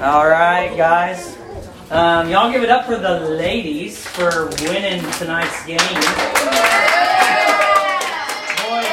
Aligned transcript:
All 0.00 0.26
right, 0.26 0.74
guys. 0.78 1.36
Um, 1.90 2.30
y'all 2.30 2.50
give 2.50 2.62
it 2.62 2.70
up 2.70 2.86
for 2.86 2.96
the 2.96 3.20
ladies 3.20 4.02
for 4.06 4.46
winning 4.62 5.02
tonight's 5.18 5.66
game. 5.66 5.76
Boys, 8.56 8.88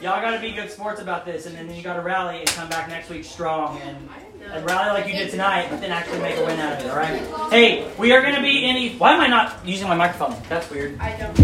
y'all 0.00 0.22
got 0.22 0.30
to 0.30 0.40
be 0.40 0.52
good 0.52 0.70
sports 0.70 1.00
about 1.00 1.26
this, 1.26 1.46
and 1.46 1.56
then 1.56 1.74
you 1.74 1.82
got 1.82 1.94
to 1.94 2.02
rally 2.02 2.38
and 2.38 2.46
come 2.50 2.68
back 2.68 2.88
next 2.88 3.10
week 3.10 3.24
strong 3.24 3.80
and, 3.80 4.08
and 4.52 4.64
rally 4.64 4.90
like 4.92 5.12
you 5.12 5.18
did 5.18 5.32
tonight, 5.32 5.66
but 5.70 5.80
then 5.80 5.90
actually 5.90 6.20
make 6.20 6.36
a 6.36 6.44
win 6.44 6.60
out 6.60 6.74
of 6.74 6.84
it. 6.86 6.90
All 6.90 6.96
right. 6.96 7.20
Hey, 7.50 7.90
we 7.98 8.12
are 8.12 8.22
going 8.22 8.36
to 8.36 8.42
be 8.42 8.62
in. 8.62 8.76
any. 8.76 8.94
Why 8.94 9.12
am 9.14 9.20
I 9.20 9.26
not 9.26 9.66
using 9.66 9.88
my 9.88 9.96
microphone? 9.96 10.40
That's 10.48 10.70
weird. 10.70 11.00
I 11.00 11.16
don't. 11.16 11.40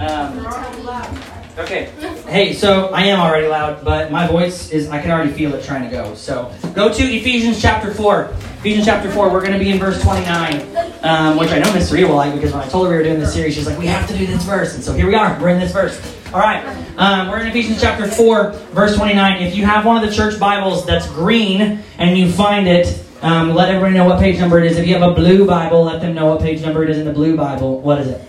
Um, 0.00 1.37
okay. 1.58 1.90
Hey, 2.26 2.52
so 2.52 2.88
I 2.88 3.02
am 3.04 3.20
already 3.20 3.46
loud, 3.46 3.84
but 3.84 4.12
my 4.12 4.26
voice 4.26 4.70
is, 4.70 4.88
I 4.88 5.00
can 5.00 5.10
already 5.10 5.32
feel 5.32 5.54
it 5.54 5.64
trying 5.64 5.82
to 5.82 5.90
go. 5.90 6.14
So 6.14 6.52
go 6.74 6.92
to 6.92 7.02
Ephesians 7.02 7.60
chapter 7.60 7.92
4. 7.92 8.24
Ephesians 8.58 8.86
chapter 8.86 9.10
4, 9.10 9.30
we're 9.30 9.40
going 9.40 9.52
to 9.52 9.58
be 9.58 9.70
in 9.70 9.78
verse 9.78 10.02
29, 10.02 10.76
um, 11.02 11.36
which 11.36 11.50
I 11.50 11.58
know 11.58 11.72
Miss 11.72 11.92
Rhea 11.92 12.06
will 12.06 12.16
like 12.16 12.34
because 12.34 12.52
when 12.52 12.62
I 12.62 12.68
told 12.68 12.86
her 12.86 12.92
we 12.92 12.98
were 12.98 13.04
doing 13.04 13.20
this 13.20 13.32
series, 13.32 13.54
she's 13.54 13.66
like, 13.66 13.78
we 13.78 13.86
have 13.86 14.08
to 14.08 14.18
do 14.18 14.26
this 14.26 14.42
verse. 14.44 14.74
And 14.74 14.82
so 14.82 14.92
here 14.92 15.06
we 15.06 15.14
are. 15.14 15.40
We're 15.40 15.50
in 15.50 15.60
this 15.60 15.72
verse. 15.72 16.00
All 16.32 16.40
right. 16.40 16.64
Um, 16.98 17.28
we're 17.28 17.40
in 17.40 17.46
Ephesians 17.46 17.80
chapter 17.80 18.06
4, 18.06 18.50
verse 18.72 18.96
29. 18.96 19.42
If 19.42 19.54
you 19.54 19.64
have 19.64 19.86
one 19.86 20.02
of 20.02 20.08
the 20.08 20.14
church 20.14 20.38
Bibles 20.38 20.84
that's 20.84 21.08
green 21.08 21.82
and 21.98 22.18
you 22.18 22.30
find 22.30 22.66
it, 22.66 23.04
um, 23.22 23.54
let 23.54 23.68
everybody 23.68 23.94
know 23.94 24.04
what 24.04 24.20
page 24.20 24.38
number 24.38 24.58
it 24.58 24.70
is. 24.70 24.76
If 24.76 24.86
you 24.86 24.94
have 24.94 25.08
a 25.08 25.14
blue 25.14 25.46
Bible, 25.46 25.84
let 25.84 26.00
them 26.00 26.14
know 26.14 26.26
what 26.26 26.40
page 26.40 26.60
number 26.60 26.84
it 26.84 26.90
is 26.90 26.98
in 26.98 27.04
the 27.04 27.12
blue 27.12 27.36
Bible. 27.36 27.80
What 27.80 28.00
is 28.00 28.08
it? 28.08 28.20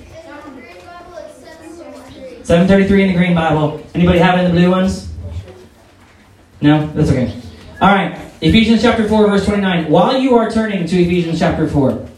733 2.50 3.04
in 3.04 3.08
the 3.10 3.14
green 3.14 3.36
Bible. 3.36 3.80
Anybody 3.94 4.18
have 4.18 4.40
it 4.40 4.46
in 4.46 4.56
the 4.56 4.60
blue 4.60 4.72
ones? 4.72 5.14
No? 6.62 6.88
That's 6.94 7.12
okay. 7.12 7.32
All 7.80 7.94
right. 7.94 8.20
Ephesians 8.42 8.82
chapter 8.82 9.08
4, 9.08 9.28
verse 9.28 9.46
29. 9.46 9.88
While 9.92 10.18
you 10.18 10.34
are 10.34 10.50
turning 10.50 10.88
to 10.88 11.00
Ephesians 11.00 11.38
chapter 11.38 11.68
4, 11.68 12.10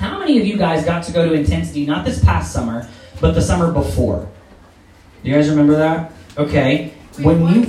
how 0.00 0.18
many 0.18 0.40
of 0.40 0.44
you 0.48 0.56
guys 0.56 0.84
got 0.84 1.04
to 1.04 1.12
go 1.12 1.28
to 1.28 1.32
Intensity, 1.32 1.86
not 1.86 2.04
this 2.04 2.24
past 2.24 2.52
summer, 2.52 2.88
but 3.20 3.36
the 3.36 3.40
summer 3.40 3.70
before? 3.70 4.28
Do 5.22 5.30
you 5.30 5.36
guys 5.36 5.48
remember 5.48 5.76
that? 5.76 6.10
Okay. 6.36 6.92
When 7.22 7.46
you 7.46 7.64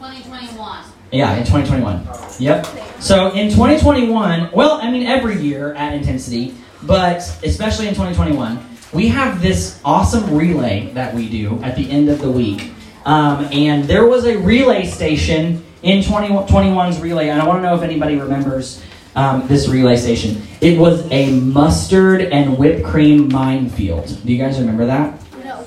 2021. 0.00 0.84
yeah, 1.12 1.36
in 1.36 1.44
2021. 1.46 2.08
Yep. 2.40 2.66
So 2.98 3.32
in 3.34 3.50
2021, 3.50 4.50
well, 4.52 4.80
I 4.82 4.90
mean 4.90 5.06
every 5.06 5.40
year 5.40 5.74
at 5.74 5.94
Intensity, 5.94 6.56
but 6.82 7.18
especially 7.44 7.86
in 7.86 7.94
2021, 7.94 8.69
we 8.92 9.08
have 9.08 9.40
this 9.40 9.80
awesome 9.84 10.34
relay 10.34 10.90
that 10.94 11.14
we 11.14 11.28
do 11.28 11.62
at 11.62 11.76
the 11.76 11.90
end 11.90 12.08
of 12.08 12.20
the 12.20 12.30
week. 12.30 12.72
Um, 13.04 13.46
and 13.52 13.84
there 13.84 14.06
was 14.06 14.26
a 14.26 14.36
relay 14.36 14.86
station 14.86 15.64
in 15.82 16.02
2021's 16.02 17.00
relay, 17.00 17.28
and 17.28 17.40
I 17.40 17.46
want 17.46 17.58
to 17.58 17.62
know 17.62 17.74
if 17.74 17.82
anybody 17.82 18.16
remembers 18.16 18.82
um, 19.16 19.46
this 19.48 19.68
relay 19.68 19.96
station. 19.96 20.42
It 20.60 20.78
was 20.78 21.10
a 21.10 21.30
mustard 21.40 22.20
and 22.20 22.58
whipped 22.58 22.84
cream 22.84 23.28
minefield. 23.28 24.06
Do 24.24 24.32
you 24.32 24.38
guys 24.38 24.58
remember 24.58 24.86
that? 24.86 25.20
No. 25.44 25.66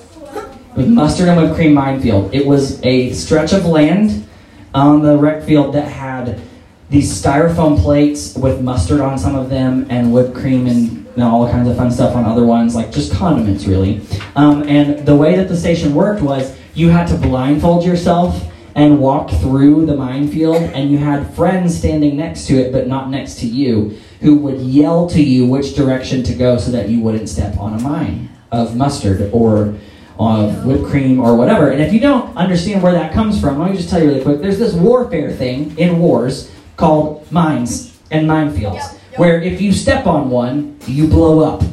with 0.76 0.88
mustard 0.88 1.28
and 1.30 1.42
whipped 1.42 1.56
cream 1.56 1.74
minefield. 1.74 2.34
It 2.34 2.46
was 2.46 2.84
a 2.84 3.12
stretch 3.14 3.54
of 3.54 3.66
land 3.66 4.28
on 4.74 5.02
the 5.02 5.18
rec 5.18 5.44
field 5.44 5.74
that 5.76 5.88
had 5.88 6.42
these 6.90 7.10
styrofoam 7.12 7.82
plates 7.82 8.36
with 8.36 8.62
mustard 8.62 9.00
on 9.00 9.18
some 9.18 9.36
of 9.36 9.50
them 9.50 9.88
and 9.90 10.14
whipped 10.14 10.36
cream 10.36 10.68
and 10.68 11.03
know, 11.18 11.30
all 11.30 11.50
kinds 11.50 11.68
of 11.68 11.78
fun 11.78 11.92
stuff 11.92 12.16
on 12.16 12.26
other 12.26 12.46
ones, 12.46 12.76
like 12.76 12.92
just 12.92 13.14
condiments, 13.14 13.66
really. 13.66 14.02
Um, 14.36 14.64
and 14.64 15.06
the 15.06 15.16
way 15.16 15.36
that 15.36 15.48
the 15.48 15.58
station 15.58 15.94
worked 15.94 16.22
was 16.22 16.58
you 16.74 16.90
had 16.90 17.08
to 17.08 17.16
blindfold 17.16 17.86
yourself 17.86 18.50
and 18.76 19.00
walk 19.00 19.30
through 19.30 19.86
the 19.86 19.96
minefield, 19.96 20.58
and 20.58 20.92
you 20.92 20.98
had 20.98 21.32
friends 21.36 21.78
standing 21.78 22.18
next 22.18 22.48
to 22.48 22.56
it, 22.56 22.72
but 22.72 22.88
not 22.88 23.10
next 23.10 23.38
to 23.40 23.46
you, 23.46 23.96
who 24.22 24.36
would 24.36 24.60
yell 24.60 25.08
to 25.08 25.22
you 25.22 25.46
which 25.46 25.76
direction 25.76 26.24
to 26.24 26.34
go 26.34 26.58
so 26.58 26.72
that 26.72 26.90
you 26.90 27.00
wouldn't 27.00 27.30
step 27.30 27.56
on 27.60 27.74
a 27.74 27.80
mine 27.82 28.30
of 28.52 28.76
mustard 28.76 29.30
or 29.32 29.76
of 30.18 30.66
whipped 30.66 30.86
cream 30.86 31.20
or 31.20 31.36
whatever. 31.36 31.70
And 31.70 31.82
if 31.82 31.94
you 31.94 32.00
don't 32.00 32.36
understand 32.36 32.82
where 32.82 32.94
that 32.94 33.14
comes 33.14 33.40
from, 33.40 33.60
let 33.60 33.72
me 33.72 33.78
just 33.78 33.90
tell 33.90 34.02
you 34.02 34.10
really 34.10 34.24
quick. 34.24 34.42
There's 34.42 34.60
this 34.60 34.74
warfare 34.74 35.32
thing 35.32 35.78
in 35.78 36.00
wars 36.00 36.52
called 36.76 37.32
mines 37.32 38.00
and 38.10 38.28
minefields, 38.28 38.76
yep. 38.76 39.02
Where 39.16 39.42
if 39.42 39.62
you 39.62 39.72
step 39.72 40.06
on 40.08 40.30
one, 40.30 40.78
you 40.88 41.08
blow 41.08 41.40
up. 41.40 41.64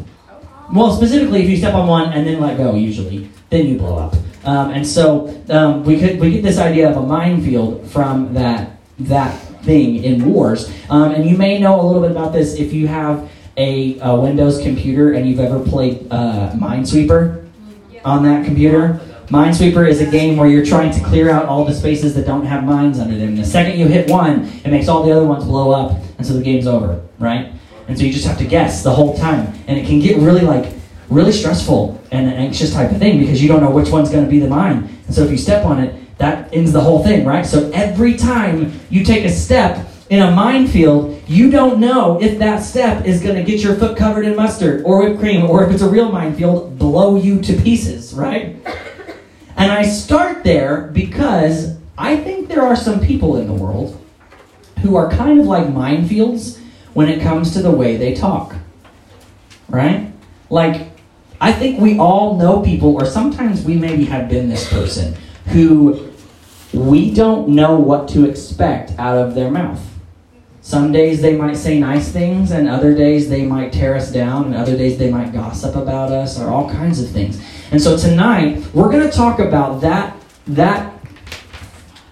Well, 0.73 0.93
specifically, 0.93 1.43
if 1.43 1.49
you 1.49 1.57
step 1.57 1.75
on 1.75 1.89
one 1.89 2.13
and 2.13 2.27
then 2.27 2.41
let 2.41 2.57
go, 2.57 2.75
usually, 2.75 3.29
then 3.51 3.67
you 3.67 3.79
blow 3.79 3.99
up. 3.99 4.15
Um, 4.45 4.71
and 4.71 4.87
so 4.87 5.29
um, 5.51 5.85
we 5.85 5.99
could 5.99 6.19
we 6.19 6.31
get 6.31 6.43
this 6.43 6.59
idea 6.59 6.89
of 6.91 6.97
a 6.97 7.03
minefield 7.03 7.87
from 7.91 8.33
that 8.35 8.79
that 9.01 9.39
thing 9.63 10.03
in 10.03 10.25
wars. 10.25 10.73
Um, 10.89 11.13
and 11.13 11.29
you 11.29 11.37
may 11.37 11.59
know 11.59 11.81
a 11.81 11.85
little 11.85 12.03
bit 12.03 12.11
about 12.11 12.33
this 12.33 12.55
if 12.55 12.73
you 12.73 12.89
have 12.89 13.31
a, 13.57 13.99
a 14.01 14.19
Windows 14.19 14.63
computer 14.63 15.13
and 15.13 15.29
you've 15.29 15.41
ever 15.41 15.61
played 15.61 16.07
uh, 16.11 16.53
Minesweeper 16.55 17.47
on 18.05 18.23
that 18.25 18.45
computer. 18.45 19.01
Minesweeper 19.31 19.89
is 19.89 20.01
a 20.01 20.11
game 20.11 20.37
where 20.37 20.49
you're 20.49 20.67
trying 20.67 20.91
to 20.91 21.01
clear 21.05 21.31
out 21.31 21.47
all 21.47 21.65
the 21.65 21.73
spaces 21.73 22.17
that 22.17 22.27
don't 22.27 22.45
have 22.45 22.65
mines 22.65 22.99
under 22.99 23.17
them. 23.17 23.37
The 23.37 23.45
second 23.45 23.79
you 23.79 23.87
hit 23.87 24.11
one, 24.11 24.47
it 24.65 24.71
makes 24.71 24.89
all 24.89 25.05
the 25.05 25.13
other 25.13 25.25
ones 25.25 25.45
blow 25.45 25.71
up, 25.71 26.03
and 26.19 26.27
so 26.27 26.33
the 26.33 26.43
game's 26.43 26.67
over, 26.67 27.01
right? 27.21 27.53
And 27.87 27.97
so 27.97 28.03
you 28.03 28.13
just 28.13 28.27
have 28.27 28.39
to 28.39 28.45
guess 28.45 28.83
the 28.83 28.91
whole 28.91 29.17
time, 29.17 29.55
and 29.69 29.79
it 29.79 29.87
can 29.87 30.01
get 30.01 30.17
really 30.17 30.41
like 30.41 30.73
really 31.09 31.31
stressful 31.31 32.03
and 32.11 32.27
an 32.27 32.33
anxious 32.35 32.73
type 32.73 32.91
of 32.91 32.99
thing 32.99 33.21
because 33.21 33.41
you 33.41 33.47
don't 33.47 33.61
know 33.61 33.71
which 33.71 33.91
one's 33.91 34.11
going 34.11 34.25
to 34.25 34.31
be 34.31 34.41
the 34.41 34.49
mine. 34.49 34.99
And 35.07 35.15
so 35.15 35.23
if 35.23 35.31
you 35.31 35.39
step 35.39 35.65
on 35.65 35.79
it, 35.79 36.19
that 36.19 36.53
ends 36.53 36.73
the 36.73 36.81
whole 36.81 37.05
thing, 37.05 37.25
right? 37.25 37.47
So 37.47 37.71
every 37.73 38.17
time 38.17 38.81
you 38.91 39.05
take 39.05 39.25
a 39.25 39.31
step 39.31 39.89
in 40.09 40.23
a 40.23 40.31
minefield, 40.33 41.23
you 41.29 41.53
don't 41.53 41.79
know 41.79 42.21
if 42.21 42.37
that 42.41 42.65
step 42.65 43.07
is 43.07 43.23
going 43.23 43.37
to 43.37 43.45
get 43.45 43.61
your 43.63 43.77
foot 43.77 43.97
covered 43.97 44.25
in 44.25 44.35
mustard 44.35 44.83
or 44.85 45.05
whipped 45.05 45.21
cream, 45.21 45.49
or 45.49 45.65
if 45.65 45.71
it's 45.71 45.83
a 45.83 45.89
real 45.89 46.11
minefield, 46.11 46.77
blow 46.81 47.15
you 47.15 47.41
to 47.43 47.53
pieces, 47.55 48.13
right? 48.13 48.57
And 49.61 49.71
I 49.71 49.83
start 49.83 50.43
there 50.43 50.89
because 50.95 51.77
I 51.99 52.17
think 52.17 52.49
there 52.49 52.63
are 52.63 52.75
some 52.75 52.99
people 52.99 53.37
in 53.37 53.47
the 53.47 53.53
world 53.53 54.03
who 54.81 54.97
are 54.97 55.11
kind 55.11 55.39
of 55.39 55.45
like 55.45 55.67
minefields 55.67 56.59
when 56.95 57.11
it 57.11 57.21
comes 57.21 57.53
to 57.53 57.61
the 57.61 57.71
way 57.71 57.99
they 57.99 58.15
talk. 58.15 58.55
Right? 59.69 60.11
Like, 60.49 60.89
I 61.43 61.53
think 61.53 61.79
we 61.79 61.99
all 61.99 62.39
know 62.39 62.63
people, 62.63 62.95
or 62.95 63.05
sometimes 63.05 63.63
we 63.63 63.75
maybe 63.75 64.07
have 64.07 64.31
been 64.31 64.49
this 64.49 64.67
person, 64.73 65.15
who 65.49 66.11
we 66.73 67.13
don't 67.13 67.51
know 67.51 67.79
what 67.79 68.09
to 68.09 68.27
expect 68.27 68.99
out 68.99 69.19
of 69.19 69.35
their 69.35 69.51
mouth. 69.51 69.87
Some 70.63 70.91
days 70.91 71.21
they 71.21 71.37
might 71.37 71.59
say 71.59 71.79
nice 71.79 72.11
things, 72.11 72.51
and 72.51 72.67
other 72.67 72.95
days 72.95 73.29
they 73.29 73.45
might 73.45 73.75
tear 73.75 73.95
us 73.95 74.11
down, 74.11 74.47
and 74.47 74.55
other 74.55 74.77
days 74.77 74.97
they 74.97 75.11
might 75.11 75.35
gossip 75.35 75.77
about 75.77 76.13
us, 76.13 76.41
or 76.41 76.49
all 76.49 76.71
kinds 76.71 76.99
of 77.03 77.11
things. 77.11 77.43
And 77.71 77.81
so 77.81 77.97
tonight 77.97 78.65
we're 78.75 78.91
going 78.91 79.09
to 79.09 79.17
talk 79.17 79.39
about 79.39 79.81
that 79.83 80.17
that 80.49 80.93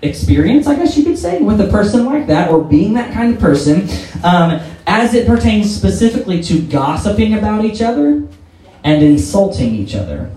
experience, 0.02 0.66
I 0.66 0.76
guess 0.76 0.96
you 0.96 1.04
could 1.04 1.18
say, 1.18 1.42
with 1.42 1.60
a 1.60 1.66
person 1.68 2.04
like 2.04 2.26
that, 2.28 2.50
or 2.50 2.62
being 2.62 2.94
that 2.94 3.12
kind 3.12 3.34
of 3.34 3.40
person, 3.40 3.88
um, 4.22 4.60
as 4.86 5.14
it 5.14 5.26
pertains 5.26 5.74
specifically 5.74 6.42
to 6.44 6.62
gossiping 6.62 7.34
about 7.34 7.64
each 7.64 7.82
other 7.82 8.22
and 8.84 9.02
insulting 9.02 9.74
each 9.74 9.94
other. 9.96 10.30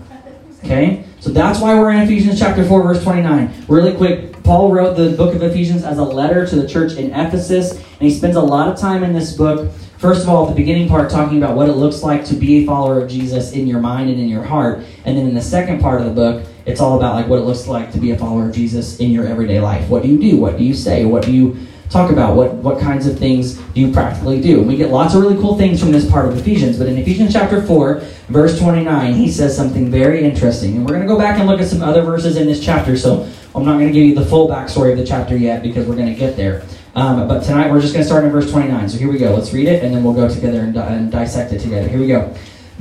Okay? 0.64 1.04
So 1.20 1.30
that's 1.30 1.60
why 1.60 1.78
we're 1.78 1.92
in 1.92 2.00
Ephesians 2.00 2.40
chapter 2.40 2.64
4, 2.64 2.82
verse 2.82 3.02
29. 3.04 3.66
Really 3.68 3.94
quick, 3.94 4.42
Paul 4.42 4.72
wrote 4.72 4.96
the 4.96 5.10
book 5.16 5.34
of 5.34 5.42
Ephesians 5.42 5.84
as 5.84 5.98
a 5.98 6.04
letter 6.04 6.44
to 6.44 6.56
the 6.56 6.68
church 6.68 6.94
in 6.94 7.12
Ephesus, 7.12 7.72
and 7.72 8.00
he 8.00 8.10
spends 8.10 8.34
a 8.34 8.40
lot 8.40 8.68
of 8.68 8.78
time 8.78 9.04
in 9.04 9.12
this 9.12 9.32
book. 9.32 9.70
First 10.02 10.24
of 10.24 10.30
all, 10.30 10.46
the 10.46 10.54
beginning 10.56 10.88
part, 10.88 11.08
talking 11.12 11.38
about 11.38 11.54
what 11.54 11.68
it 11.68 11.74
looks 11.74 12.02
like 12.02 12.24
to 12.24 12.34
be 12.34 12.64
a 12.64 12.66
follower 12.66 13.00
of 13.00 13.08
Jesus 13.08 13.52
in 13.52 13.68
your 13.68 13.78
mind 13.78 14.10
and 14.10 14.18
in 14.18 14.28
your 14.28 14.42
heart. 14.42 14.78
And 15.04 15.16
then 15.16 15.28
in 15.28 15.32
the 15.32 15.40
second 15.40 15.80
part 15.80 16.00
of 16.00 16.08
the 16.08 16.12
book, 16.12 16.44
it's 16.66 16.80
all 16.80 16.96
about 16.96 17.14
like 17.14 17.28
what 17.28 17.38
it 17.38 17.42
looks 17.42 17.68
like 17.68 17.92
to 17.92 18.00
be 18.00 18.10
a 18.10 18.18
follower 18.18 18.48
of 18.48 18.52
Jesus 18.52 18.98
in 18.98 19.12
your 19.12 19.28
everyday 19.28 19.60
life. 19.60 19.88
What 19.88 20.02
do 20.02 20.08
you 20.08 20.18
do? 20.18 20.38
What 20.38 20.58
do 20.58 20.64
you 20.64 20.74
say? 20.74 21.04
What 21.04 21.22
do 21.24 21.30
you 21.30 21.56
talk 21.88 22.10
about? 22.10 22.34
What 22.34 22.52
what 22.54 22.80
kinds 22.80 23.06
of 23.06 23.16
things 23.16 23.54
do 23.54 23.80
you 23.80 23.92
practically 23.92 24.40
do? 24.40 24.58
And 24.58 24.66
we 24.66 24.76
get 24.76 24.90
lots 24.90 25.14
of 25.14 25.22
really 25.22 25.36
cool 25.36 25.56
things 25.56 25.78
from 25.78 25.92
this 25.92 26.10
part 26.10 26.26
of 26.26 26.36
Ephesians. 26.36 26.78
But 26.78 26.88
in 26.88 26.98
Ephesians 26.98 27.32
chapter 27.32 27.62
4, 27.62 28.00
verse 28.26 28.58
29, 28.58 29.14
he 29.14 29.30
says 29.30 29.54
something 29.54 29.88
very 29.88 30.24
interesting. 30.24 30.78
And 30.78 30.84
we're 30.84 30.96
going 30.96 31.06
to 31.06 31.14
go 31.14 31.16
back 31.16 31.38
and 31.38 31.46
look 31.46 31.60
at 31.60 31.68
some 31.68 31.80
other 31.80 32.02
verses 32.02 32.36
in 32.36 32.48
this 32.48 32.58
chapter. 32.58 32.96
So 32.96 33.30
I'm 33.54 33.64
not 33.64 33.74
going 33.74 33.86
to 33.86 33.92
give 33.92 34.04
you 34.04 34.16
the 34.16 34.26
full 34.26 34.48
backstory 34.48 34.90
of 34.90 34.98
the 34.98 35.06
chapter 35.06 35.36
yet 35.36 35.62
because 35.62 35.86
we're 35.86 35.94
going 35.94 36.12
to 36.12 36.18
get 36.18 36.36
there. 36.36 36.64
Um, 36.94 37.26
but 37.26 37.42
tonight 37.42 37.70
we're 37.70 37.80
just 37.80 37.94
going 37.94 38.02
to 38.02 38.06
start 38.06 38.24
in 38.24 38.30
verse 38.30 38.50
29. 38.50 38.88
So 38.88 38.98
here 38.98 39.10
we 39.10 39.18
go. 39.18 39.34
Let's 39.34 39.52
read 39.52 39.66
it 39.66 39.82
and 39.82 39.94
then 39.94 40.04
we'll 40.04 40.12
go 40.12 40.28
together 40.28 40.60
and, 40.60 40.74
di- 40.74 40.86
and 40.94 41.10
dissect 41.10 41.52
it 41.52 41.60
together. 41.60 41.88
Here 41.88 41.98
we 41.98 42.06
go. 42.06 42.34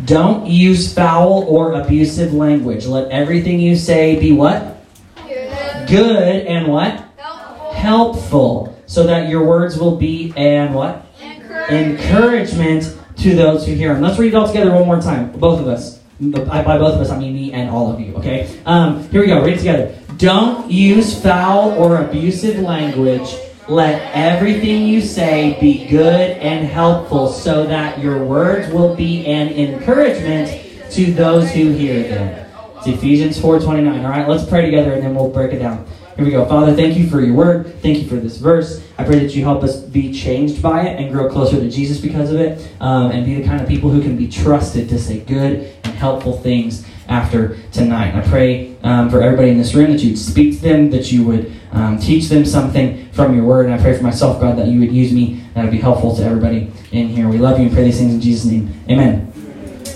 Don't 0.06 0.46
use 0.48 0.94
foul 0.94 1.44
or 1.44 1.74
abusive 1.74 2.34
language. 2.34 2.86
Let 2.86 3.10
everything 3.10 3.60
you 3.60 3.76
say 3.76 4.20
be 4.20 4.32
what? 4.34 4.84
Good. 5.28 5.88
Good 5.88 6.46
and 6.48 6.68
what? 6.68 7.06
Helpful. 7.18 7.74
Helpful. 7.74 8.84
So 8.86 9.04
that 9.06 9.30
your 9.30 9.46
words 9.46 9.78
will 9.78 9.96
be 9.96 10.34
and 10.36 10.76
what? 10.76 11.06
Encourage. 11.22 11.72
Encouragement 11.72 12.98
to 13.18 13.36
those 13.36 13.66
who 13.66 13.76
hear 13.76 13.94
them. 13.94 14.02
Let's 14.02 14.20
read 14.20 14.34
it 14.34 14.36
all 14.36 14.48
together 14.48 14.72
one 14.72 14.86
more 14.86 15.00
time. 15.00 15.32
Both 15.32 15.62
of 15.62 15.68
us. 15.68 16.00
By 16.20 16.62
by 16.64 16.78
both 16.78 16.96
of 16.96 17.02
us, 17.02 17.10
I 17.10 17.18
mean 17.18 17.34
me 17.34 17.54
and 17.54 17.70
all 17.70 17.92
of 17.92 18.00
you, 18.00 18.16
okay? 18.18 18.60
Um, 18.66 19.08
here 19.10 19.22
we 19.22 19.28
go. 19.28 19.42
Read 19.44 19.54
it 19.56 19.58
together. 19.58 19.98
Don't 20.18 20.70
use 20.70 21.20
foul 21.20 21.72
or 21.72 21.98
abusive 21.98 22.60
language. 22.60 23.34
Let 23.68 24.12
everything 24.16 24.88
you 24.88 25.02
say 25.02 25.56
be 25.62 25.86
good 25.86 26.32
and 26.38 26.66
helpful 26.66 27.28
so 27.32 27.66
that 27.68 28.00
your 28.00 28.26
words 28.26 28.74
will 28.74 28.96
be 28.96 29.26
an 29.28 29.50
encouragement 29.50 30.92
to 30.92 31.14
those 31.14 31.52
who 31.52 31.70
hear 31.70 32.02
them. 32.04 32.52
It's 32.78 32.88
Ephesians 32.88 33.38
4:29. 33.38 34.04
All 34.04 34.10
right, 34.10 34.28
let's 34.28 34.46
pray 34.46 34.66
together 34.66 34.94
and 34.94 35.04
then 35.04 35.14
we'll 35.14 35.30
break 35.30 35.54
it 35.54 35.60
down. 35.60 35.86
Here 36.16 36.26
we 36.26 36.32
go. 36.32 36.44
Father, 36.46 36.74
thank 36.74 36.98
you 36.98 37.08
for 37.08 37.22
your 37.22 37.36
word. 37.36 37.80
Thank 37.82 38.00
you 38.00 38.08
for 38.08 38.16
this 38.16 38.38
verse. 38.38 38.82
I 38.98 39.04
pray 39.04 39.20
that 39.20 39.36
you 39.36 39.44
help 39.44 39.64
us 39.64 39.80
be 39.80 40.12
changed 40.12 40.62
by 40.62 40.88
it 40.88 41.00
and 41.00 41.12
grow 41.12 41.30
closer 41.30 41.58
to 41.58 41.70
Jesus 41.70 42.00
because 42.00 42.32
of 42.32 42.40
it, 42.40 42.68
um, 42.80 43.12
and 43.12 43.26
be 43.26 43.36
the 43.36 43.48
kind 43.48 43.62
of 43.62 43.68
people 43.68 43.92
who 43.92 44.02
can 44.02 44.18
be 44.18 44.28
trusted 44.28 44.90
to 44.90 45.00
say 45.00 45.20
good 45.20 45.72
and 45.84 45.94
helpful 45.94 46.38
things 46.38 46.86
after 47.08 47.58
tonight. 47.72 48.16
I 48.16 48.28
pray 48.28 48.76
um, 48.84 49.10
for 49.10 49.22
everybody 49.22 49.50
in 49.52 49.58
this 49.58 49.76
room 49.76 49.92
that 49.92 50.02
you'd 50.02 50.18
speak 50.18 50.56
to 50.58 50.62
them, 50.62 50.90
that 50.90 51.12
you 51.12 51.24
would 51.26 51.61
um, 51.72 51.98
teach 51.98 52.28
them 52.28 52.46
something 52.46 53.10
from 53.12 53.36
your 53.36 53.46
word. 53.46 53.66
And 53.66 53.76
I 53.76 53.82
pray 53.82 53.98
for 53.98 54.04
myself, 54.04 54.40
God, 54.40 54.58
that 54.58 54.68
you 54.68 54.80
would 54.80 54.92
use 54.92 55.12
me, 55.12 55.44
that 55.54 55.64
would 55.64 55.72
be 55.72 55.80
helpful 55.80 56.16
to 56.16 56.24
everybody 56.24 56.72
in 56.92 57.08
here. 57.08 57.30
We 57.30 57.38
love 57.38 57.60
you 57.60 57.66
and 57.66 57.74
pray 57.74 57.86
these 57.86 57.98
things 57.98 58.14
in 58.14 58.22
Jesus' 58.22 58.46
name. 58.52 58.74
Amen. 58.90 59.32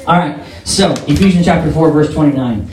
All 0.07 0.19
right, 0.19 0.45
so 0.63 0.91
Ephesians 1.07 1.45
chapter 1.45 1.71
4, 1.71 1.91
verse 1.91 2.13
29. 2.13 2.69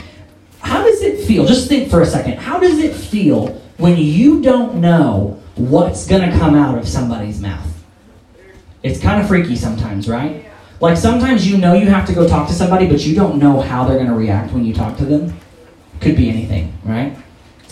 How 0.59 0.83
does 0.83 1.01
it 1.01 1.25
feel? 1.25 1.45
Just 1.45 1.67
think 1.67 1.89
for 1.89 2.01
a 2.01 2.05
second. 2.05 2.37
How 2.37 2.59
does 2.59 2.77
it 2.77 2.95
feel 2.95 3.47
when 3.77 3.97
you 3.97 4.41
don't 4.41 4.75
know 4.75 5.41
what's 5.55 6.07
going 6.07 6.29
to 6.29 6.37
come 6.37 6.55
out 6.55 6.77
of 6.77 6.87
somebody's 6.87 7.41
mouth? 7.41 7.67
It's 8.83 8.99
kind 8.99 9.21
of 9.21 9.27
freaky 9.27 9.55
sometimes, 9.55 10.07
right? 10.07 10.45
Like 10.79 10.97
sometimes 10.97 11.49
you 11.49 11.57
know 11.57 11.73
you 11.73 11.87
have 11.87 12.05
to 12.07 12.13
go 12.13 12.27
talk 12.27 12.47
to 12.49 12.53
somebody, 12.53 12.87
but 12.87 13.05
you 13.05 13.15
don't 13.15 13.39
know 13.39 13.61
how 13.61 13.85
they're 13.85 13.97
going 13.97 14.09
to 14.09 14.15
react 14.15 14.53
when 14.53 14.65
you 14.65 14.73
talk 14.73 14.97
to 14.97 15.05
them. 15.05 15.33
Could 16.01 16.17
be 16.17 16.29
anything, 16.29 16.73
right? 16.83 17.17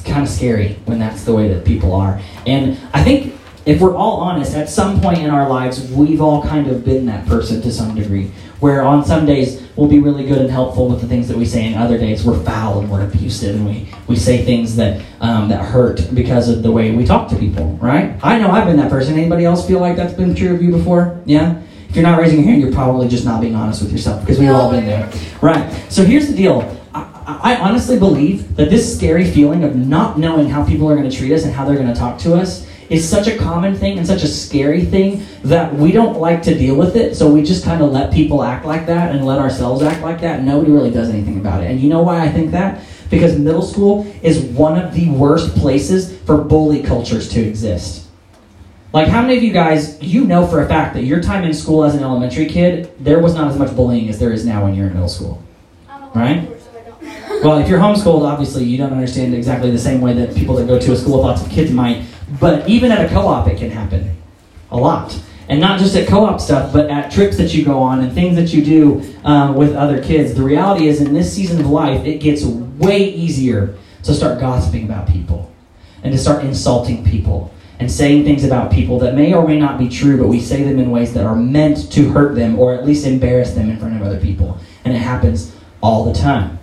Kind 0.05 0.23
of 0.23 0.29
scary 0.29 0.79
when 0.85 0.99
that's 0.99 1.23
the 1.23 1.33
way 1.33 1.47
that 1.49 1.65
people 1.65 1.93
are. 1.93 2.19
And 2.45 2.77
I 2.93 3.03
think 3.03 3.35
if 3.65 3.79
we're 3.79 3.95
all 3.95 4.17
honest, 4.17 4.55
at 4.55 4.69
some 4.69 4.99
point 4.99 5.19
in 5.19 5.29
our 5.29 5.47
lives, 5.47 5.89
we've 5.91 6.21
all 6.21 6.41
kind 6.43 6.67
of 6.67 6.83
been 6.83 7.05
that 7.05 7.27
person 7.27 7.61
to 7.61 7.71
some 7.71 7.95
degree. 7.95 8.31
Where 8.59 8.83
on 8.83 9.03
some 9.05 9.25
days 9.25 9.67
we'll 9.75 9.89
be 9.89 9.99
really 9.99 10.25
good 10.25 10.37
and 10.37 10.49
helpful 10.49 10.87
with 10.87 11.01
the 11.01 11.07
things 11.07 11.27
that 11.27 11.37
we 11.37 11.45
say, 11.45 11.65
and 11.65 11.75
other 11.75 11.97
days 11.97 12.23
we're 12.23 12.39
foul 12.43 12.79
and 12.79 12.91
we're 12.91 13.03
abusive 13.03 13.55
and 13.55 13.65
we, 13.65 13.89
we 14.07 14.15
say 14.15 14.45
things 14.45 14.75
that 14.75 15.03
um, 15.19 15.49
that 15.49 15.65
hurt 15.65 16.13
because 16.13 16.47
of 16.47 16.61
the 16.61 16.71
way 16.71 16.91
we 16.91 17.05
talk 17.05 17.29
to 17.29 17.35
people, 17.35 17.77
right? 17.81 18.19
I 18.23 18.37
know 18.37 18.51
I've 18.51 18.67
been 18.67 18.77
that 18.77 18.91
person. 18.91 19.17
Anybody 19.17 19.45
else 19.45 19.67
feel 19.67 19.79
like 19.79 19.95
that's 19.95 20.13
been 20.13 20.35
true 20.35 20.53
of 20.53 20.61
you 20.61 20.71
before? 20.71 21.19
Yeah? 21.25 21.59
If 21.89 21.95
you're 21.95 22.03
not 22.03 22.19
raising 22.19 22.39
your 22.39 22.49
hand, 22.49 22.61
you're 22.61 22.71
probably 22.71 23.07
just 23.07 23.25
not 23.25 23.41
being 23.41 23.55
honest 23.55 23.81
with 23.81 23.91
yourself 23.91 24.21
because 24.21 24.39
we've 24.39 24.49
all 24.49 24.71
been 24.71 24.85
there. 24.85 25.11
Right. 25.41 25.71
So 25.89 26.05
here's 26.05 26.27
the 26.27 26.35
deal. 26.35 26.80
I, 27.25 27.55
honestly 27.57 27.99
believe 27.99 28.55
that 28.55 28.69
this 28.69 28.95
scary 28.95 29.29
feeling 29.29 29.63
of 29.63 29.75
not 29.75 30.17
knowing 30.17 30.49
how 30.49 30.65
people 30.65 30.89
are 30.89 30.95
going 30.95 31.09
to 31.09 31.15
treat 31.15 31.31
us 31.31 31.43
and 31.43 31.53
how 31.53 31.65
they're 31.65 31.75
going 31.75 31.87
to 31.87 31.99
talk 31.99 32.19
to 32.19 32.35
us 32.35 32.67
is 32.89 33.07
such 33.07 33.27
a 33.27 33.37
common 33.37 33.73
thing 33.73 33.97
and 33.97 34.05
such 34.05 34.23
a 34.23 34.27
scary 34.27 34.83
thing 34.83 35.25
that 35.43 35.73
we 35.73 35.91
don't 35.91 36.19
like 36.19 36.43
to 36.43 36.53
deal 36.53 36.75
with 36.75 36.95
it. 36.95 37.15
So 37.15 37.31
we 37.31 37.41
just 37.41 37.63
kind 37.63 37.81
of 37.81 37.91
let 37.91 38.11
people 38.13 38.43
act 38.43 38.65
like 38.65 38.85
that 38.87 39.15
and 39.15 39.25
let 39.25 39.39
ourselves 39.39 39.81
act 39.81 40.01
like 40.01 40.19
that. 40.21 40.39
And 40.39 40.47
nobody 40.47 40.71
really 40.71 40.91
does 40.91 41.09
anything 41.09 41.39
about 41.39 41.63
it. 41.63 41.71
And 41.71 41.79
you 41.79 41.89
know 41.89 42.01
why 42.01 42.21
I 42.21 42.29
think 42.29 42.51
that? 42.51 42.83
Because 43.09 43.37
middle 43.37 43.61
school 43.61 44.13
is 44.21 44.41
one 44.41 44.77
of 44.77 44.93
the 44.93 45.09
worst 45.09 45.55
places 45.55 46.17
for 46.21 46.37
bully 46.37 46.83
cultures 46.83 47.29
to 47.29 47.41
exist. 47.41 48.07
Like, 48.93 49.07
how 49.07 49.21
many 49.21 49.37
of 49.37 49.43
you 49.43 49.53
guys, 49.53 50.01
you 50.01 50.25
know 50.25 50.45
for 50.45 50.61
a 50.61 50.67
fact 50.67 50.95
that 50.95 51.03
your 51.03 51.21
time 51.21 51.45
in 51.45 51.53
school 51.53 51.85
as 51.85 51.95
an 51.95 52.03
elementary 52.03 52.47
kid, 52.47 52.93
there 52.99 53.19
was 53.19 53.33
not 53.33 53.49
as 53.49 53.57
much 53.57 53.73
bullying 53.73 54.09
as 54.09 54.19
there 54.19 54.33
is 54.33 54.45
now 54.45 54.65
when 54.65 54.75
you're 54.75 54.87
in 54.87 54.93
middle 54.93 55.07
school? 55.07 55.41
Right? 56.13 56.49
Well, 57.43 57.57
if 57.57 57.67
you're 57.67 57.79
homeschooled, 57.79 58.21
obviously 58.21 58.63
you 58.65 58.77
don't 58.77 58.91
understand 58.91 59.33
exactly 59.33 59.71
the 59.71 59.79
same 59.79 59.99
way 59.99 60.13
that 60.13 60.35
people 60.35 60.53
that 60.57 60.67
go 60.67 60.77
to 60.77 60.91
a 60.91 60.95
school 60.95 61.17
with 61.17 61.25
lots 61.25 61.41
of 61.43 61.49
kids 61.49 61.71
might. 61.71 62.05
But 62.39 62.69
even 62.69 62.91
at 62.91 63.03
a 63.03 63.09
co 63.09 63.25
op, 63.27 63.47
it 63.47 63.57
can 63.57 63.71
happen 63.71 64.15
a 64.69 64.77
lot. 64.77 65.19
And 65.49 65.59
not 65.59 65.79
just 65.79 65.95
at 65.95 66.07
co 66.07 66.23
op 66.23 66.39
stuff, 66.39 66.71
but 66.71 66.91
at 66.91 67.11
trips 67.11 67.37
that 67.37 67.51
you 67.51 67.65
go 67.65 67.79
on 67.79 68.01
and 68.01 68.13
things 68.13 68.35
that 68.35 68.53
you 68.53 68.63
do 68.63 69.15
um, 69.23 69.55
with 69.55 69.75
other 69.75 70.03
kids. 70.03 70.35
The 70.35 70.43
reality 70.43 70.87
is, 70.87 71.01
in 71.01 71.15
this 71.15 71.33
season 71.33 71.59
of 71.59 71.65
life, 71.65 72.05
it 72.05 72.19
gets 72.19 72.45
way 72.45 73.05
easier 73.05 73.75
to 74.03 74.13
start 74.13 74.39
gossiping 74.39 74.85
about 74.85 75.07
people 75.07 75.51
and 76.03 76.13
to 76.13 76.19
start 76.19 76.45
insulting 76.45 77.03
people 77.03 77.51
and 77.79 77.91
saying 77.91 78.23
things 78.23 78.43
about 78.43 78.71
people 78.71 78.99
that 78.99 79.15
may 79.15 79.33
or 79.33 79.47
may 79.47 79.57
not 79.57 79.79
be 79.79 79.89
true, 79.89 80.15
but 80.15 80.27
we 80.27 80.39
say 80.39 80.61
them 80.61 80.77
in 80.77 80.91
ways 80.91 81.11
that 81.15 81.25
are 81.25 81.35
meant 81.35 81.91
to 81.91 82.09
hurt 82.09 82.35
them 82.35 82.59
or 82.59 82.75
at 82.75 82.85
least 82.85 83.07
embarrass 83.07 83.53
them 83.55 83.67
in 83.67 83.77
front 83.77 83.95
of 83.95 84.03
other 84.03 84.19
people. 84.19 84.59
And 84.85 84.93
it 84.93 84.99
happens 84.99 85.55
all 85.81 86.05
the 86.05 86.13
time. 86.13 86.59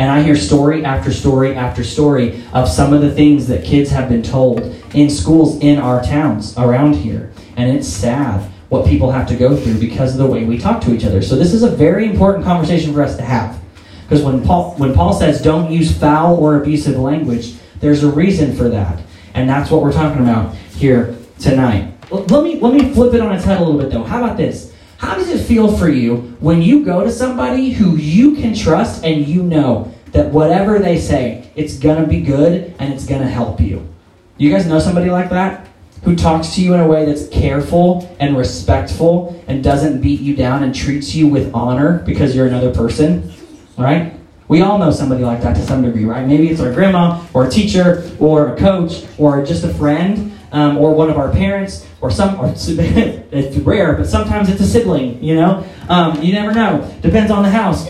And 0.00 0.10
I 0.10 0.22
hear 0.22 0.34
story 0.34 0.82
after 0.82 1.12
story 1.12 1.54
after 1.54 1.84
story 1.84 2.42
of 2.54 2.70
some 2.70 2.94
of 2.94 3.02
the 3.02 3.10
things 3.10 3.46
that 3.48 3.62
kids 3.62 3.90
have 3.90 4.08
been 4.08 4.22
told 4.22 4.60
in 4.94 5.10
schools 5.10 5.58
in 5.58 5.78
our 5.78 6.02
towns 6.02 6.56
around 6.56 6.94
here. 6.94 7.30
And 7.58 7.76
it's 7.76 7.86
sad 7.86 8.50
what 8.70 8.86
people 8.86 9.10
have 9.10 9.28
to 9.28 9.36
go 9.36 9.54
through 9.54 9.78
because 9.78 10.12
of 10.12 10.18
the 10.18 10.26
way 10.26 10.46
we 10.46 10.56
talk 10.56 10.80
to 10.84 10.94
each 10.94 11.04
other. 11.04 11.20
So 11.20 11.36
this 11.36 11.52
is 11.52 11.64
a 11.64 11.70
very 11.70 12.06
important 12.06 12.46
conversation 12.46 12.94
for 12.94 13.02
us 13.02 13.14
to 13.16 13.22
have. 13.22 13.60
Because 14.04 14.24
when 14.24 14.42
Paul 14.42 14.74
when 14.78 14.94
Paul 14.94 15.12
says 15.12 15.42
don't 15.42 15.70
use 15.70 15.94
foul 15.94 16.36
or 16.36 16.62
abusive 16.62 16.96
language, 16.96 17.56
there's 17.80 18.02
a 18.02 18.10
reason 18.10 18.56
for 18.56 18.70
that. 18.70 19.02
And 19.34 19.46
that's 19.46 19.70
what 19.70 19.82
we're 19.82 19.92
talking 19.92 20.22
about 20.22 20.54
here 20.76 21.14
tonight. 21.38 21.92
Let 22.10 22.42
me 22.42 22.58
let 22.58 22.72
me 22.72 22.90
flip 22.94 23.12
it 23.12 23.20
on 23.20 23.34
its 23.34 23.44
head 23.44 23.60
a 23.60 23.62
little 23.62 23.78
bit 23.78 23.90
though. 23.90 24.04
How 24.04 24.24
about 24.24 24.38
this? 24.38 24.69
How 25.00 25.14
does 25.14 25.30
it 25.30 25.38
feel 25.38 25.74
for 25.78 25.88
you 25.88 26.36
when 26.40 26.60
you 26.60 26.84
go 26.84 27.02
to 27.02 27.10
somebody 27.10 27.70
who 27.70 27.96
you 27.96 28.36
can 28.36 28.54
trust 28.54 29.02
and 29.02 29.26
you 29.26 29.42
know 29.42 29.90
that 30.12 30.26
whatever 30.26 30.78
they 30.78 30.98
say, 30.98 31.50
it's 31.56 31.78
going 31.78 32.02
to 32.02 32.06
be 32.06 32.20
good 32.20 32.74
and 32.78 32.92
it's 32.92 33.06
going 33.06 33.22
to 33.22 33.26
help 33.26 33.62
you? 33.62 33.88
You 34.36 34.50
guys 34.50 34.66
know 34.66 34.78
somebody 34.78 35.08
like 35.08 35.30
that? 35.30 35.66
Who 36.02 36.14
talks 36.14 36.54
to 36.56 36.62
you 36.62 36.74
in 36.74 36.80
a 36.80 36.86
way 36.86 37.06
that's 37.06 37.28
careful 37.28 38.14
and 38.20 38.36
respectful 38.36 39.42
and 39.46 39.64
doesn't 39.64 40.02
beat 40.02 40.20
you 40.20 40.36
down 40.36 40.64
and 40.64 40.74
treats 40.74 41.14
you 41.14 41.28
with 41.28 41.50
honor 41.54 42.00
because 42.00 42.36
you're 42.36 42.46
another 42.46 42.70
person? 42.70 43.32
Right? 43.78 44.12
We 44.48 44.60
all 44.60 44.76
know 44.76 44.90
somebody 44.90 45.24
like 45.24 45.40
that 45.40 45.56
to 45.56 45.62
some 45.62 45.80
degree, 45.80 46.04
right? 46.04 46.26
Maybe 46.26 46.50
it's 46.50 46.60
our 46.60 46.74
grandma 46.74 47.24
or 47.32 47.46
a 47.46 47.50
teacher 47.50 48.10
or 48.20 48.52
a 48.52 48.58
coach 48.58 49.06
or 49.16 49.42
just 49.46 49.64
a 49.64 49.72
friend 49.72 50.38
um, 50.52 50.78
or 50.78 50.94
one 50.94 51.10
of 51.10 51.16
our 51.16 51.30
parents 51.30 51.86
or 52.00 52.10
some, 52.10 52.38
or 52.40 52.46
it's 52.56 53.56
rare, 53.58 53.94
but 53.94 54.06
sometimes 54.06 54.48
it's 54.48 54.60
a 54.60 54.66
sibling, 54.66 55.22
you 55.22 55.34
know? 55.34 55.64
Um, 55.88 56.22
you 56.22 56.32
never 56.32 56.52
know. 56.52 56.92
Depends 57.02 57.30
on 57.30 57.42
the 57.42 57.50
house. 57.50 57.88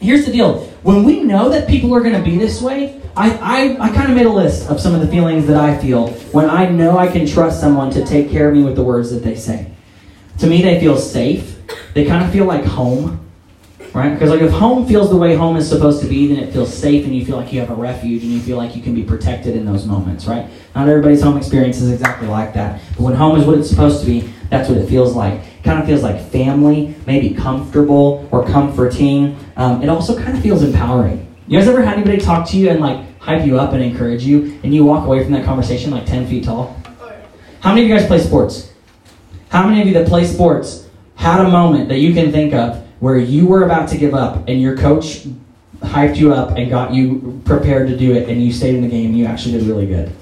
Here's 0.00 0.24
the 0.24 0.32
deal. 0.32 0.64
When 0.82 1.04
we 1.04 1.22
know 1.22 1.50
that 1.50 1.68
people 1.68 1.94
are 1.94 2.00
going 2.00 2.14
to 2.14 2.22
be 2.22 2.38
this 2.38 2.62
way, 2.62 3.00
I, 3.16 3.76
I, 3.78 3.88
I 3.88 3.90
kind 3.90 4.10
of 4.10 4.16
made 4.16 4.26
a 4.26 4.30
list 4.30 4.70
of 4.70 4.80
some 4.80 4.94
of 4.94 5.00
the 5.00 5.08
feelings 5.08 5.46
that 5.46 5.56
I 5.56 5.76
feel 5.76 6.08
when 6.32 6.48
I 6.48 6.68
know 6.68 6.96
I 6.96 7.08
can 7.08 7.26
trust 7.26 7.60
someone 7.60 7.90
to 7.90 8.04
take 8.04 8.30
care 8.30 8.48
of 8.48 8.54
me 8.54 8.62
with 8.62 8.76
the 8.76 8.84
words 8.84 9.10
that 9.10 9.22
they 9.22 9.34
say. 9.34 9.70
To 10.38 10.46
me, 10.46 10.62
they 10.62 10.80
feel 10.80 10.96
safe. 10.96 11.58
They 11.92 12.06
kind 12.06 12.24
of 12.24 12.32
feel 12.32 12.46
like 12.46 12.64
home 12.64 13.29
right? 13.94 14.12
Because 14.12 14.30
like 14.30 14.40
if 14.40 14.50
home 14.50 14.86
feels 14.86 15.10
the 15.10 15.16
way 15.16 15.34
home 15.34 15.56
is 15.56 15.68
supposed 15.68 16.00
to 16.02 16.08
be, 16.08 16.28
then 16.28 16.42
it 16.42 16.52
feels 16.52 16.72
safe 16.72 17.04
and 17.04 17.14
you 17.14 17.24
feel 17.24 17.36
like 17.36 17.52
you 17.52 17.60
have 17.60 17.70
a 17.70 17.74
refuge 17.74 18.22
and 18.22 18.32
you 18.32 18.40
feel 18.40 18.56
like 18.56 18.76
you 18.76 18.82
can 18.82 18.94
be 18.94 19.02
protected 19.02 19.56
in 19.56 19.64
those 19.64 19.86
moments, 19.86 20.26
right? 20.26 20.48
Not 20.74 20.88
everybody's 20.88 21.22
home 21.22 21.36
experience 21.36 21.80
is 21.80 21.90
exactly 21.90 22.28
like 22.28 22.54
that. 22.54 22.80
But 22.96 23.02
when 23.02 23.14
home 23.14 23.38
is 23.38 23.46
what 23.46 23.58
it's 23.58 23.68
supposed 23.68 24.00
to 24.00 24.06
be, 24.06 24.32
that's 24.48 24.68
what 24.68 24.78
it 24.78 24.88
feels 24.88 25.14
like. 25.14 25.34
It 25.34 25.64
kind 25.64 25.78
of 25.78 25.86
feels 25.86 26.02
like 26.02 26.20
family, 26.30 26.94
maybe 27.06 27.34
comfortable 27.34 28.28
or 28.30 28.46
comforting. 28.46 29.36
Um, 29.56 29.82
it 29.82 29.88
also 29.88 30.16
kind 30.16 30.36
of 30.36 30.42
feels 30.42 30.62
empowering. 30.62 31.26
You 31.46 31.58
guys 31.58 31.68
ever 31.68 31.82
had 31.82 31.94
anybody 31.94 32.18
talk 32.18 32.48
to 32.50 32.56
you 32.56 32.70
and 32.70 32.80
like 32.80 33.18
hype 33.18 33.44
you 33.44 33.58
up 33.58 33.72
and 33.72 33.82
encourage 33.82 34.24
you, 34.24 34.58
and 34.62 34.74
you 34.74 34.84
walk 34.84 35.06
away 35.06 35.22
from 35.22 35.32
that 35.32 35.44
conversation 35.44 35.90
like 35.90 36.06
10 36.06 36.26
feet 36.26 36.44
tall? 36.44 36.80
How 37.60 37.74
many 37.74 37.82
of 37.82 37.88
you 37.88 37.96
guys 37.96 38.06
play 38.06 38.18
sports? 38.20 38.72
How 39.50 39.66
many 39.66 39.80
of 39.82 39.86
you 39.86 39.94
that 39.94 40.06
play 40.06 40.24
sports 40.24 40.88
had 41.16 41.44
a 41.44 41.48
moment 41.48 41.88
that 41.88 41.98
you 41.98 42.14
can 42.14 42.32
think 42.32 42.54
of 42.54 42.86
where 43.00 43.18
you 43.18 43.46
were 43.46 43.64
about 43.64 43.88
to 43.88 43.98
give 43.98 44.14
up 44.14 44.48
and 44.48 44.60
your 44.60 44.76
coach 44.76 45.26
hyped 45.80 46.16
you 46.16 46.32
up 46.32 46.56
and 46.56 46.70
got 46.70 46.92
you 46.92 47.42
prepared 47.44 47.88
to 47.88 47.96
do 47.96 48.12
it 48.12 48.28
and 48.28 48.42
you 48.42 48.52
stayed 48.52 48.74
in 48.74 48.82
the 48.82 48.88
game 48.88 49.06
and 49.06 49.18
you 49.18 49.24
actually 49.24 49.52
did 49.52 49.62
really 49.62 49.86
good. 49.86 50.12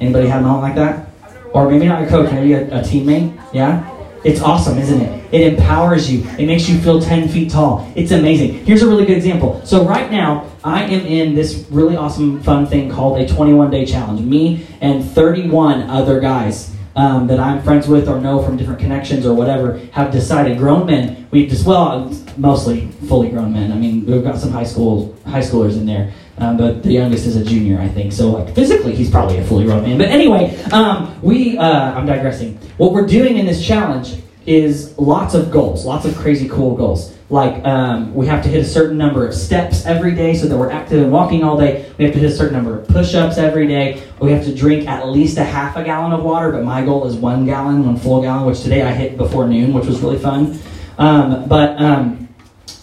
Anybody 0.00 0.26
have 0.28 0.42
a 0.42 0.46
moment 0.46 0.62
like 0.62 0.74
that? 0.76 1.10
Or 1.52 1.70
maybe 1.70 1.86
not 1.86 2.00
your 2.00 2.08
coach, 2.08 2.32
maybe 2.32 2.54
a, 2.54 2.66
a 2.68 2.80
teammate? 2.82 3.38
Yeah? 3.52 3.94
It's 4.24 4.40
awesome, 4.40 4.78
isn't 4.78 5.00
it? 5.00 5.18
It 5.32 5.52
empowers 5.52 6.10
you. 6.10 6.26
It 6.38 6.46
makes 6.46 6.68
you 6.68 6.78
feel 6.78 7.00
10 7.00 7.28
feet 7.28 7.50
tall. 7.50 7.90
It's 7.94 8.10
amazing. 8.10 8.64
Here's 8.64 8.82
a 8.82 8.88
really 8.88 9.06
good 9.06 9.16
example. 9.16 9.64
So, 9.64 9.84
right 9.84 10.10
now, 10.10 10.50
I 10.64 10.82
am 10.84 11.06
in 11.06 11.34
this 11.34 11.66
really 11.70 11.96
awesome, 11.96 12.42
fun 12.42 12.66
thing 12.66 12.90
called 12.90 13.20
a 13.20 13.28
21 13.28 13.70
day 13.70 13.86
challenge. 13.86 14.20
Me 14.22 14.66
and 14.80 15.04
31 15.04 15.82
other 15.82 16.18
guys 16.18 16.74
um, 16.98 17.28
that 17.28 17.38
I'm 17.38 17.62
friends 17.62 17.86
with 17.86 18.08
or 18.08 18.20
know 18.20 18.42
from 18.42 18.56
different 18.56 18.80
connections 18.80 19.24
or 19.24 19.32
whatever 19.32 19.78
have 19.92 20.10
decided. 20.10 20.58
Grown 20.58 20.84
men, 20.84 21.28
we've 21.30 21.48
just 21.48 21.64
well, 21.64 22.12
mostly 22.36 22.88
fully 23.06 23.28
grown 23.28 23.52
men. 23.52 23.70
I 23.70 23.76
mean, 23.76 24.04
we've 24.04 24.24
got 24.24 24.36
some 24.36 24.50
high 24.50 24.64
school 24.64 25.16
high 25.24 25.40
schoolers 25.40 25.74
in 25.74 25.86
there, 25.86 26.12
um, 26.38 26.56
but 26.56 26.82
the 26.82 26.90
youngest 26.90 27.24
is 27.24 27.36
a 27.36 27.44
junior, 27.44 27.80
I 27.80 27.86
think. 27.86 28.12
So 28.12 28.30
like 28.30 28.52
physically, 28.52 28.96
he's 28.96 29.10
probably 29.10 29.38
a 29.38 29.44
fully 29.44 29.64
grown 29.64 29.84
man. 29.84 29.96
But 29.96 30.08
anyway, 30.08 30.60
um, 30.72 31.16
we 31.22 31.56
uh, 31.56 31.94
I'm 31.94 32.04
digressing. 32.04 32.56
What 32.78 32.92
we're 32.92 33.06
doing 33.06 33.38
in 33.38 33.46
this 33.46 33.64
challenge 33.64 34.16
is 34.44 34.98
lots 34.98 35.34
of 35.34 35.52
goals, 35.52 35.86
lots 35.86 36.04
of 36.04 36.16
crazy 36.16 36.48
cool 36.48 36.76
goals. 36.76 37.16
Like 37.30 37.62
um, 37.64 38.14
we 38.14 38.26
have 38.26 38.42
to 38.42 38.48
hit 38.48 38.64
a 38.64 38.68
certain 38.68 38.96
number 38.96 39.26
of 39.26 39.34
steps 39.34 39.84
every 39.84 40.14
day 40.14 40.34
so 40.34 40.46
that 40.46 40.56
we're 40.56 40.70
active 40.70 41.02
and 41.02 41.12
walking 41.12 41.44
all 41.44 41.58
day. 41.58 41.92
We 41.98 42.04
have 42.04 42.14
to 42.14 42.20
hit 42.20 42.30
a 42.30 42.34
certain 42.34 42.54
number 42.54 42.80
of 42.80 42.88
push-ups 42.88 43.36
every 43.36 43.66
day. 43.66 44.02
We 44.18 44.32
have 44.32 44.44
to 44.44 44.54
drink 44.54 44.88
at 44.88 45.08
least 45.08 45.36
a 45.36 45.44
half 45.44 45.76
a 45.76 45.84
gallon 45.84 46.12
of 46.12 46.24
water, 46.24 46.50
but 46.50 46.64
my 46.64 46.82
goal 46.82 47.06
is 47.06 47.16
one 47.16 47.44
gallon, 47.44 47.84
one 47.84 47.98
full 47.98 48.22
gallon, 48.22 48.46
which 48.46 48.62
today 48.62 48.82
I 48.82 48.92
hit 48.92 49.18
before 49.18 49.46
noon, 49.46 49.74
which 49.74 49.86
was 49.86 50.00
really 50.00 50.18
fun. 50.18 50.58
Um, 50.96 51.46
but 51.46 51.78
um, 51.80 52.28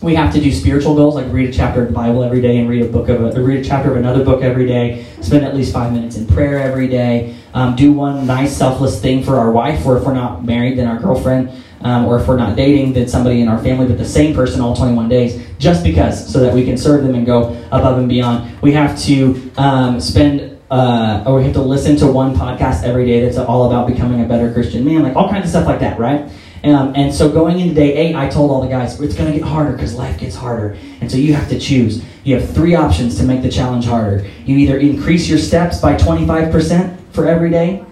we 0.03 0.13
have 0.13 0.31
to 0.35 0.39
do 0.39 0.51
spiritual 0.51 0.95
goals, 0.95 1.15
like 1.15 1.25
read 1.31 1.49
a 1.49 1.51
chapter 1.51 1.81
of 1.81 1.87
the 1.87 1.93
Bible 1.93 2.23
every 2.23 2.39
day 2.39 2.59
and 2.59 2.69
read 2.69 2.83
a 2.83 2.87
book 2.87 3.09
of 3.09 3.21
a, 3.21 3.41
read 3.41 3.65
a 3.65 3.67
chapter 3.67 3.89
of 3.89 3.97
another 3.97 4.23
book 4.23 4.43
every 4.43 4.67
day. 4.67 5.07
Spend 5.21 5.43
at 5.43 5.55
least 5.55 5.73
five 5.73 5.91
minutes 5.91 6.17
in 6.17 6.27
prayer 6.27 6.59
every 6.59 6.87
day. 6.87 7.35
Um, 7.55 7.75
do 7.75 7.91
one 7.91 8.27
nice, 8.27 8.55
selfless 8.55 9.01
thing 9.01 9.23
for 9.23 9.37
our 9.37 9.51
wife, 9.51 9.83
or 9.87 9.97
if 9.97 10.03
we're 10.03 10.13
not 10.13 10.45
married, 10.45 10.77
then 10.77 10.87
our 10.87 10.99
girlfriend 10.99 11.63
um, 11.85 12.05
or 12.05 12.19
if 12.19 12.27
we're 12.27 12.35
not 12.35 12.55
dating, 12.55 12.93
then 12.93 13.07
somebody 13.07 13.41
in 13.41 13.47
our 13.47 13.59
family, 13.59 13.85
but 13.87 13.99
the 13.99 14.03
same 14.03 14.33
person 14.33 14.59
all 14.59 14.75
21 14.75 15.07
days, 15.07 15.47
just 15.59 15.83
because, 15.83 16.33
so 16.33 16.39
that 16.39 16.51
we 16.51 16.65
can 16.65 16.77
serve 16.77 17.03
them 17.03 17.13
and 17.13 17.27
go 17.27 17.51
above 17.67 17.99
and 17.99 18.09
beyond. 18.09 18.59
We 18.61 18.71
have 18.71 18.99
to 19.03 19.51
um, 19.55 20.01
spend, 20.01 20.59
uh, 20.71 21.23
or 21.27 21.35
we 21.35 21.43
have 21.43 21.53
to 21.53 21.61
listen 21.61 21.95
to 21.97 22.07
one 22.07 22.35
podcast 22.35 22.83
every 22.83 23.05
day 23.05 23.23
that's 23.23 23.37
all 23.37 23.67
about 23.67 23.85
becoming 23.87 24.25
a 24.25 24.27
better 24.27 24.51
Christian 24.51 24.83
man, 24.83 25.03
like 25.03 25.15
all 25.15 25.29
kinds 25.29 25.45
of 25.45 25.51
stuff 25.51 25.67
like 25.67 25.79
that, 25.81 25.99
right? 25.99 26.27
Um, 26.63 26.93
and 26.95 27.13
so 27.13 27.31
going 27.31 27.59
into 27.59 27.75
day 27.75 27.93
eight, 27.93 28.15
I 28.15 28.27
told 28.29 28.49
all 28.49 28.61
the 28.61 28.67
guys, 28.67 28.99
it's 28.99 29.13
going 29.13 29.31
to 29.31 29.37
get 29.37 29.47
harder 29.47 29.73
because 29.73 29.93
life 29.93 30.19
gets 30.19 30.35
harder. 30.35 30.75
And 31.01 31.11
so 31.11 31.17
you 31.17 31.35
have 31.35 31.47
to 31.49 31.59
choose. 31.59 32.03
You 32.23 32.39
have 32.39 32.49
three 32.49 32.73
options 32.73 33.15
to 33.19 33.23
make 33.23 33.43
the 33.43 33.51
challenge 33.51 33.85
harder. 33.85 34.27
You 34.47 34.57
either 34.57 34.79
increase 34.79 35.29
your 35.29 35.37
steps 35.37 35.79
by 35.79 35.93
25% 35.93 36.97
for 37.11 37.27
every 37.27 37.51
day, 37.51 37.85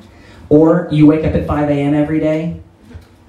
or 0.50 0.88
you 0.92 1.06
wake 1.06 1.24
up 1.24 1.36
at 1.36 1.46
5 1.46 1.70
a.m. 1.70 1.94
every 1.94 2.20
day, 2.20 2.60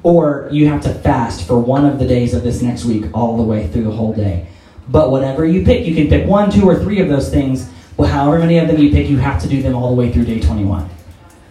or 0.05 0.49
you 0.53 0.69
have 0.69 0.83
to 0.83 0.95
fast 0.95 1.47
for 1.49 1.59
one 1.59 1.85
of 1.85 1.99
the 1.99 2.07
days 2.07 2.35
of 2.35 2.45
this 2.45 2.63
next 2.63 2.85
week 2.85 3.07
all 3.15 3.37
the 3.39 3.43
way 3.43 3.67
through 3.67 3.85
the 3.85 3.91
whole 3.91 4.13
day. 4.13 4.47
But 4.87 5.11
whatever 5.11 5.47
you 5.47 5.65
pick, 5.65 5.87
you 5.87 5.95
can 5.95 6.09
pick 6.09 6.29
one, 6.29 6.51
two, 6.51 6.69
or 6.69 6.77
three 6.77 7.01
of 7.01 7.09
those 7.09 7.31
things. 7.31 7.71
Well, 7.97 8.11
however 8.11 8.39
many 8.39 8.59
of 8.59 8.69
them 8.69 8.79
you 8.79 8.91
pick, 8.91 9.09
you 9.09 9.17
have 9.17 9.41
to 9.43 9.49
do 9.49 9.63
them 9.63 9.75
all 9.75 9.89
the 9.89 9.97
way 9.97 10.13
through 10.13 10.27
day 10.27 10.41
21. 10.41 10.89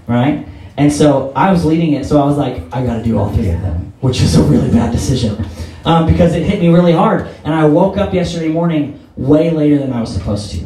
Right? 0.05 0.47
And 0.77 0.93
so 0.93 1.33
I 1.35 1.51
was 1.51 1.65
leading 1.65 1.93
it, 1.93 2.05
so 2.05 2.21
I 2.21 2.25
was 2.25 2.37
like, 2.37 2.61
I 2.71 2.85
got 2.85 2.97
to 2.97 3.03
do 3.03 3.17
all 3.17 3.33
three 3.33 3.49
of 3.49 3.61
them, 3.61 3.91
which 4.01 4.21
was 4.21 4.35
a 4.35 4.43
really 4.43 4.69
bad 4.71 4.91
decision 4.91 5.45
um, 5.85 6.05
because 6.05 6.35
it 6.35 6.43
hit 6.43 6.59
me 6.61 6.69
really 6.69 6.93
hard. 6.93 7.27
And 7.43 7.55
I 7.55 7.65
woke 7.65 7.97
up 7.97 8.13
yesterday 8.13 8.49
morning 8.49 8.99
way 9.17 9.49
later 9.49 9.79
than 9.79 9.91
I 9.93 9.99
was 9.99 10.13
supposed 10.13 10.51
to. 10.51 10.65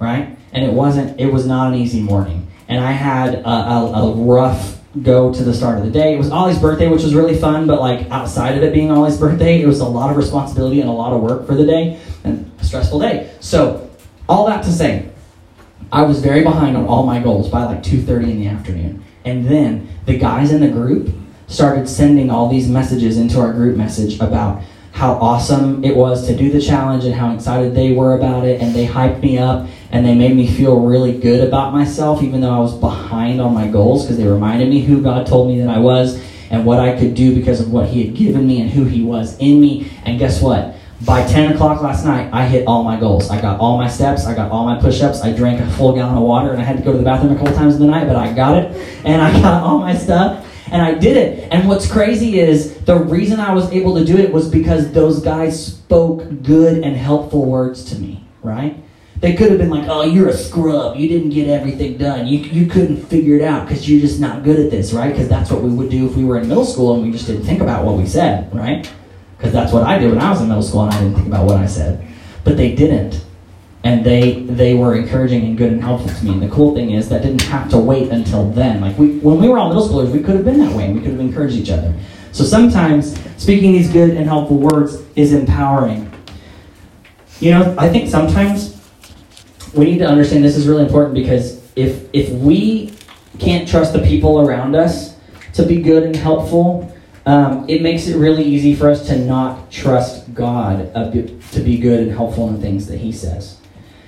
Right? 0.00 0.36
And 0.52 0.64
it 0.64 0.72
wasn't, 0.72 1.20
it 1.20 1.32
was 1.32 1.46
not 1.46 1.72
an 1.72 1.78
easy 1.78 2.00
morning. 2.00 2.48
And 2.66 2.82
I 2.82 2.90
had 2.90 3.34
a, 3.34 3.48
a, 3.48 3.92
a 3.92 4.14
rough 4.14 4.79
go 5.02 5.32
to 5.32 5.44
the 5.44 5.54
start 5.54 5.78
of 5.78 5.84
the 5.84 5.90
day. 5.90 6.14
It 6.14 6.18
was 6.18 6.30
Ollie's 6.30 6.58
birthday, 6.58 6.88
which 6.88 7.04
was 7.04 7.14
really 7.14 7.36
fun, 7.36 7.66
but 7.66 7.80
like 7.80 8.10
outside 8.10 8.56
of 8.56 8.64
it 8.64 8.72
being 8.72 8.90
Ollie's 8.90 9.18
birthday, 9.18 9.62
it 9.62 9.66
was 9.66 9.80
a 9.80 9.86
lot 9.86 10.10
of 10.10 10.16
responsibility 10.16 10.80
and 10.80 10.90
a 10.90 10.92
lot 10.92 11.12
of 11.12 11.20
work 11.20 11.46
for 11.46 11.54
the 11.54 11.64
day 11.64 12.00
and 12.24 12.50
a 12.58 12.64
stressful 12.64 12.98
day. 12.98 13.30
So, 13.40 13.88
all 14.28 14.46
that 14.46 14.64
to 14.64 14.72
say, 14.72 15.10
I 15.92 16.02
was 16.02 16.20
very 16.20 16.42
behind 16.42 16.76
on 16.76 16.86
all 16.86 17.04
my 17.04 17.20
goals 17.20 17.48
by 17.48 17.64
like 17.64 17.82
2:30 17.82 18.30
in 18.30 18.40
the 18.40 18.48
afternoon. 18.48 19.02
And 19.24 19.46
then 19.46 19.88
the 20.06 20.16
guys 20.16 20.50
in 20.50 20.60
the 20.60 20.68
group 20.68 21.12
started 21.46 21.88
sending 21.88 22.30
all 22.30 22.48
these 22.48 22.68
messages 22.68 23.16
into 23.16 23.40
our 23.40 23.52
group 23.52 23.76
message 23.76 24.20
about 24.20 24.62
how 24.92 25.14
awesome 25.14 25.84
it 25.84 25.96
was 25.96 26.26
to 26.26 26.36
do 26.36 26.50
the 26.50 26.60
challenge 26.60 27.04
and 27.04 27.14
how 27.14 27.34
excited 27.34 27.74
they 27.74 27.92
were 27.92 28.14
about 28.14 28.44
it 28.44 28.60
and 28.60 28.74
they 28.74 28.86
hyped 28.86 29.22
me 29.22 29.38
up 29.38 29.66
and 29.90 30.06
they 30.06 30.14
made 30.14 30.36
me 30.36 30.46
feel 30.46 30.80
really 30.80 31.18
good 31.18 31.46
about 31.46 31.72
myself, 31.72 32.22
even 32.22 32.40
though 32.40 32.52
I 32.52 32.58
was 32.58 32.74
behind 32.74 33.40
on 33.40 33.54
my 33.54 33.66
goals, 33.68 34.04
because 34.04 34.16
they 34.16 34.26
reminded 34.26 34.68
me 34.68 34.80
who 34.80 35.02
God 35.02 35.26
told 35.26 35.48
me 35.48 35.60
that 35.60 35.68
I 35.68 35.78
was 35.78 36.22
and 36.50 36.64
what 36.64 36.80
I 36.80 36.98
could 36.98 37.14
do 37.14 37.34
because 37.34 37.60
of 37.60 37.72
what 37.72 37.88
He 37.88 38.04
had 38.04 38.16
given 38.16 38.46
me 38.46 38.60
and 38.60 38.70
who 38.70 38.84
He 38.84 39.02
was 39.02 39.38
in 39.38 39.60
me. 39.60 39.90
And 40.04 40.18
guess 40.18 40.40
what? 40.40 40.76
By 41.02 41.26
10 41.26 41.52
o'clock 41.54 41.80
last 41.80 42.04
night, 42.04 42.28
I 42.32 42.46
hit 42.46 42.66
all 42.66 42.84
my 42.84 43.00
goals. 43.00 43.30
I 43.30 43.40
got 43.40 43.58
all 43.58 43.78
my 43.78 43.88
steps, 43.88 44.26
I 44.26 44.34
got 44.34 44.50
all 44.50 44.66
my 44.66 44.80
push 44.80 45.00
ups, 45.00 45.22
I 45.22 45.32
drank 45.32 45.60
a 45.60 45.70
full 45.72 45.94
gallon 45.94 46.16
of 46.16 46.22
water, 46.22 46.52
and 46.52 46.60
I 46.60 46.64
had 46.64 46.76
to 46.76 46.82
go 46.82 46.92
to 46.92 46.98
the 46.98 47.04
bathroom 47.04 47.32
a 47.32 47.38
couple 47.38 47.54
times 47.54 47.76
in 47.76 47.80
the 47.80 47.88
night, 47.88 48.06
but 48.06 48.16
I 48.16 48.32
got 48.32 48.58
it, 48.58 48.76
and 49.04 49.20
I 49.22 49.32
got 49.40 49.62
all 49.62 49.78
my 49.78 49.96
stuff 49.96 50.46
and 50.70 50.80
I 50.80 50.94
did 50.94 51.16
it. 51.16 51.48
And 51.50 51.68
what's 51.68 51.90
crazy 51.90 52.38
is 52.38 52.76
the 52.82 52.96
reason 52.96 53.40
I 53.40 53.52
was 53.52 53.70
able 53.72 53.96
to 53.96 54.04
do 54.04 54.16
it 54.16 54.32
was 54.32 54.48
because 54.48 54.92
those 54.92 55.20
guys 55.20 55.66
spoke 55.66 56.42
good 56.42 56.82
and 56.84 56.96
helpful 56.96 57.44
words 57.44 57.84
to 57.86 57.98
me, 57.98 58.24
right? 58.42 58.76
They 59.20 59.34
could 59.34 59.50
have 59.50 59.58
been 59.58 59.68
like, 59.68 59.86
oh, 59.86 60.02
you're 60.02 60.28
a 60.28 60.36
scrub. 60.36 60.96
You 60.96 61.06
didn't 61.06 61.30
get 61.30 61.48
everything 61.48 61.98
done. 61.98 62.26
You, 62.26 62.38
you 62.38 62.66
couldn't 62.66 63.04
figure 63.04 63.36
it 63.36 63.42
out 63.42 63.68
because 63.68 63.88
you're 63.88 64.00
just 64.00 64.18
not 64.18 64.42
good 64.42 64.58
at 64.58 64.70
this, 64.70 64.94
right? 64.94 65.10
Because 65.12 65.28
that's 65.28 65.50
what 65.50 65.62
we 65.62 65.68
would 65.68 65.90
do 65.90 66.06
if 66.06 66.16
we 66.16 66.24
were 66.24 66.38
in 66.38 66.48
middle 66.48 66.64
school 66.64 66.94
and 66.94 67.02
we 67.02 67.12
just 67.12 67.26
didn't 67.26 67.44
think 67.44 67.60
about 67.60 67.84
what 67.84 67.96
we 67.98 68.06
said, 68.06 68.54
right? 68.54 68.90
Because 69.36 69.52
that's 69.52 69.72
what 69.72 69.82
I 69.82 69.98
did 69.98 70.10
when 70.10 70.20
I 70.20 70.30
was 70.30 70.40
in 70.40 70.48
middle 70.48 70.62
school 70.62 70.84
and 70.84 70.94
I 70.94 71.00
didn't 71.00 71.16
think 71.16 71.26
about 71.26 71.44
what 71.44 71.56
I 71.56 71.66
said. 71.66 72.06
But 72.44 72.56
they 72.56 72.74
didn't. 72.74 73.22
And 73.82 74.04
they 74.04 74.40
they 74.42 74.74
were 74.74 74.94
encouraging 74.94 75.44
and 75.44 75.56
good 75.56 75.72
and 75.72 75.82
helpful 75.82 76.10
to 76.10 76.24
me. 76.24 76.32
And 76.32 76.42
the 76.42 76.48
cool 76.48 76.74
thing 76.74 76.90
is 76.90 77.08
that 77.08 77.22
didn't 77.22 77.42
have 77.42 77.70
to 77.70 77.78
wait 77.78 78.10
until 78.10 78.50
then. 78.50 78.80
Like 78.80 78.98
we 78.98 79.18
when 79.18 79.38
we 79.38 79.48
were 79.48 79.58
all 79.58 79.68
middle 79.68 79.86
schoolers, 79.88 80.12
we 80.12 80.22
could 80.22 80.34
have 80.34 80.44
been 80.44 80.58
that 80.58 80.74
way 80.74 80.84
and 80.86 80.94
we 80.94 81.00
could 81.00 81.12
have 81.12 81.20
encouraged 81.20 81.56
each 81.56 81.70
other. 81.70 81.94
So 82.32 82.44
sometimes 82.44 83.18
speaking 83.38 83.72
these 83.72 83.90
good 83.90 84.10
and 84.10 84.26
helpful 84.26 84.58
words 84.58 85.02
is 85.16 85.32
empowering. 85.32 86.10
You 87.40 87.52
know, 87.52 87.74
I 87.78 87.88
think 87.88 88.10
sometimes 88.10 88.79
we 89.74 89.84
need 89.84 89.98
to 89.98 90.06
understand 90.06 90.44
this 90.44 90.56
is 90.56 90.66
really 90.66 90.84
important 90.84 91.14
because 91.14 91.60
if 91.76 92.08
if 92.12 92.30
we 92.30 92.92
can't 93.38 93.68
trust 93.68 93.92
the 93.92 94.00
people 94.00 94.40
around 94.40 94.74
us 94.74 95.16
to 95.54 95.64
be 95.64 95.80
good 95.80 96.02
and 96.02 96.16
helpful, 96.16 96.94
um, 97.26 97.68
it 97.68 97.82
makes 97.82 98.06
it 98.08 98.16
really 98.16 98.44
easy 98.44 98.74
for 98.74 98.90
us 98.90 99.06
to 99.06 99.18
not 99.18 99.70
trust 99.70 100.32
God 100.34 100.92
to 100.94 101.60
be 101.60 101.78
good 101.78 102.00
and 102.00 102.10
helpful 102.10 102.48
in 102.48 102.56
the 102.56 102.60
things 102.60 102.86
that 102.86 102.98
He 102.98 103.12
says. 103.12 103.58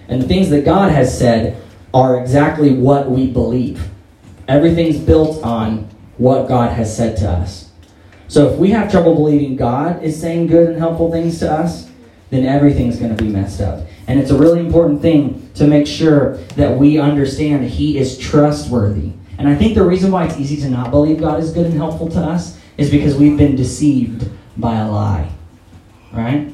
And 0.08 0.20
the 0.20 0.28
things 0.28 0.50
that 0.50 0.64
God 0.64 0.90
has 0.90 1.16
said 1.16 1.62
are 1.94 2.20
exactly 2.20 2.72
what 2.72 3.10
we 3.10 3.28
believe. 3.28 3.88
Everything's 4.48 4.98
built 4.98 5.42
on 5.44 5.88
what 6.18 6.48
God 6.48 6.72
has 6.72 6.94
said 6.94 7.16
to 7.18 7.30
us. 7.30 7.70
So 8.28 8.48
if 8.48 8.58
we 8.58 8.70
have 8.70 8.90
trouble 8.90 9.14
believing 9.14 9.56
God 9.56 10.02
is 10.02 10.18
saying 10.18 10.46
good 10.46 10.70
and 10.70 10.78
helpful 10.78 11.10
things 11.10 11.38
to 11.40 11.52
us, 11.52 11.90
then 12.30 12.46
everything's 12.46 12.98
going 12.98 13.14
to 13.14 13.22
be 13.22 13.28
messed 13.28 13.60
up. 13.60 13.86
And 14.06 14.18
it's 14.18 14.30
a 14.30 14.38
really 14.38 14.60
important 14.60 15.02
thing 15.02 15.41
to 15.54 15.66
make 15.66 15.86
sure 15.86 16.36
that 16.56 16.76
we 16.76 16.98
understand 16.98 17.64
He 17.64 17.98
is 17.98 18.18
trustworthy. 18.18 19.12
And 19.38 19.48
I 19.48 19.54
think 19.54 19.74
the 19.74 19.84
reason 19.84 20.12
why 20.12 20.26
it's 20.26 20.38
easy 20.38 20.56
to 20.62 20.70
not 20.70 20.90
believe 20.90 21.20
God 21.20 21.40
is 21.40 21.52
good 21.52 21.66
and 21.66 21.74
helpful 21.74 22.08
to 22.10 22.20
us 22.20 22.58
is 22.76 22.90
because 22.90 23.16
we've 23.16 23.36
been 23.36 23.56
deceived 23.56 24.30
by 24.56 24.76
a 24.76 24.90
lie. 24.90 25.30
Right? 26.12 26.52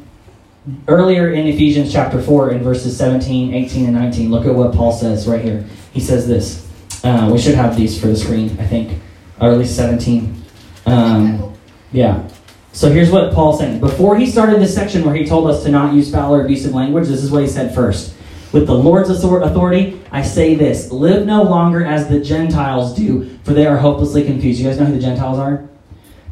Earlier 0.86 1.30
in 1.32 1.46
Ephesians 1.46 1.92
chapter 1.92 2.20
4, 2.20 2.52
in 2.52 2.62
verses 2.62 2.96
17, 2.96 3.54
18, 3.54 3.86
and 3.86 3.94
19, 3.94 4.30
look 4.30 4.46
at 4.46 4.54
what 4.54 4.74
Paul 4.74 4.92
says 4.92 5.26
right 5.26 5.42
here. 5.42 5.64
He 5.92 6.00
says 6.00 6.26
this. 6.28 6.66
Uh, 7.04 7.30
we 7.32 7.38
should 7.38 7.54
have 7.54 7.76
these 7.76 7.98
for 8.00 8.08
the 8.08 8.16
screen, 8.16 8.56
I 8.58 8.66
think, 8.66 9.00
or 9.40 9.50
at 9.50 9.58
least 9.58 9.76
17. 9.76 10.42
Um, 10.86 11.54
yeah. 11.92 12.28
So 12.72 12.90
here's 12.90 13.10
what 13.10 13.32
Paul's 13.32 13.58
saying. 13.58 13.80
Before 13.80 14.16
he 14.16 14.26
started 14.26 14.60
this 14.60 14.74
section 14.74 15.04
where 15.04 15.14
he 15.14 15.26
told 15.26 15.48
us 15.50 15.62
to 15.64 15.70
not 15.70 15.94
use 15.94 16.12
foul 16.12 16.34
or 16.34 16.44
abusive 16.44 16.74
language, 16.74 17.08
this 17.08 17.22
is 17.22 17.30
what 17.30 17.42
he 17.42 17.48
said 17.48 17.74
first. 17.74 18.14
With 18.52 18.66
the 18.66 18.74
Lord's 18.74 19.10
authority, 19.10 20.00
I 20.10 20.22
say 20.22 20.54
this 20.54 20.90
live 20.90 21.26
no 21.26 21.42
longer 21.42 21.84
as 21.84 22.08
the 22.08 22.20
Gentiles 22.20 22.94
do, 22.94 23.38
for 23.44 23.52
they 23.52 23.66
are 23.66 23.76
hopelessly 23.76 24.24
confused. 24.24 24.60
You 24.60 24.68
guys 24.68 24.78
know 24.78 24.86
who 24.86 24.94
the 24.94 25.00
Gentiles 25.00 25.38
are? 25.38 25.68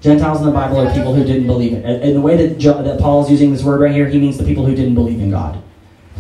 Gentiles 0.01 0.41
in 0.41 0.47
the 0.47 0.53
Bible 0.53 0.79
are 0.79 0.93
people 0.95 1.15
who 1.15 1.25
didn't 1.25 1.47
believe 1.47 1.73
it. 1.73 1.85
And 1.85 2.15
the 2.15 2.21
way 2.21 2.37
that, 2.37 2.59
jo- 2.59 2.83
that 2.83 3.01
Paul 3.01 3.25
is 3.25 3.31
using 3.31 3.53
this 3.53 3.63
word 3.63 3.81
right 3.81 3.93
here, 3.93 4.09
he 4.09 4.19
means 4.19 4.39
the 4.39 4.45
people 4.45 4.65
who 4.65 4.75
didn't 4.75 4.95
believe 4.95 5.21
in 5.21 5.31
God. 5.31 5.63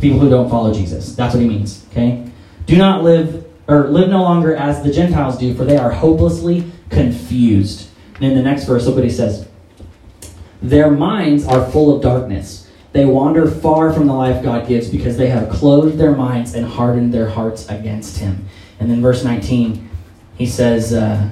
People 0.00 0.18
who 0.18 0.28
don't 0.28 0.50
follow 0.50 0.74
Jesus. 0.74 1.14
That's 1.14 1.34
what 1.34 1.42
he 1.42 1.48
means. 1.48 1.86
Okay? 1.90 2.30
Do 2.66 2.76
not 2.76 3.02
live, 3.02 3.46
or 3.68 3.88
live 3.88 4.08
no 4.10 4.22
longer 4.22 4.54
as 4.54 4.82
the 4.82 4.92
Gentiles 4.92 5.38
do, 5.38 5.54
for 5.54 5.64
they 5.64 5.76
are 5.76 5.90
hopelessly 5.90 6.70
confused. 6.90 7.88
And 8.16 8.24
in 8.24 8.34
the 8.34 8.42
next 8.42 8.64
verse, 8.64 8.86
look 8.86 8.96
what 8.96 9.04
he 9.04 9.10
says. 9.10 9.48
Their 10.60 10.90
minds 10.90 11.46
are 11.46 11.70
full 11.70 11.94
of 11.94 12.02
darkness. 12.02 12.65
They 12.92 13.04
wander 13.04 13.50
far 13.50 13.92
from 13.92 14.06
the 14.06 14.14
life 14.14 14.42
God 14.42 14.66
gives 14.66 14.88
because 14.88 15.16
they 15.16 15.28
have 15.28 15.50
closed 15.50 15.98
their 15.98 16.12
minds 16.12 16.54
and 16.54 16.66
hardened 16.66 17.12
their 17.12 17.28
hearts 17.28 17.68
against 17.68 18.18
Him. 18.18 18.46
And 18.80 18.90
then 18.90 19.02
verse 19.02 19.24
19, 19.24 19.88
he 20.36 20.46
says, 20.46 20.92
uh, 20.92 21.28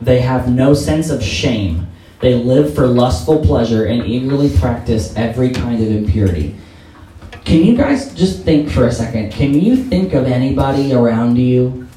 They 0.00 0.20
have 0.20 0.48
no 0.48 0.74
sense 0.74 1.10
of 1.10 1.22
shame. 1.22 1.88
They 2.20 2.34
live 2.34 2.74
for 2.74 2.86
lustful 2.86 3.44
pleasure 3.44 3.86
and 3.86 4.06
eagerly 4.06 4.56
practice 4.58 5.14
every 5.16 5.50
kind 5.50 5.82
of 5.82 5.90
impurity. 5.90 6.54
Can 7.44 7.64
you 7.64 7.76
guys 7.76 8.14
just 8.14 8.44
think 8.44 8.70
for 8.70 8.86
a 8.86 8.92
second? 8.92 9.32
Can 9.32 9.54
you 9.54 9.76
think 9.76 10.12
of 10.12 10.26
anybody 10.26 10.92
around 10.92 11.36
you 11.36 11.88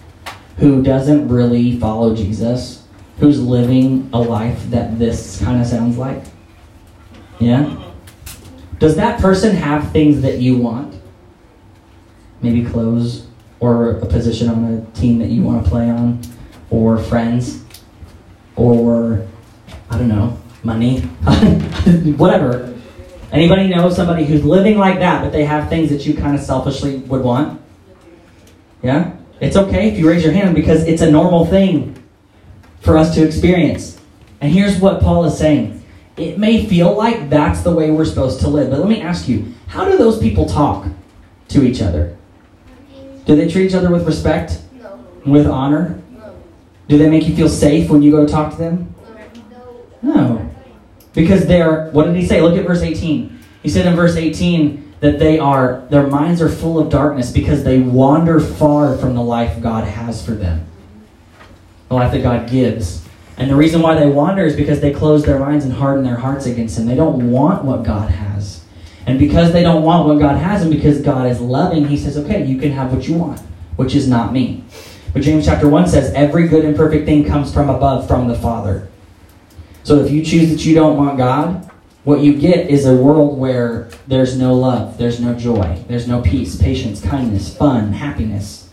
who 0.58 0.82
doesn't 0.82 1.28
really 1.28 1.78
follow 1.80 2.16
Jesus? 2.16 2.88
Who's 3.20 3.42
living 3.42 4.10
a 4.14 4.20
life 4.20 4.64
that 4.70 4.98
this 4.98 5.40
kind 5.44 5.62
of 5.62 5.68
sounds 5.68 5.98
like? 5.98 6.24
Yeah? 7.40 7.83
Does 8.80 8.96
that 8.96 9.20
person 9.20 9.56
have 9.56 9.92
things 9.92 10.22
that 10.22 10.40
you 10.40 10.58
want? 10.58 11.00
Maybe 12.42 12.66
clothes 12.66 13.28
or 13.60 13.92
a 13.92 14.06
position 14.06 14.50
on 14.50 14.66
a 14.66 15.00
team 15.00 15.20
that 15.20 15.30
you 15.30 15.42
want 15.42 15.64
to 15.64 15.70
play 15.70 15.90
on 15.90 16.22
or 16.70 16.98
friends 16.98 17.64
or 18.56 19.26
I 19.90 19.98
don't 19.98 20.08
know, 20.08 20.38
money, 20.64 21.00
whatever. 22.18 22.74
Anybody 23.32 23.68
know 23.68 23.90
somebody 23.90 24.26
who's 24.26 24.44
living 24.44 24.78
like 24.78 25.00
that, 25.00 25.24
but 25.24 25.32
they 25.32 25.46
have 25.46 25.70
things 25.70 25.90
that 25.90 26.06
you 26.06 26.14
kind 26.16 26.36
of 26.36 26.42
selfishly 26.42 26.98
would 26.98 27.22
want? 27.22 27.62
Yeah? 28.82 29.16
It's 29.40 29.56
okay 29.56 29.90
if 29.90 29.98
you 29.98 30.08
raise 30.10 30.24
your 30.24 30.34
hand 30.34 30.56
because 30.56 30.84
it's 30.84 31.02
a 31.02 31.10
normal 31.10 31.46
thing 31.46 32.02
for 32.82 32.98
us 32.98 33.14
to 33.16 33.26
experience. 33.26 34.00
And 34.42 34.52
here's 34.52 34.80
what 34.80 35.02
Paul 35.02 35.26
is 35.26 35.38
saying 35.38 35.83
it 36.18 36.38
may 36.38 36.66
feel 36.66 36.94
like 36.96 37.30
that's 37.30 37.62
the 37.62 37.72
way 37.72 37.92
we're 37.92 38.06
supposed 38.06 38.40
to 38.42 38.48
live, 38.48 38.70
but 38.70 38.80
let 38.80 38.90
me 38.90 39.02
ask 39.02 39.28
you 39.28 39.54
how 39.68 39.86
do 39.86 39.98
those 39.98 40.20
people 40.20 40.46
talk 40.46 40.88
to 41.50 41.64
each 41.64 41.82
other? 41.82 42.16
Do 43.26 43.36
they 43.36 43.50
treat 43.50 43.68
each 43.68 43.74
other 43.74 43.90
with 43.90 44.06
respect? 44.06 44.62
No. 44.74 45.04
With 45.26 45.48
honor? 45.48 46.02
No. 46.12 46.36
Do 46.88 46.98
they 46.98 47.10
make 47.10 47.28
you 47.28 47.36
feel 47.36 47.50
safe 47.50 47.90
when 47.90 48.02
you 48.02 48.12
go 48.12 48.26
to 48.26 48.32
talk 48.32 48.52
to 48.52 48.58
them? 48.58 48.94
No. 50.02 50.50
Because 51.14 51.48
they're, 51.48 51.90
what 51.92 52.06
did 52.06 52.16
he 52.16 52.26
say? 52.26 52.42
Look 52.42 52.58
at 52.58 52.66
verse 52.66 52.82
18. 52.82 53.40
He 53.64 53.70
said 53.70 53.86
in 53.86 53.96
verse 53.96 54.16
18 54.16 54.96
that 55.00 55.20
they 55.20 55.40
are, 55.40 55.86
their 55.90 56.08
minds 56.08 56.42
are 56.42 56.50
full 56.50 56.80
of 56.80 56.90
darkness 56.90 57.32
because 57.32 57.64
they 57.64 57.80
wander 57.80 58.40
far 58.40 58.98
from 58.98 59.16
the 59.16 59.22
life 59.22 59.62
God 59.62 59.88
has 59.88 60.24
for 60.24 60.32
them, 60.32 60.66
the 61.88 61.96
life 61.96 62.12
that 62.12 62.22
God 62.22 62.50
gives. 62.50 63.08
And 63.38 63.50
the 63.50 63.56
reason 63.56 63.82
why 63.82 63.96
they 63.96 64.08
wander 64.08 64.44
is 64.46 64.56
because 64.56 64.80
they 64.80 64.94
close 64.94 65.24
their 65.24 65.40
minds 65.40 65.66
and 65.66 65.74
harden 65.74 66.04
their 66.04 66.18
hearts 66.18 66.46
against 66.46 66.78
Him. 66.78 66.86
They 66.86 66.96
don't 66.96 67.32
want 67.32 67.66
what 67.66 67.84
God 67.84 68.12
has. 68.12 68.64
And 69.06 69.20
because 69.20 69.52
they 69.52 69.64
don't 69.64 69.84
want 69.84 70.08
what 70.08 70.20
God 70.20 70.38
has, 70.38 70.62
and 70.62 70.72
because 70.72 71.02
God 71.02 71.28
is 71.28 71.42
loving, 71.42 71.88
He 71.88 71.98
says, 71.98 72.18
okay, 72.18 72.46
you 72.46 72.58
can 72.58 72.72
have 72.72 72.94
what 72.94 73.08
you 73.08 73.16
want, 73.16 73.40
which 73.76 73.96
is 73.96 74.08
not 74.08 74.32
me. 74.32 74.64
But 75.14 75.24
James 75.24 75.46
chapter 75.46 75.68
1 75.68 75.88
says, 75.88 76.14
every 76.14 76.48
good 76.48 76.66
and 76.66 76.76
perfect 76.76 77.06
thing 77.06 77.26
comes 77.26 77.54
from 77.54 77.70
above, 77.70 78.08
from 78.08 78.28
the 78.28 78.36
Father. 78.36 78.88
So 79.84 80.00
if 80.00 80.12
you 80.12 80.24
choose 80.24 80.50
that 80.50 80.66
you 80.66 80.74
don't 80.74 80.98
want 80.98 81.18
God, 81.18 81.70
what 82.04 82.20
you 82.20 82.38
get 82.38 82.70
is 82.70 82.86
a 82.86 82.96
world 82.96 83.38
where 83.38 83.90
there's 84.08 84.38
no 84.38 84.54
love, 84.54 84.98
there's 84.98 85.20
no 85.20 85.34
joy, 85.34 85.84
there's 85.88 86.08
no 86.08 86.22
peace, 86.22 86.56
patience, 86.56 87.02
kindness, 87.02 87.56
fun, 87.56 87.94
happiness, 87.94 88.70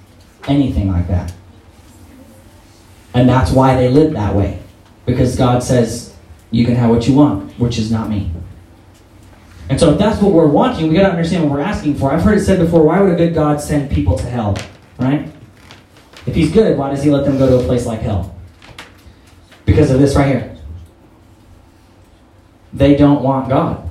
anything 0.48 0.90
like 0.90 1.08
that. 1.08 1.32
And 3.14 3.28
that's 3.28 3.50
why 3.50 3.76
they 3.76 3.88
live 3.88 4.12
that 4.12 4.34
way. 4.34 4.60
Because 5.06 5.36
God 5.36 5.62
says, 5.62 6.14
you 6.50 6.64
can 6.64 6.76
have 6.76 6.90
what 6.90 7.06
you 7.08 7.14
want, 7.14 7.58
which 7.58 7.78
is 7.78 7.90
not 7.90 8.08
me. 8.08 8.30
And 9.68 9.78
so 9.78 9.92
if 9.92 9.98
that's 9.98 10.20
what 10.20 10.32
we're 10.32 10.48
wanting, 10.48 10.88
we 10.88 10.96
got 10.96 11.08
to 11.08 11.10
understand 11.10 11.44
what 11.44 11.52
we're 11.52 11.64
asking 11.64 11.94
for. 11.94 12.12
I've 12.12 12.22
heard 12.22 12.38
it 12.38 12.44
said 12.44 12.58
before, 12.58 12.82
why 12.84 13.00
would 13.00 13.12
a 13.12 13.16
good 13.16 13.34
God 13.34 13.60
send 13.60 13.90
people 13.90 14.16
to 14.18 14.26
hell? 14.26 14.56
Right? 14.98 15.30
If 16.26 16.34
he's 16.34 16.52
good, 16.52 16.76
why 16.76 16.90
does 16.90 17.02
he 17.02 17.10
let 17.10 17.24
them 17.24 17.38
go 17.38 17.48
to 17.48 17.64
a 17.64 17.66
place 17.66 17.86
like 17.86 18.00
hell? 18.00 18.36
Because 19.64 19.90
of 19.90 20.00
this 20.00 20.16
right 20.16 20.26
here. 20.26 20.56
They 22.72 22.96
don't 22.96 23.22
want 23.22 23.48
God. 23.48 23.88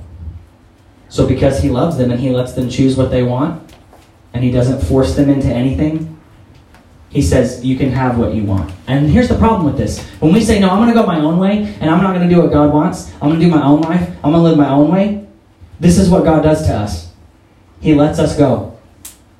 So 1.08 1.26
because 1.26 1.60
he 1.60 1.70
loves 1.70 1.96
them 1.96 2.10
and 2.10 2.20
he 2.20 2.30
lets 2.30 2.52
them 2.52 2.68
choose 2.68 2.96
what 2.96 3.10
they 3.10 3.22
want, 3.22 3.74
and 4.32 4.44
he 4.44 4.50
doesn't 4.50 4.80
force 4.82 5.16
them 5.16 5.28
into 5.28 5.48
anything, 5.48 6.19
he 7.10 7.20
says, 7.20 7.64
You 7.64 7.76
can 7.76 7.90
have 7.90 8.18
what 8.18 8.34
you 8.34 8.44
want. 8.44 8.72
And 8.86 9.10
here's 9.10 9.28
the 9.28 9.36
problem 9.36 9.66
with 9.66 9.76
this. 9.76 10.00
When 10.20 10.32
we 10.32 10.40
say, 10.40 10.58
No, 10.58 10.70
I'm 10.70 10.78
going 10.78 10.88
to 10.88 10.94
go 10.94 11.04
my 11.04 11.20
own 11.20 11.38
way, 11.38 11.76
and 11.80 11.90
I'm 11.90 12.02
not 12.02 12.14
going 12.14 12.26
to 12.26 12.34
do 12.34 12.40
what 12.40 12.52
God 12.52 12.72
wants, 12.72 13.12
I'm 13.14 13.28
going 13.28 13.40
to 13.40 13.46
do 13.46 13.50
my 13.50 13.62
own 13.62 13.82
life, 13.82 14.08
I'm 14.24 14.32
going 14.32 14.34
to 14.34 14.42
live 14.42 14.56
my 14.56 14.70
own 14.70 14.90
way, 14.90 15.26
this 15.80 15.98
is 15.98 16.08
what 16.08 16.24
God 16.24 16.42
does 16.42 16.66
to 16.66 16.74
us. 16.74 17.10
He 17.80 17.94
lets 17.94 18.18
us 18.18 18.36
go, 18.38 18.78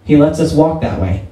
He 0.05 0.17
lets 0.17 0.41
us 0.41 0.53
walk 0.53 0.83
that 0.83 1.01
way. 1.01 1.27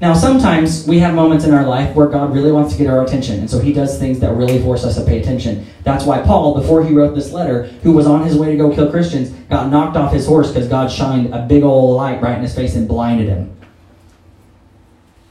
Now, 0.00 0.14
sometimes 0.14 0.86
we 0.86 1.00
have 1.00 1.12
moments 1.12 1.44
in 1.44 1.52
our 1.52 1.66
life 1.66 1.96
where 1.96 2.06
God 2.06 2.32
really 2.32 2.52
wants 2.52 2.72
to 2.72 2.78
get 2.78 2.86
our 2.86 3.02
attention, 3.02 3.40
and 3.40 3.50
so 3.50 3.58
He 3.58 3.72
does 3.72 3.98
things 3.98 4.20
that 4.20 4.32
really 4.34 4.62
force 4.62 4.84
us 4.84 4.94
to 4.94 5.04
pay 5.04 5.20
attention. 5.20 5.66
That's 5.82 6.04
why 6.04 6.22
Paul, 6.22 6.54
before 6.54 6.84
he 6.84 6.94
wrote 6.94 7.16
this 7.16 7.32
letter, 7.32 7.64
who 7.82 7.92
was 7.92 8.06
on 8.06 8.24
his 8.24 8.36
way 8.36 8.52
to 8.52 8.56
go 8.56 8.72
kill 8.72 8.90
Christians, 8.92 9.30
got 9.48 9.72
knocked 9.72 9.96
off 9.96 10.12
his 10.12 10.26
horse 10.26 10.52
because 10.52 10.68
God 10.68 10.92
shined 10.92 11.34
a 11.34 11.44
big 11.46 11.64
old 11.64 11.96
light 11.96 12.22
right 12.22 12.36
in 12.36 12.42
his 12.42 12.54
face 12.54 12.76
and 12.76 12.86
blinded 12.86 13.28
him. 13.28 13.57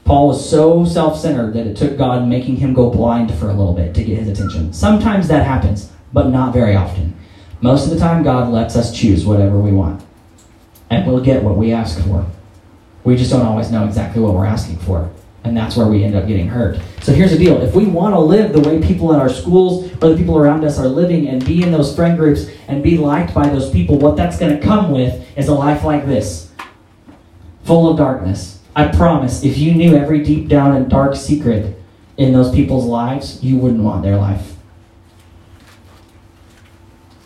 Paul 0.08 0.28
was 0.28 0.48
so 0.48 0.86
self 0.86 1.20
centered 1.20 1.52
that 1.52 1.66
it 1.66 1.76
took 1.76 1.98
God 1.98 2.26
making 2.26 2.56
him 2.56 2.72
go 2.72 2.88
blind 2.88 3.30
for 3.34 3.50
a 3.50 3.52
little 3.52 3.74
bit 3.74 3.94
to 3.94 4.02
get 4.02 4.20
his 4.20 4.28
attention. 4.28 4.72
Sometimes 4.72 5.28
that 5.28 5.44
happens, 5.44 5.92
but 6.14 6.30
not 6.30 6.54
very 6.54 6.74
often. 6.74 7.14
Most 7.60 7.84
of 7.84 7.90
the 7.90 7.98
time, 7.98 8.22
God 8.22 8.50
lets 8.50 8.74
us 8.74 8.98
choose 8.98 9.26
whatever 9.26 9.58
we 9.58 9.70
want, 9.70 10.02
and 10.88 11.06
we'll 11.06 11.20
get 11.20 11.42
what 11.42 11.58
we 11.58 11.72
ask 11.72 12.02
for. 12.04 12.24
We 13.04 13.16
just 13.16 13.30
don't 13.30 13.44
always 13.44 13.70
know 13.70 13.84
exactly 13.84 14.22
what 14.22 14.32
we're 14.32 14.46
asking 14.46 14.78
for. 14.78 15.10
And 15.44 15.54
that's 15.54 15.76
where 15.76 15.86
we 15.86 16.02
end 16.02 16.14
up 16.14 16.26
getting 16.26 16.48
hurt. 16.48 16.80
So 17.02 17.12
here's 17.12 17.32
the 17.32 17.38
deal. 17.38 17.60
If 17.60 17.74
we 17.74 17.84
want 17.84 18.14
to 18.14 18.18
live 18.18 18.54
the 18.54 18.60
way 18.60 18.80
people 18.80 19.12
in 19.12 19.20
our 19.20 19.28
schools 19.28 19.92
or 20.02 20.08
the 20.08 20.16
people 20.16 20.38
around 20.38 20.64
us 20.64 20.78
are 20.78 20.88
living 20.88 21.28
and 21.28 21.44
be 21.44 21.62
in 21.62 21.70
those 21.70 21.94
friend 21.94 22.16
groups 22.16 22.46
and 22.66 22.82
be 22.82 22.96
liked 22.96 23.34
by 23.34 23.46
those 23.50 23.70
people, 23.70 23.98
what 23.98 24.16
that's 24.16 24.38
going 24.38 24.58
to 24.58 24.66
come 24.66 24.90
with 24.90 25.22
is 25.36 25.48
a 25.48 25.54
life 25.54 25.84
like 25.84 26.06
this 26.06 26.50
full 27.64 27.90
of 27.90 27.98
darkness. 27.98 28.57
I 28.78 28.86
promise, 28.86 29.42
if 29.42 29.58
you 29.58 29.74
knew 29.74 29.96
every 29.96 30.22
deep 30.22 30.46
down 30.46 30.76
and 30.76 30.88
dark 30.88 31.16
secret 31.16 31.76
in 32.16 32.32
those 32.32 32.54
people's 32.54 32.84
lives, 32.84 33.42
you 33.42 33.56
wouldn't 33.56 33.82
want 33.82 34.04
their 34.04 34.16
life. 34.16 34.54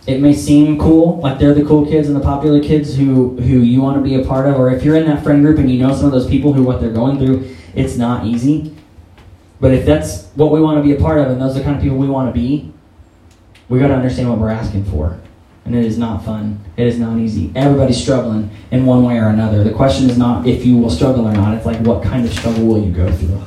It 0.06 0.22
may 0.22 0.32
seem 0.32 0.78
cool, 0.78 1.18
like 1.18 1.38
they're 1.38 1.52
the 1.52 1.66
cool 1.66 1.84
kids 1.84 2.08
and 2.08 2.16
the 2.16 2.22
popular 2.22 2.62
kids 2.62 2.96
who, 2.96 3.36
who 3.36 3.58
you 3.58 3.82
want 3.82 3.98
to 3.98 4.02
be 4.02 4.14
a 4.14 4.24
part 4.24 4.46
of, 4.46 4.54
or 4.54 4.70
if 4.70 4.82
you're 4.82 4.96
in 4.96 5.04
that 5.04 5.22
friend 5.22 5.42
group 5.44 5.58
and 5.58 5.70
you 5.70 5.78
know 5.78 5.94
some 5.94 6.06
of 6.06 6.12
those 6.12 6.26
people 6.26 6.54
who 6.54 6.62
what 6.62 6.80
they're 6.80 6.90
going 6.90 7.18
through, 7.18 7.54
it's 7.74 7.98
not 7.98 8.24
easy. 8.24 8.74
But 9.60 9.74
if 9.74 9.84
that's 9.84 10.28
what 10.28 10.52
we 10.52 10.60
want 10.62 10.78
to 10.78 10.82
be 10.82 10.96
a 10.96 10.98
part 10.98 11.18
of 11.18 11.26
and 11.26 11.38
those 11.38 11.54
are 11.54 11.58
the 11.58 11.64
kind 11.64 11.76
of 11.76 11.82
people 11.82 11.98
we 11.98 12.08
want 12.08 12.34
to 12.34 12.40
be, 12.40 12.72
we 13.68 13.78
got 13.78 13.88
to 13.88 13.94
understand 13.94 14.30
what 14.30 14.38
we're 14.38 14.48
asking 14.48 14.86
for. 14.86 15.20
And 15.64 15.76
it 15.76 15.84
is 15.84 15.96
not 15.96 16.24
fun. 16.24 16.60
It 16.76 16.86
is 16.86 16.98
not 16.98 17.18
easy. 17.18 17.52
Everybody's 17.54 18.00
struggling 18.02 18.50
in 18.70 18.84
one 18.84 19.04
way 19.04 19.18
or 19.18 19.28
another. 19.28 19.62
The 19.62 19.72
question 19.72 20.10
is 20.10 20.18
not 20.18 20.46
if 20.46 20.66
you 20.66 20.76
will 20.76 20.90
struggle 20.90 21.26
or 21.26 21.32
not, 21.32 21.54
it's 21.56 21.66
like 21.66 21.78
what 21.80 22.02
kind 22.02 22.24
of 22.24 22.32
struggle 22.32 22.66
will 22.66 22.84
you 22.84 22.92
go 22.92 23.10
through? 23.12 23.40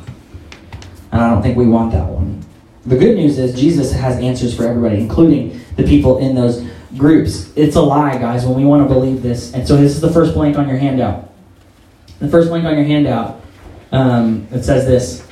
And 1.11 1.21
I 1.21 1.29
don't 1.29 1.41
think 1.41 1.57
we 1.57 1.67
want 1.67 1.91
that 1.91 2.05
one. 2.05 2.43
The 2.85 2.97
good 2.97 3.15
news 3.17 3.39
is 3.39 3.59
Jesus 3.59 3.91
has 3.93 4.17
answers 4.19 4.55
for 4.55 4.65
everybody, 4.65 5.01
including 5.01 5.59
the 5.75 5.83
people 5.83 6.19
in 6.19 6.35
those 6.35 6.65
groups. 6.97 7.51
It's 7.55 7.75
a 7.75 7.81
lie, 7.81 8.17
guys, 8.17 8.45
when 8.45 8.55
we 8.55 8.63
want 8.63 8.87
to 8.87 8.93
believe 8.93 9.21
this. 9.21 9.53
And 9.53 9.67
so 9.67 9.75
this 9.75 9.93
is 9.93 10.01
the 10.01 10.11
first 10.11 10.33
blank 10.33 10.57
on 10.57 10.67
your 10.67 10.77
handout. 10.77 11.31
The 12.19 12.29
first 12.29 12.49
blank 12.49 12.65
on 12.65 12.75
your 12.75 12.85
handout, 12.85 13.41
um, 13.91 14.47
it 14.51 14.63
says 14.63 14.85
this. 14.85 15.24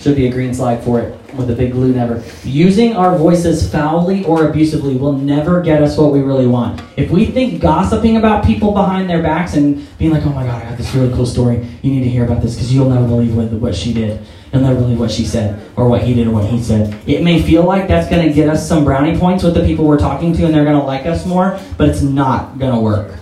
Should 0.00 0.16
be 0.16 0.26
a 0.26 0.32
green 0.32 0.54
slide 0.54 0.82
for 0.82 0.98
it 1.00 1.20
with 1.34 1.50
a 1.50 1.54
big 1.54 1.72
blue 1.72 1.92
never. 1.92 2.22
Using 2.42 2.96
our 2.96 3.18
voices 3.18 3.70
foully 3.70 4.24
or 4.24 4.48
abusively 4.48 4.96
will 4.96 5.12
never 5.12 5.60
get 5.60 5.82
us 5.82 5.98
what 5.98 6.10
we 6.10 6.20
really 6.20 6.46
want. 6.46 6.82
If 6.96 7.10
we 7.10 7.26
think 7.26 7.60
gossiping 7.60 8.16
about 8.16 8.44
people 8.44 8.72
behind 8.72 9.10
their 9.10 9.22
backs 9.22 9.54
and 9.54 9.86
being 9.98 10.10
like, 10.10 10.24
oh 10.24 10.30
my 10.30 10.44
god, 10.44 10.62
I 10.62 10.70
got 10.70 10.78
this 10.78 10.94
really 10.94 11.12
cool 11.14 11.26
story, 11.26 11.66
you 11.82 11.90
need 11.90 12.04
to 12.04 12.08
hear 12.08 12.24
about 12.24 12.40
this 12.40 12.54
because 12.54 12.72
you'll 12.72 12.88
never 12.88 13.06
believe 13.06 13.36
what, 13.36 13.52
what 13.52 13.74
she 13.74 13.92
did. 13.92 14.26
You'll 14.52 14.62
never 14.62 14.80
believe 14.80 14.98
what 14.98 15.10
she 15.10 15.24
said 15.26 15.60
or 15.76 15.86
what 15.86 16.02
he 16.02 16.14
did 16.14 16.26
or 16.26 16.30
what 16.30 16.46
he 16.46 16.62
said. 16.62 16.98
It 17.06 17.22
may 17.22 17.42
feel 17.42 17.64
like 17.64 17.86
that's 17.86 18.08
going 18.08 18.26
to 18.26 18.32
get 18.32 18.48
us 18.48 18.66
some 18.66 18.84
brownie 18.84 19.18
points 19.18 19.44
with 19.44 19.54
the 19.54 19.64
people 19.64 19.84
we're 19.84 19.98
talking 19.98 20.32
to 20.34 20.46
and 20.46 20.54
they're 20.54 20.64
going 20.64 20.78
to 20.78 20.84
like 20.84 21.04
us 21.04 21.26
more, 21.26 21.60
but 21.76 21.90
it's 21.90 22.00
not 22.00 22.58
going 22.58 22.74
to 22.74 22.80
work. 22.80 23.18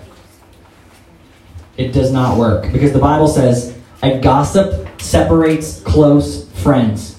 It 1.77 1.93
does 1.93 2.13
not 2.13 2.39
work 2.39 2.73
because 2.73 2.93
the 2.93 2.99
Bible 2.99 3.29
says 3.29 3.77
a 4.03 4.19
gossip 4.21 4.89
separates 5.01 5.81
close 5.81 6.48
friends. 6.59 7.19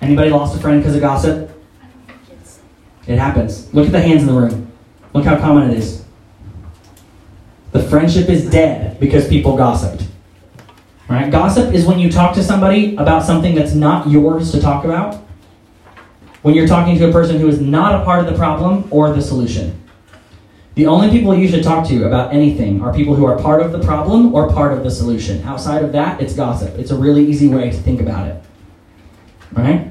Anybody 0.00 0.30
lost 0.30 0.56
a 0.56 0.60
friend 0.60 0.80
because 0.80 0.94
of 0.94 1.00
gossip? 1.00 1.50
It 3.06 3.18
happens. 3.18 3.72
Look 3.72 3.86
at 3.86 3.92
the 3.92 4.00
hands 4.00 4.22
in 4.22 4.28
the 4.28 4.34
room. 4.34 4.72
Look 5.12 5.24
how 5.24 5.38
common 5.38 5.70
it 5.70 5.78
is. 5.78 6.04
The 7.72 7.82
friendship 7.82 8.28
is 8.28 8.48
dead 8.50 8.98
because 8.98 9.28
people 9.28 9.56
gossiped. 9.56 10.06
Right? 11.08 11.30
Gossip 11.30 11.72
is 11.72 11.86
when 11.86 11.98
you 11.98 12.10
talk 12.10 12.34
to 12.34 12.42
somebody 12.42 12.96
about 12.96 13.22
something 13.22 13.54
that's 13.54 13.74
not 13.74 14.08
yours 14.08 14.50
to 14.52 14.60
talk 14.60 14.84
about. 14.84 15.22
When 16.42 16.54
you're 16.54 16.66
talking 16.66 16.98
to 16.98 17.08
a 17.08 17.12
person 17.12 17.38
who 17.38 17.48
is 17.48 17.60
not 17.60 18.00
a 18.00 18.04
part 18.04 18.20
of 18.20 18.26
the 18.26 18.36
problem 18.36 18.88
or 18.90 19.12
the 19.12 19.22
solution. 19.22 19.82
The 20.74 20.86
only 20.86 21.10
people 21.10 21.34
you 21.34 21.48
should 21.48 21.64
talk 21.64 21.88
to 21.88 22.06
about 22.06 22.34
anything 22.34 22.82
are 22.82 22.92
people 22.92 23.14
who 23.14 23.24
are 23.24 23.38
part 23.38 23.62
of 23.62 23.72
the 23.72 23.80
problem 23.80 24.34
or 24.34 24.50
part 24.52 24.72
of 24.72 24.84
the 24.84 24.90
solution. 24.90 25.42
Outside 25.44 25.82
of 25.82 25.92
that, 25.92 26.20
it's 26.20 26.34
gossip. 26.34 26.78
It's 26.78 26.90
a 26.90 26.96
really 26.96 27.24
easy 27.26 27.48
way 27.48 27.70
to 27.70 27.76
think 27.76 28.00
about 28.00 28.28
it. 28.28 28.42
Right? 29.52 29.90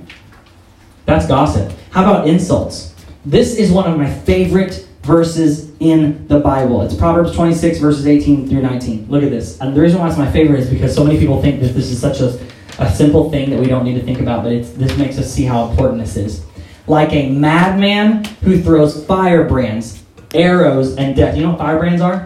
That's 1.05 1.27
gossip. 1.27 1.71
How 1.91 2.03
about 2.03 2.27
insults? 2.27 2.93
This 3.25 3.55
is 3.55 3.71
one 3.71 3.89
of 3.89 3.97
my 3.97 4.11
favorite 4.11 4.87
verses 5.03 5.71
in 5.79 6.27
the 6.27 6.39
Bible. 6.39 6.81
It's 6.81 6.95
Proverbs 6.95 7.33
26, 7.35 7.77
verses 7.77 8.07
18 8.07 8.49
through 8.49 8.61
19. 8.61 9.07
Look 9.07 9.23
at 9.23 9.29
this. 9.29 9.59
And 9.61 9.75
the 9.75 9.81
reason 9.81 9.99
why 9.99 10.07
it's 10.07 10.17
my 10.17 10.31
favorite 10.31 10.59
is 10.59 10.69
because 10.69 10.93
so 10.93 11.03
many 11.03 11.19
people 11.19 11.41
think 11.41 11.61
that 11.61 11.69
this 11.69 11.91
is 11.91 11.99
such 12.01 12.21
a, 12.21 12.39
a 12.79 12.91
simple 12.91 13.29
thing 13.29 13.51
that 13.51 13.59
we 13.59 13.67
don't 13.67 13.83
need 13.83 13.95
to 13.95 14.03
think 14.03 14.19
about, 14.19 14.43
but 14.43 14.49
this 14.77 14.97
makes 14.97 15.17
us 15.19 15.31
see 15.31 15.43
how 15.43 15.69
important 15.69 16.01
this 16.01 16.17
is. 16.17 16.43
Like 16.87 17.13
a 17.13 17.29
madman 17.29 18.25
who 18.43 18.61
throws 18.61 19.05
firebrands, 19.05 20.03
arrows, 20.33 20.95
and 20.97 21.15
death. 21.15 21.35
You 21.35 21.43
know 21.43 21.49
what 21.51 21.59
firebrands 21.59 22.01
are? 22.01 22.25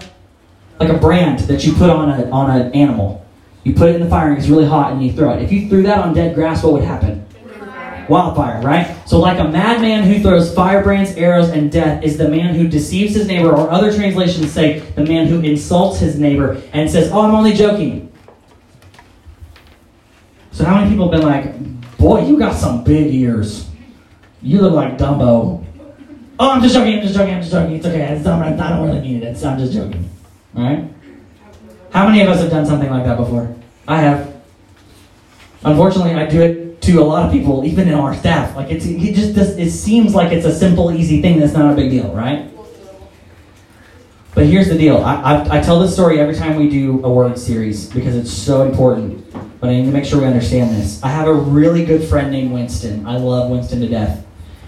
Like 0.80 0.89
a 0.89 0.98
brand 0.98 1.39
that 1.42 1.65
you 1.65 1.74
put 1.74 1.89
on, 1.89 2.10
a, 2.10 2.30
on 2.30 2.60
an 2.60 2.72
animal. 2.74 3.26
You 3.63 3.74
put 3.74 3.89
it 3.89 3.95
in 3.95 4.02
the 4.02 4.10
fire 4.10 4.30
and 4.30 4.38
it's 4.38 4.48
really 4.48 4.65
hot 4.65 4.93
and 4.93 5.04
you 5.04 5.12
throw 5.12 5.32
it. 5.32 5.41
If 5.41 5.52
you 5.52 5.67
threw 5.67 5.84
that 5.84 6.00
on 6.00 6.13
dead 6.13 6.36
grass, 6.36 6.63
what 6.63 6.74
would 6.74 6.84
happen? 6.84 7.26
Wildfire, 8.08 8.62
right? 8.63 8.98
So, 9.08 9.19
like 9.19 9.38
a 9.38 9.48
madman 9.48 10.04
who 10.04 10.19
throws 10.19 10.52
firebrands, 10.56 11.12
arrows, 11.12 11.50
and 11.50 11.72
death 11.72 12.04
is 12.04 12.17
the 12.17 12.28
man 12.28 12.56
who 12.56 12.67
deceives 12.67 13.13
his 13.13 13.28
neighbor, 13.28 13.52
or 13.52 13.69
other 13.69 13.93
translations 13.93 14.52
say 14.52 14.80
the 14.80 15.06
man 15.06 15.28
who 15.28 15.41
insults 15.41 16.00
his 16.00 16.19
neighbor 16.19 16.60
and 16.74 16.89
says, 16.89 17.12
Oh, 17.12 17.22
I'm 17.22 17.36
only 17.36 17.54
joking. 17.54 18.12
So, 20.52 20.65
how 20.65 20.80
many 20.80 20.89
people 20.89 21.12
have 21.12 21.22
been 21.22 21.30
like, 21.30 21.98
Boy, 22.00 22.26
you 22.26 22.39
got 22.39 22.56
some 22.56 22.84
big 22.84 23.13
ears. 23.13 23.69
You 24.41 24.62
look 24.62 24.74
like 24.74 24.98
Dumbo. 24.98 25.63
Oh, 26.39 26.50
I'm 26.52 26.62
just 26.62 26.74
joking, 26.74 26.95
I'm 26.95 27.02
just 27.02 27.13
joking, 27.13 27.36
I'm 27.36 27.41
just 27.41 27.52
joking. 27.52 27.76
It's 27.76 27.86
okay. 27.86 28.13
It's 28.15 28.24
not, 28.24 28.41
I 28.41 28.69
don't 28.69 28.88
really 28.88 29.02
mean 29.02 29.22
it. 29.22 29.24
It's, 29.24 29.43
I'm 29.43 29.60
just 29.60 29.74
joking. 29.74 30.10
All 30.56 30.63
right? 30.63 30.89
How 32.00 32.08
many 32.08 32.22
of 32.22 32.30
us 32.30 32.40
have 32.40 32.50
done 32.50 32.66
something 32.66 32.90
like 32.90 33.04
that 33.04 33.18
before? 33.18 33.54
I 33.86 34.00
have. 34.00 34.34
Unfortunately, 35.66 36.14
I 36.14 36.28
do 36.28 36.42
it 36.42 36.82
to 36.84 37.02
a 37.02 37.04
lot 37.04 37.26
of 37.26 37.32
people, 37.34 37.66
even 37.66 37.90
in 37.90 37.94
our 37.94 38.16
staff. 38.16 38.56
Like 38.56 38.72
it's 38.72 38.86
it 38.86 39.14
just 39.16 39.36
does, 39.36 39.58
it 39.58 39.70
seems 39.70 40.16
like 40.16 40.32
it's 40.32 40.46
a 40.46 40.56
simple, 40.58 40.94
easy 40.94 41.22
thing 41.22 41.42
that's 41.42 41.52
not 41.52 41.74
a 41.74 41.76
big 41.76 41.92
deal, 41.92 42.14
right? 42.14 42.50
But 44.34 44.46
here's 44.46 44.70
the 44.70 44.78
deal. 44.78 45.00
I, 45.00 45.16
I, 45.16 45.58
I 45.58 45.62
tell 45.62 45.78
this 45.82 45.92
story 45.92 46.22
every 46.22 46.36
time 46.36 46.56
we 46.56 46.70
do 46.70 47.04
a 47.04 47.12
word 47.12 47.38
series 47.38 47.90
because 47.90 48.16
it's 48.16 48.32
so 48.32 48.62
important. 48.62 49.30
But 49.60 49.70
I 49.70 49.74
need 49.74 49.86
to 49.88 49.92
make 49.92 50.06
sure 50.06 50.22
we 50.22 50.26
understand 50.26 50.74
this. 50.74 51.04
I 51.04 51.10
have 51.10 51.28
a 51.28 51.34
really 51.34 51.84
good 51.84 52.08
friend 52.08 52.32
named 52.32 52.54
Winston. 52.54 53.06
I 53.06 53.18
love 53.18 53.52
Winston 53.52 53.82
to 53.82 53.90
death. 53.90 54.26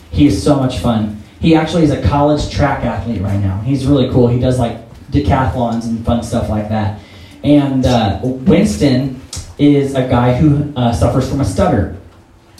He 0.09 0.27
is 0.27 0.43
so 0.43 0.57
much 0.57 0.79
fun. 0.79 1.23
He 1.39 1.55
actually 1.55 1.85
is 1.85 1.91
a 1.91 2.01
college 2.09 2.51
track 2.51 2.83
athlete 2.83 3.21
right 3.21 3.39
now. 3.39 3.61
He's 3.61 3.87
really 3.87 4.11
cool. 4.11 4.27
He 4.27 4.37
does 4.37 4.59
like 4.59 4.81
decathlons 5.11 5.85
and 5.85 6.05
fun 6.05 6.23
stuff 6.23 6.49
like 6.49 6.67
that. 6.67 6.99
And 7.43 7.85
uh, 7.85 8.19
Winston 8.23 9.21
is 9.57 9.95
a 9.95 10.07
guy 10.07 10.35
who 10.35 10.73
uh, 10.75 10.93
suffers 10.93 11.29
from 11.29 11.41
a 11.41 11.45
stutter. 11.45 11.97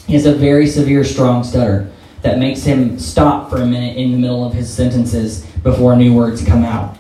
He 0.08 0.13
has 0.13 0.26
a 0.26 0.34
very 0.34 0.67
severe, 0.67 1.04
strong 1.04 1.44
stutter 1.44 1.91
that 2.22 2.38
makes 2.38 2.63
him 2.63 3.00
stop 3.00 3.50
for 3.50 3.58
a 3.58 3.65
minute 3.65 3.98
in 3.98 4.12
the 4.12 4.17
middle 4.17 4.46
of 4.46 4.54
his 4.54 4.72
sentences 4.72 5.46
before 5.63 5.96
new 5.96 6.13
words 6.13 6.44
come 6.44 6.63
out. 6.63 6.98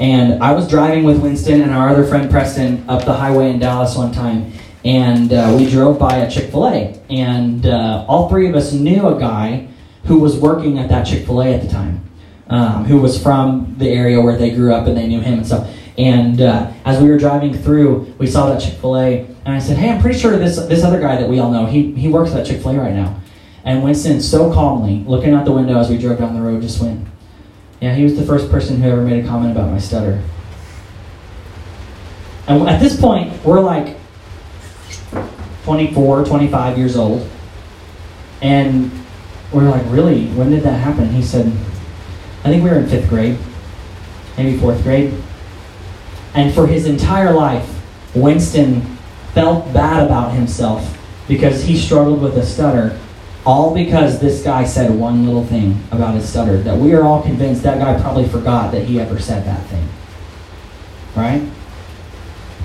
And 0.00 0.42
I 0.42 0.52
was 0.52 0.68
driving 0.68 1.04
with 1.04 1.22
Winston 1.22 1.60
and 1.60 1.70
our 1.70 1.88
other 1.88 2.04
friend 2.04 2.30
Preston 2.30 2.84
up 2.88 3.04
the 3.04 3.12
highway 3.12 3.50
in 3.50 3.60
Dallas 3.60 3.96
one 3.96 4.12
time, 4.12 4.52
and 4.84 5.32
uh, 5.32 5.54
we 5.56 5.70
drove 5.70 5.98
by 5.98 6.16
a 6.18 6.30
Chick 6.30 6.50
fil 6.50 6.66
A. 6.66 7.00
And 7.10 7.66
uh, 7.66 8.04
all 8.08 8.28
three 8.28 8.48
of 8.48 8.56
us 8.56 8.72
knew 8.72 9.06
a 9.06 9.18
guy 9.18 9.68
who 10.04 10.18
was 10.18 10.36
working 10.36 10.78
at 10.78 10.88
that 10.88 11.04
Chick 11.04 11.26
fil 11.26 11.42
A 11.42 11.54
at 11.54 11.62
the 11.62 11.68
time, 11.68 12.04
um, 12.48 12.84
who 12.84 12.98
was 12.98 13.22
from 13.22 13.76
the 13.78 13.88
area 13.88 14.20
where 14.20 14.36
they 14.36 14.50
grew 14.50 14.74
up 14.74 14.86
and 14.88 14.96
they 14.96 15.06
knew 15.06 15.20
him 15.20 15.34
and 15.34 15.46
stuff. 15.46 15.72
And 15.96 16.40
uh, 16.40 16.72
as 16.84 17.00
we 17.00 17.08
were 17.08 17.18
driving 17.18 17.54
through, 17.54 18.12
we 18.18 18.26
saw 18.26 18.52
that 18.52 18.60
Chick 18.60 18.74
Fil 18.74 18.96
A, 18.96 19.20
and 19.44 19.54
I 19.54 19.60
said, 19.60 19.76
"Hey, 19.76 19.90
I'm 19.90 20.00
pretty 20.00 20.18
sure 20.18 20.36
this 20.36 20.56
this 20.66 20.82
other 20.82 21.00
guy 21.00 21.16
that 21.16 21.28
we 21.28 21.38
all 21.38 21.52
know, 21.52 21.66
he 21.66 21.92
he 21.92 22.08
works 22.08 22.32
at 22.32 22.46
Chick 22.46 22.62
Fil 22.62 22.72
A 22.72 22.78
right 22.78 22.92
now." 22.94 23.20
And 23.64 23.82
Winston, 23.82 24.20
so 24.20 24.52
calmly, 24.52 25.04
looking 25.06 25.32
out 25.32 25.44
the 25.44 25.52
window 25.52 25.78
as 25.78 25.88
we 25.88 25.96
drove 25.96 26.18
down 26.18 26.34
the 26.34 26.42
road, 26.42 26.62
just 26.62 26.82
went, 26.82 27.06
"Yeah, 27.80 27.94
he 27.94 28.02
was 28.02 28.16
the 28.16 28.24
first 28.24 28.50
person 28.50 28.82
who 28.82 28.90
ever 28.90 29.02
made 29.02 29.24
a 29.24 29.28
comment 29.28 29.52
about 29.52 29.70
my 29.70 29.78
stutter." 29.78 30.20
And 32.48 32.68
at 32.68 32.80
this 32.80 33.00
point, 33.00 33.32
we're 33.44 33.60
like 33.60 33.96
24, 35.64 36.24
25 36.24 36.76
years 36.76 36.96
old, 36.96 37.26
and 38.42 38.90
we're 39.52 39.70
like, 39.70 39.84
"Really? 39.90 40.26
When 40.30 40.50
did 40.50 40.64
that 40.64 40.80
happen?" 40.80 41.10
He 41.10 41.22
said, 41.22 41.46
"I 42.42 42.48
think 42.48 42.64
we 42.64 42.70
were 42.70 42.78
in 42.78 42.88
fifth 42.88 43.08
grade, 43.08 43.38
maybe 44.36 44.58
fourth 44.58 44.82
grade." 44.82 45.14
And 46.34 46.52
for 46.52 46.66
his 46.66 46.86
entire 46.86 47.32
life, 47.32 47.80
Winston 48.14 48.82
felt 49.32 49.72
bad 49.72 50.04
about 50.04 50.32
himself 50.32 50.98
because 51.28 51.64
he 51.64 51.78
struggled 51.78 52.20
with 52.20 52.36
a 52.36 52.44
stutter, 52.44 52.98
all 53.46 53.74
because 53.74 54.20
this 54.20 54.42
guy 54.42 54.64
said 54.64 54.90
one 54.90 55.26
little 55.26 55.44
thing 55.44 55.80
about 55.90 56.14
his 56.14 56.28
stutter 56.28 56.58
that 56.58 56.76
we 56.76 56.92
are 56.94 57.02
all 57.02 57.22
convinced 57.22 57.62
that 57.62 57.78
guy 57.78 58.00
probably 58.00 58.28
forgot 58.28 58.72
that 58.72 58.84
he 58.84 59.00
ever 59.00 59.18
said 59.18 59.44
that 59.44 59.64
thing. 59.66 59.88
Right? 61.14 61.48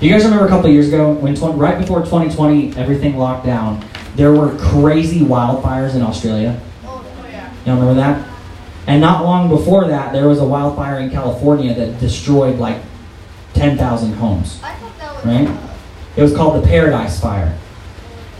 Do 0.00 0.06
you 0.06 0.12
guys 0.12 0.24
remember 0.24 0.46
a 0.46 0.48
couple 0.48 0.70
years 0.70 0.88
ago 0.88 1.12
when 1.12 1.34
right 1.58 1.78
before 1.78 2.00
2020 2.00 2.76
everything 2.76 3.16
locked 3.18 3.44
down, 3.44 3.84
there 4.16 4.32
were 4.32 4.56
crazy 4.58 5.20
wildfires 5.20 5.94
in 5.94 6.02
Australia? 6.02 6.60
Oh, 6.84 7.04
yeah. 7.28 7.52
You 7.66 7.72
remember 7.72 7.94
that? 7.94 8.26
And 8.86 9.00
not 9.00 9.24
long 9.24 9.48
before 9.48 9.86
that, 9.88 10.12
there 10.12 10.26
was 10.26 10.38
a 10.38 10.44
wildfire 10.44 10.98
in 11.00 11.10
California 11.10 11.74
that 11.74 12.00
destroyed 12.00 12.58
like 12.58 12.78
10,000 13.60 14.14
homes. 14.14 14.58
I 14.62 14.74
thought 14.76 14.98
that 14.98 15.14
was. 15.16 15.26
Right? 15.26 15.70
It 16.16 16.22
was 16.22 16.34
called 16.34 16.62
the 16.62 16.66
Paradise 16.66 17.20
Fire. 17.20 17.58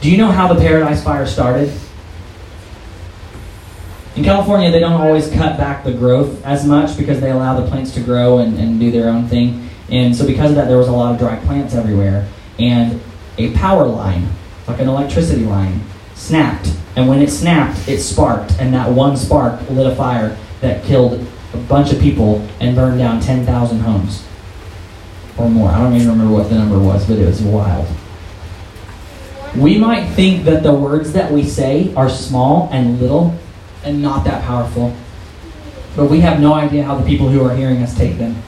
Do 0.01 0.11
you 0.11 0.17
know 0.17 0.31
how 0.31 0.51
the 0.51 0.59
Paradise 0.59 1.05
Fire 1.05 1.27
started? 1.27 1.71
In 4.17 4.25
California, 4.25 4.71
they 4.71 4.81
don't 4.81 4.99
always 4.99 5.31
cut 5.31 5.59
back 5.59 5.85
the 5.85 5.93
growth 5.93 6.43
as 6.43 6.67
much 6.67 6.97
because 6.97 7.21
they 7.21 7.31
allow 7.31 7.61
the 7.61 7.69
plants 7.69 7.93
to 7.95 8.01
grow 8.01 8.39
and, 8.39 8.59
and 8.59 8.81
do 8.81 8.91
their 8.91 9.11
own 9.11 9.29
thing. 9.29 9.69
And 9.91 10.17
so, 10.17 10.27
because 10.27 10.53
of 10.53 10.57
that, 10.57 10.69
there 10.69 10.79
was 10.79 10.89
a 10.89 10.93
lot 10.93 11.13
of 11.13 11.19
dry 11.19 11.37
plants 11.41 11.75
everywhere. 11.75 12.27
And 12.59 12.99
a 13.37 13.53
power 13.53 13.87
line, 13.87 14.27
like 14.67 14.81
an 14.81 14.89
electricity 14.89 15.45
line, 15.45 15.83
snapped. 16.15 16.75
And 16.97 17.07
when 17.07 17.21
it 17.21 17.29
snapped, 17.29 17.87
it 17.87 18.01
sparked. 18.01 18.53
And 18.59 18.73
that 18.73 18.91
one 18.91 19.19
spark 19.19 19.69
lit 19.69 19.87
a 19.87 19.95
fire 19.95 20.35
that 20.63 20.83
killed 20.85 21.27
a 21.53 21.59
bunch 21.59 21.93
of 21.93 22.01
people 22.01 22.49
and 22.59 22.75
burned 22.75 22.99
down 22.99 23.21
10,000 23.21 23.81
homes 23.81 24.25
or 25.41 25.51
more. 25.51 25.71
I 25.71 25.79
don't 25.79 25.95
even 25.95 26.09
remember 26.09 26.33
what 26.33 26.49
the 26.49 26.57
number 26.57 26.79
was, 26.79 27.07
but 27.07 27.19
it 27.19 27.27
was 27.27 27.43
wild. 27.43 27.87
We 29.57 29.79
might 29.79 30.07
think 30.11 30.45
that 30.45 30.63
the 30.63 30.73
words 30.73 31.13
that 31.13 31.33
we 31.33 31.45
say 31.45 31.93
are 31.95 32.09
small 32.09 32.69
and 32.73 33.01
little 33.01 33.37
and 33.83 34.01
not 34.01 34.25
that 34.25 34.45
powerful, 34.45 34.95
but 35.97 36.09
we 36.09 36.21
have 36.21 36.41
no 36.41 36.55
idea 36.55 36.85
how 36.85 36.97
the 36.97 37.07
people 37.07 37.29
who 37.29 37.45
are 37.45 37.55
hearing 37.55 37.83
us 37.83 37.97
take 37.97 38.19
them. 38.19 38.43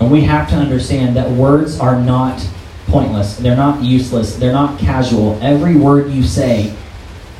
And 0.00 0.10
we 0.10 0.22
have 0.22 0.48
to 0.50 0.56
understand 0.56 1.16
that 1.16 1.30
words 1.30 1.78
are 1.78 2.00
not 2.00 2.46
pointless, 2.86 3.36
they're 3.36 3.56
not 3.56 3.82
useless, 3.82 4.36
they're 4.36 4.52
not 4.52 4.78
casual. 4.78 5.38
Every 5.42 5.76
word 5.76 6.10
you 6.10 6.22
say 6.22 6.74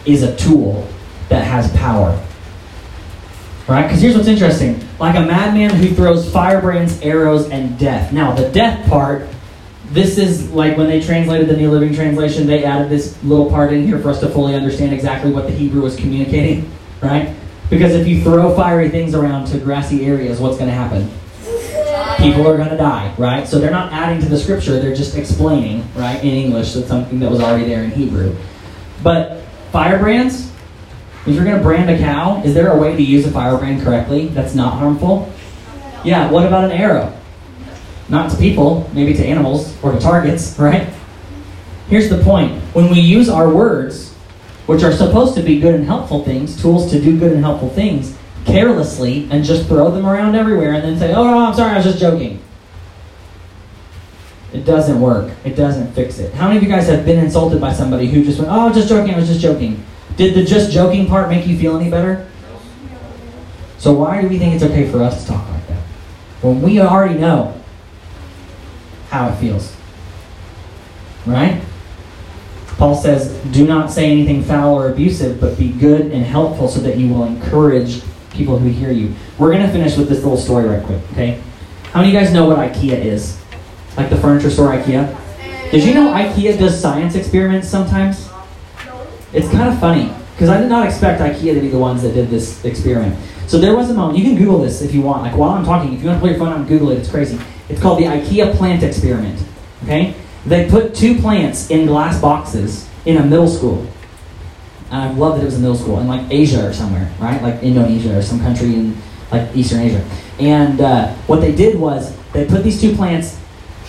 is 0.05 0.23
a 0.23 0.37
tool 0.37 0.87
that 1.29 1.45
has 1.45 1.75
power. 1.77 2.21
Right? 3.67 3.85
Because 3.85 4.03
here's 4.03 4.17
what's 4.17 4.29
interesting. 4.29 4.87
Like 5.01 5.17
a 5.17 5.23
madman 5.23 5.71
who 5.71 5.95
throws 5.95 6.31
firebrands, 6.31 7.01
arrows, 7.01 7.49
and 7.49 7.79
death. 7.79 8.13
Now, 8.13 8.33
the 8.33 8.51
death 8.51 8.87
part, 8.89 9.27
this 9.87 10.19
is 10.19 10.51
like 10.53 10.77
when 10.77 10.89
they 10.89 11.01
translated 11.01 11.49
the 11.49 11.57
New 11.57 11.71
Living 11.71 11.95
Translation, 11.95 12.47
they 12.47 12.65
added 12.65 12.91
this 12.91 13.21
little 13.25 13.49
part 13.49 13.73
in 13.73 13.87
here 13.87 13.99
for 13.99 14.11
us 14.11 14.21
to 14.21 14.29
fully 14.29 14.55
understand 14.55 14.93
exactly 14.93 15.33
what 15.33 15.47
the 15.47 15.53
Hebrew 15.53 15.81
was 15.81 15.97
communicating. 15.97 16.71
Right? 17.01 17.35
Because 17.71 17.95
if 17.95 18.07
you 18.07 18.23
throw 18.23 18.55
fiery 18.55 18.91
things 18.91 19.15
around 19.15 19.47
to 19.47 19.59
grassy 19.59 20.05
areas, 20.05 20.39
what's 20.39 20.59
going 20.59 20.69
to 20.69 20.75
happen? 20.75 21.09
People 22.19 22.47
are 22.47 22.59
going 22.59 22.69
to 22.69 22.77
die, 22.77 23.15
right? 23.17 23.49
So 23.49 23.59
they're 23.59 23.71
not 23.71 23.93
adding 23.93 24.21
to 24.21 24.29
the 24.29 24.37
scripture, 24.37 24.79
they're 24.79 24.95
just 24.95 25.17
explaining, 25.17 25.89
right, 25.95 26.23
in 26.23 26.31
English, 26.31 26.73
so 26.73 26.83
something 26.83 27.19
that 27.21 27.31
was 27.31 27.41
already 27.41 27.65
there 27.65 27.83
in 27.85 27.91
Hebrew. 27.91 28.37
But 29.03 29.43
firebrands, 29.73 30.50
if 31.27 31.35
you're 31.35 31.45
going 31.45 31.57
to 31.57 31.63
brand 31.63 31.91
a 31.91 31.99
cow, 31.99 32.43
is 32.43 32.55
there 32.55 32.73
a 32.73 32.79
way 32.79 32.97
to 32.97 33.03
use 33.03 33.27
a 33.27 33.31
firebrand 33.31 33.83
correctly 33.83 34.29
that's 34.29 34.55
not 34.55 34.75
harmful? 34.75 35.33
Yeah, 36.03 36.31
what 36.31 36.47
about 36.47 36.65
an 36.65 36.71
arrow? 36.71 37.15
Not 38.09 38.31
to 38.31 38.37
people, 38.39 38.91
maybe 38.95 39.13
to 39.15 39.25
animals 39.25 39.77
or 39.83 39.93
to 39.93 39.99
targets, 39.99 40.57
right? 40.59 40.89
Here's 41.89 42.09
the 42.09 42.23
point. 42.23 42.63
When 42.75 42.91
we 42.91 43.01
use 43.01 43.29
our 43.29 43.53
words, 43.53 44.15
which 44.67 44.83
are 44.83 44.93
supposed 44.93 45.35
to 45.35 45.43
be 45.43 45.61
good 45.61 45.75
and 45.75 45.85
helpful 45.85 46.25
things, 46.25 46.61
tools 46.61 46.91
to 46.93 47.01
do 47.01 47.19
good 47.19 47.33
and 47.33 47.45
helpful 47.45 47.69
things, 47.69 48.17
carelessly 48.47 49.29
and 49.31 49.45
just 49.45 49.67
throw 49.67 49.91
them 49.91 50.07
around 50.07 50.35
everywhere 50.35 50.73
and 50.73 50.83
then 50.83 50.99
say, 50.99 51.13
oh, 51.13 51.25
no, 51.25 51.39
I'm 51.39 51.55
sorry, 51.55 51.73
I 51.73 51.77
was 51.77 51.85
just 51.85 51.99
joking. 51.99 52.43
It 54.53 54.65
doesn't 54.65 55.01
work. 55.01 55.33
It 55.45 55.55
doesn't 55.55 55.93
fix 55.93 56.19
it. 56.19 56.33
How 56.35 56.49
many 56.49 56.57
of 56.57 56.63
you 56.63 56.69
guys 56.69 56.89
have 56.89 57.05
been 57.05 57.23
insulted 57.23 57.61
by 57.61 57.73
somebody 57.73 58.09
who 58.09 58.25
just 58.25 58.39
went, 58.39 58.51
oh, 58.51 58.69
I 58.69 58.73
just 58.73 58.89
joking, 58.89 59.15
I 59.15 59.19
was 59.19 59.29
just 59.29 59.41
joking? 59.41 59.85
Did 60.21 60.35
the 60.35 60.45
just 60.45 60.71
joking 60.71 61.07
part 61.07 61.31
make 61.31 61.47
you 61.47 61.57
feel 61.59 61.79
any 61.79 61.91
better? 61.91 62.29
So 63.79 63.95
why 63.95 64.21
do 64.21 64.29
we 64.29 64.39
think 64.39 64.55
it's 64.55 64.63
okay 64.63 64.87
for 64.87 65.03
us 65.03 65.23
to 65.23 65.33
talk 65.33 65.49
like 65.49 65.67
that? 65.69 65.81
When 66.43 66.61
we 66.61 66.79
already 66.79 67.19
know 67.19 67.59
how 69.09 69.31
it 69.31 69.37
feels. 69.37 69.75
Right? 71.25 71.63
Paul 72.77 72.97
says, 72.97 73.35
do 73.51 73.67
not 73.67 73.91
say 73.91 74.13
anything 74.13 74.43
foul 74.43 74.75
or 74.75 74.93
abusive, 74.93 75.41
but 75.41 75.57
be 75.57 75.73
good 75.73 76.13
and 76.13 76.23
helpful 76.23 76.69
so 76.69 76.81
that 76.81 76.99
you 76.99 77.09
will 77.09 77.25
encourage 77.25 78.03
people 78.29 78.59
who 78.59 78.69
hear 78.69 78.93
you. 78.93 79.15
We're 79.39 79.51
going 79.51 79.65
to 79.65 79.73
finish 79.73 79.97
with 79.97 80.11
this 80.11 80.19
little 80.19 80.37
story 80.37 80.69
right 80.69 80.85
quick, 80.85 81.01
okay? 81.13 81.41
How 81.93 82.03
many 82.03 82.15
of 82.15 82.21
you 82.21 82.21
guys 82.21 82.35
know 82.35 82.45
what 82.45 82.59
IKEA 82.59 83.03
is? 83.03 83.43
Like 83.97 84.11
the 84.11 84.19
furniture 84.19 84.51
store 84.51 84.69
IKEA? 84.69 85.19
Did 85.71 85.83
you 85.83 85.95
know 85.95 86.13
IKEA 86.13 86.59
does 86.59 86.79
science 86.79 87.15
experiments 87.15 87.71
sometimes? 87.71 88.30
It's 89.33 89.49
kind 89.51 89.73
of 89.73 89.79
funny 89.79 90.13
because 90.33 90.49
I 90.49 90.61
did 90.61 90.69
not 90.69 90.87
expect 90.87 91.21
IKEA 91.21 91.55
to 91.55 91.61
be 91.61 91.69
the 91.69 91.79
ones 91.79 92.03
that 92.03 92.15
did 92.15 92.31
this 92.31 92.65
experiment. 92.65 93.17
So 93.47 93.59
there 93.59 93.77
was 93.77 93.91
a 93.91 93.95
moment, 93.95 94.19
you 94.19 94.25
can 94.25 94.37
Google 94.37 94.61
this 94.61 94.81
if 94.81 94.95
you 94.95 95.03
want. 95.03 95.23
Like 95.23 95.37
while 95.37 95.51
I'm 95.51 95.65
talking, 95.65 95.93
if 95.93 96.01
you 96.01 96.09
want 96.09 96.19
to 96.19 96.21
pull 96.21 96.31
your 96.31 96.39
phone 96.39 96.53
and 96.53 96.69
Google 96.69 96.91
it, 96.91 96.99
it's 96.99 97.11
crazy. 97.11 97.39
It's 97.69 97.81
called 97.81 97.99
the 97.99 98.05
IKEA 98.05 98.55
plant 98.57 98.83
experiment. 98.83 99.41
Okay? 99.85 100.15
They 100.47 100.69
put 100.69 100.95
two 100.95 101.19
plants 101.21 101.71
in 101.71 101.87
glass 101.87 102.21
boxes 102.21 102.89
in 103.05 103.17
a 103.19 103.25
middle 103.25 103.49
school. 103.49 103.87
and 104.91 105.03
I 105.03 105.13
love 105.13 105.37
that 105.37 105.43
it 105.43 105.47
was 105.47 105.57
a 105.57 105.61
middle 105.61 105.77
school 105.77 106.01
in 106.01 106.09
like 106.09 106.27
Asia 106.31 106.67
or 106.67 106.73
somewhere, 106.73 107.13
right? 107.21 107.41
Like 107.43 107.63
Indonesia 107.63 108.19
or 108.19 108.23
some 108.23 108.41
country 108.41 108.75
in 108.75 108.97
like 109.31 109.55
Eastern 109.55 109.81
Asia. 109.81 110.05
And 110.39 110.81
uh, 110.81 111.15
what 111.27 111.41
they 111.41 111.55
did 111.55 111.79
was 111.79 112.17
they 112.33 112.47
put 112.47 112.65
these 112.65 112.81
two 112.81 112.95
plants 112.97 113.39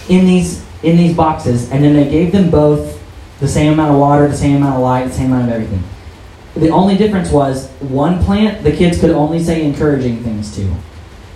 in 0.10 0.26
these 0.26 0.66
in 0.84 0.98
these 0.98 1.16
boxes, 1.16 1.72
and 1.72 1.84
then 1.84 1.94
they 1.94 2.10
gave 2.10 2.32
them 2.32 2.50
both 2.50 3.01
the 3.42 3.48
same 3.48 3.74
amount 3.74 3.92
of 3.92 4.00
water, 4.00 4.28
the 4.28 4.38
same 4.38 4.58
amount 4.58 4.76
of 4.76 4.82
light, 4.82 5.08
the 5.08 5.14
same 5.14 5.34
amount 5.34 5.50
of 5.50 5.54
everything. 5.56 5.84
The 6.56 6.70
only 6.70 6.96
difference 6.96 7.32
was 7.32 7.70
one 7.80 8.24
plant 8.24 8.64
the 8.64 8.72
kids 8.72 9.00
could 9.00 9.10
only 9.10 9.44
say 9.44 9.66
encouraging 9.66 10.24
things 10.24 10.56
to. 10.56 10.74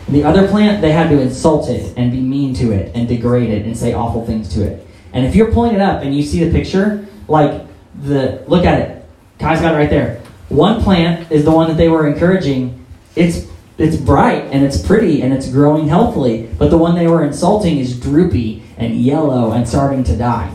The 0.08 0.24
other 0.24 0.48
plant 0.48 0.82
they 0.82 0.92
had 0.92 1.10
to 1.10 1.20
insult 1.20 1.68
it 1.70 1.98
and 1.98 2.12
be 2.12 2.22
mean 2.22 2.54
to 2.56 2.72
it 2.72 2.92
and 2.96 3.08
degrade 3.08 3.50
it 3.50 3.66
and 3.66 3.76
say 3.76 3.94
awful 3.94 4.26
things 4.26 4.54
to 4.54 4.64
it. 4.64 4.88
And 5.14 5.26
if 5.26 5.36
you're 5.36 5.52
pulling 5.52 5.74
it 5.74 5.82
up 5.82 6.04
and 6.04 6.16
you 6.16 6.22
see 6.22 6.44
the 6.44 6.52
picture, 6.52 7.08
like 7.28 7.66
the 8.04 8.44
look 8.48 8.66
at 8.66 8.82
it. 8.82 9.06
Kai's 9.40 9.62
got 9.62 9.74
it 9.74 9.78
right 9.78 9.90
there. 9.90 10.22
One 10.50 10.82
plant 10.84 11.32
is 11.32 11.44
the 11.44 11.52
one 11.52 11.68
that 11.70 11.78
they 11.78 11.90
were 11.90 12.08
encouraging. 12.08 12.86
It's 13.16 13.48
it's 13.78 13.98
bright 13.98 14.44
and 14.52 14.64
it's 14.64 14.80
pretty 14.86 15.22
and 15.22 15.34
it's 15.34 15.50
growing 15.50 15.88
healthily, 15.88 16.50
but 16.60 16.70
the 16.70 16.78
one 16.78 16.96
they 16.96 17.08
were 17.08 17.26
insulting 17.26 17.78
is 17.78 18.00
droopy 18.00 18.64
and 18.78 18.96
yellow 19.02 19.54
and 19.54 19.68
starting 19.68 20.04
to 20.04 20.16
die. 20.16 20.54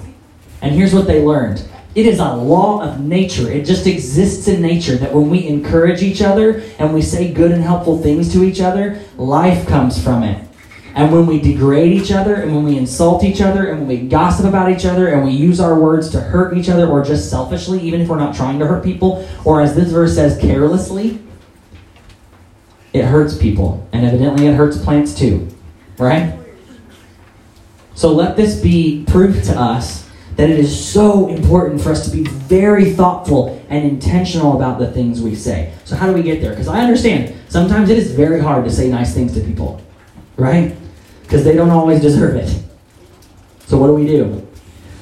And 0.63 0.75
here's 0.75 0.95
what 0.95 1.07
they 1.07 1.23
learned. 1.23 1.67
It 1.95 2.07
is 2.07 2.21
a 2.21 2.35
law 2.35 2.83
of 2.83 3.01
nature. 3.01 3.51
It 3.51 3.65
just 3.65 3.87
exists 3.87 4.47
in 4.47 4.63
nature 4.63 4.97
that 4.97 5.13
when 5.13 5.29
we 5.29 5.47
encourage 5.49 6.03
each 6.03 6.23
other 6.23 6.63
and 6.79 6.95
we 6.95 7.03
say 7.03 7.33
good 7.33 7.51
and 7.51 7.63
helpful 7.63 8.01
things 8.01 8.33
to 8.33 8.45
each 8.45 8.61
other, 8.61 9.01
life 9.17 9.67
comes 9.67 10.03
from 10.03 10.23
it. 10.23 10.47
And 10.95 11.13
when 11.13 11.27
we 11.27 11.41
degrade 11.41 11.93
each 11.93 12.13
other 12.13 12.35
and 12.35 12.55
when 12.55 12.65
we 12.65 12.77
insult 12.77 13.25
each 13.25 13.41
other 13.41 13.71
and 13.71 13.81
when 13.81 13.89
we 13.89 14.09
gossip 14.09 14.47
about 14.47 14.71
each 14.71 14.85
other 14.85 15.09
and 15.09 15.25
we 15.25 15.33
use 15.33 15.61
our 15.61 15.79
words 15.79 16.11
to 16.11 16.21
hurt 16.21 16.57
each 16.57 16.69
other 16.69 16.87
or 16.87 17.05
just 17.05 17.31
selfishly, 17.31 17.81
even 17.81 18.01
if 18.01 18.09
we're 18.09 18.19
not 18.19 18.35
trying 18.35 18.59
to 18.59 18.67
hurt 18.67 18.85
people, 18.85 19.27
or 19.45 19.61
as 19.61 19.75
this 19.75 19.91
verse 19.91 20.15
says, 20.15 20.39
carelessly, 20.39 21.21
it 22.93 23.05
hurts 23.05 23.37
people. 23.37 23.89
And 23.93 24.05
evidently 24.05 24.47
it 24.47 24.55
hurts 24.55 24.79
plants 24.79 25.15
too. 25.15 25.49
Right? 25.97 26.37
So 27.95 28.13
let 28.13 28.37
this 28.37 28.61
be 28.61 29.05
proof 29.07 29.45
to 29.45 29.59
us 29.59 30.10
that 30.41 30.49
it 30.49 30.59
is 30.59 30.91
so 30.91 31.29
important 31.29 31.83
for 31.83 31.91
us 31.91 32.09
to 32.09 32.11
be 32.11 32.25
very 32.25 32.93
thoughtful 32.93 33.63
and 33.69 33.85
intentional 33.85 34.57
about 34.57 34.79
the 34.79 34.91
things 34.91 35.21
we 35.21 35.35
say. 35.35 35.71
So, 35.85 35.95
how 35.95 36.07
do 36.07 36.15
we 36.15 36.23
get 36.23 36.41
there? 36.41 36.49
Because 36.49 36.67
I 36.67 36.81
understand 36.81 37.35
sometimes 37.51 37.91
it 37.91 37.99
is 37.99 38.13
very 38.13 38.41
hard 38.41 38.65
to 38.65 38.71
say 38.71 38.89
nice 38.89 39.13
things 39.13 39.35
to 39.35 39.43
people, 39.43 39.83
right? 40.39 40.75
Because 41.21 41.45
they 41.45 41.55
don't 41.55 41.69
always 41.69 42.01
deserve 42.01 42.37
it. 42.37 42.49
So, 43.67 43.77
what 43.77 43.89
do 43.89 43.93
we 43.93 44.07
do? 44.07 44.49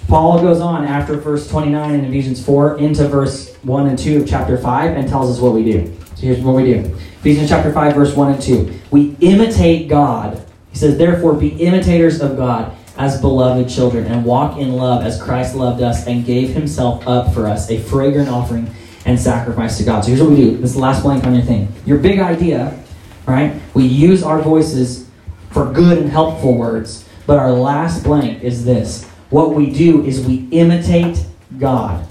Paul 0.09 0.43
goes 0.43 0.61
on 0.61 0.85
after 0.85 1.17
verse 1.17 1.49
29 1.49 1.95
in 1.95 2.05
Ephesians 2.07 2.45
4 2.45 2.79
into 2.79 3.07
verse 3.07 3.55
1 3.63 3.87
and 3.87 3.97
2 3.97 4.23
of 4.23 4.29
chapter 4.29 4.59
5 4.59 4.97
and 4.97 5.09
tells 5.09 5.31
us 5.31 5.41
what 5.41 5.53
we 5.53 5.63
do. 5.63 5.87
So, 6.17 6.23
here's 6.23 6.41
what 6.41 6.57
we 6.57 6.65
do 6.65 6.79
Ephesians 7.21 7.49
chapter 7.49 7.73
5, 7.73 7.95
verse 7.95 8.17
1 8.17 8.33
and 8.33 8.43
2. 8.43 8.81
We 8.91 9.15
imitate 9.21 9.89
God. 9.89 10.45
He 10.73 10.79
says, 10.79 10.99
Therefore, 10.99 11.35
be 11.35 11.51
imitators 11.51 12.21
of 12.21 12.37
God 12.37 12.75
as 12.99 13.21
beloved 13.21 13.71
children 13.71 14.07
and 14.07 14.25
walk 14.25 14.59
in 14.59 14.73
love 14.73 15.05
as 15.05 15.23
Christ 15.23 15.55
loved 15.55 15.81
us 15.81 16.07
and 16.07 16.27
gave 16.27 16.51
himself 16.51 17.07
up 17.07 17.33
for 17.33 17.47
us, 17.47 17.71
a 17.71 17.79
fragrant 17.79 18.29
offering 18.29 18.69
and 19.07 19.19
sacrifice 19.19 19.79
to 19.79 19.85
God. 19.85 20.03
So 20.03 20.09
here's 20.09 20.21
what 20.21 20.31
we 20.31 20.37
do. 20.37 20.57
This 20.59 20.71
is 20.71 20.77
the 20.77 20.83
last 20.83 21.03
blank 21.03 21.25
on 21.25 21.33
your 21.35 21.45
thing. 21.45 21.73
Your 21.87 21.99
big 21.99 22.19
idea, 22.19 22.79
right? 23.25 23.59
We 23.73 23.85
use 23.85 24.23
our 24.25 24.43
voices 24.43 25.09
for 25.51 25.73
good 25.73 25.99
and 25.99 26.11
helpful 26.11 26.59
words, 26.59 27.09
but 27.25 27.39
our 27.39 27.53
last 27.53 28.03
blank 28.03 28.43
is 28.43 28.65
this. 28.65 29.05
What 29.31 29.55
we 29.55 29.71
do 29.71 30.05
is 30.05 30.27
we 30.27 30.49
imitate 30.51 31.25
God 31.59 32.07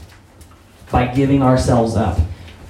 by 0.90 1.08
giving 1.08 1.44
ourselves 1.44 1.96
up. 1.96 2.18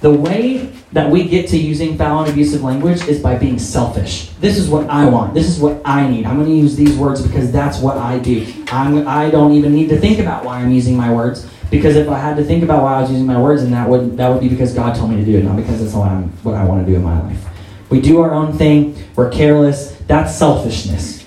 The 0.00 0.12
way 0.12 0.72
that 0.92 1.10
we 1.10 1.24
get 1.24 1.48
to 1.48 1.58
using 1.58 1.98
foul 1.98 2.20
and 2.20 2.30
abusive 2.30 2.62
language 2.62 3.06
is 3.06 3.20
by 3.20 3.36
being 3.36 3.58
selfish. 3.58 4.30
This 4.40 4.56
is 4.56 4.70
what 4.70 4.88
I 4.88 5.06
want. 5.06 5.34
This 5.34 5.46
is 5.46 5.60
what 5.60 5.82
I 5.84 6.08
need. 6.08 6.24
I'm 6.24 6.36
going 6.36 6.48
to 6.48 6.54
use 6.54 6.76
these 6.76 6.96
words 6.96 7.20
because 7.20 7.52
that's 7.52 7.78
what 7.78 7.98
I 7.98 8.18
do. 8.18 8.46
I'm, 8.72 9.06
I 9.06 9.30
don't 9.30 9.52
even 9.52 9.74
need 9.74 9.90
to 9.90 9.98
think 9.98 10.18
about 10.18 10.44
why 10.44 10.60
I'm 10.60 10.70
using 10.70 10.96
my 10.96 11.12
words 11.12 11.48
because 11.70 11.96
if 11.96 12.08
I 12.08 12.18
had 12.18 12.36
to 12.38 12.44
think 12.44 12.62
about 12.62 12.82
why 12.82 12.94
I 12.94 13.00
was 13.02 13.10
using 13.10 13.26
my 13.26 13.38
words, 13.38 13.62
then 13.62 13.72
that 13.72 13.88
would 13.88 14.16
that 14.16 14.28
would 14.28 14.40
be 14.40 14.48
because 14.48 14.72
God 14.72 14.96
told 14.96 15.10
me 15.10 15.16
to 15.16 15.24
do 15.24 15.36
it, 15.36 15.44
not 15.44 15.56
because 15.56 15.82
it's 15.82 15.94
what, 15.94 16.08
I'm, 16.08 16.30
what 16.42 16.54
I 16.54 16.64
want 16.64 16.84
to 16.84 16.90
do 16.90 16.96
in 16.96 17.02
my 17.02 17.20
life. 17.20 17.44
We 17.90 18.00
do 18.00 18.20
our 18.20 18.32
own 18.32 18.56
thing. 18.56 18.96
We're 19.16 19.30
careless. 19.30 19.96
That's 20.06 20.34
selfishness, 20.34 21.26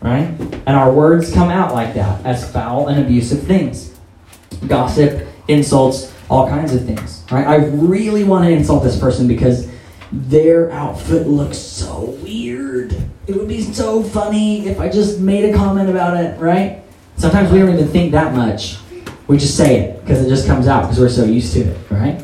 right? 0.00 0.28
And 0.66 0.76
our 0.76 0.92
words 0.92 1.32
come 1.32 1.48
out 1.48 1.74
like 1.74 1.94
that 1.94 2.24
as 2.24 2.50
foul 2.52 2.88
and 2.88 3.00
abusive 3.00 3.42
things. 3.42 3.92
Gossip, 4.68 5.26
insults, 5.48 6.11
all 6.32 6.48
kinds 6.48 6.74
of 6.74 6.84
things. 6.86 7.22
Right? 7.30 7.46
I 7.46 7.56
really 7.66 8.24
want 8.24 8.46
to 8.46 8.50
insult 8.50 8.82
this 8.82 8.98
person 8.98 9.28
because 9.28 9.70
their 10.10 10.70
outfit 10.70 11.26
looks 11.26 11.58
so 11.58 12.16
weird. 12.22 12.96
It 13.26 13.36
would 13.36 13.48
be 13.48 13.62
so 13.62 14.02
funny 14.02 14.66
if 14.66 14.80
I 14.80 14.88
just 14.88 15.20
made 15.20 15.44
a 15.44 15.54
comment 15.54 15.90
about 15.90 16.16
it, 16.16 16.40
right? 16.40 16.82
Sometimes 17.18 17.52
we 17.52 17.58
don't 17.58 17.72
even 17.74 17.86
think 17.86 18.12
that 18.12 18.34
much. 18.34 18.78
We 19.28 19.36
just 19.36 19.56
say 19.56 19.80
it 19.80 20.00
because 20.00 20.24
it 20.24 20.28
just 20.28 20.46
comes 20.46 20.66
out 20.66 20.82
because 20.82 20.98
we're 20.98 21.08
so 21.10 21.24
used 21.24 21.52
to 21.52 21.60
it, 21.60 21.90
right? 21.90 22.18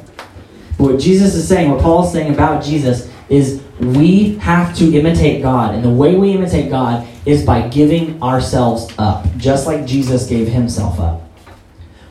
But 0.79 0.85
what 0.85 1.01
Jesus 1.01 1.35
is 1.35 1.47
saying, 1.47 1.71
what 1.71 1.83
Paul 1.83 2.07
is 2.07 2.13
saying 2.13 2.33
about 2.33 2.65
Jesus, 2.65 3.13
is 3.29 3.63
we 3.79 4.37
have 4.37 4.75
to 4.79 4.97
imitate 4.99 5.43
God. 5.43 5.75
And 5.75 5.85
the 5.85 5.91
way 5.91 6.17
we 6.17 6.33
imitate 6.33 6.71
God 6.71 7.07
is 7.27 7.45
by 7.45 7.69
giving 7.69 8.23
ourselves 8.23 8.91
up, 8.97 9.27
just 9.37 9.67
like 9.67 9.85
Jesus 9.85 10.27
gave 10.27 10.49
himself 10.49 10.99
up. 10.99 11.28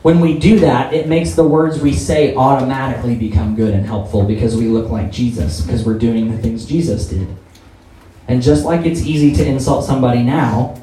When 0.08 0.20
we 0.20 0.38
do 0.38 0.58
that, 0.60 0.94
it 0.94 1.06
makes 1.06 1.32
the 1.32 1.44
words 1.44 1.80
we 1.80 1.92
say 1.92 2.34
automatically 2.34 3.14
become 3.14 3.54
good 3.54 3.74
and 3.74 3.84
helpful 3.84 4.24
because 4.24 4.56
we 4.56 4.66
look 4.66 4.88
like 4.90 5.12
Jesus, 5.12 5.60
because 5.60 5.84
we're 5.84 5.98
doing 5.98 6.30
the 6.30 6.38
things 6.38 6.64
Jesus 6.64 7.10
did. 7.10 7.28
And 8.26 8.40
just 8.40 8.64
like 8.64 8.86
it's 8.86 9.02
easy 9.02 9.34
to 9.34 9.46
insult 9.46 9.84
somebody 9.84 10.22
now, 10.22 10.80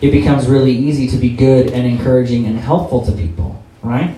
it 0.00 0.12
becomes 0.12 0.46
really 0.46 0.70
easy 0.70 1.08
to 1.08 1.16
be 1.16 1.30
good 1.30 1.72
and 1.72 1.84
encouraging 1.84 2.46
and 2.46 2.60
helpful 2.60 3.04
to 3.06 3.10
people, 3.10 3.60
right? 3.82 4.16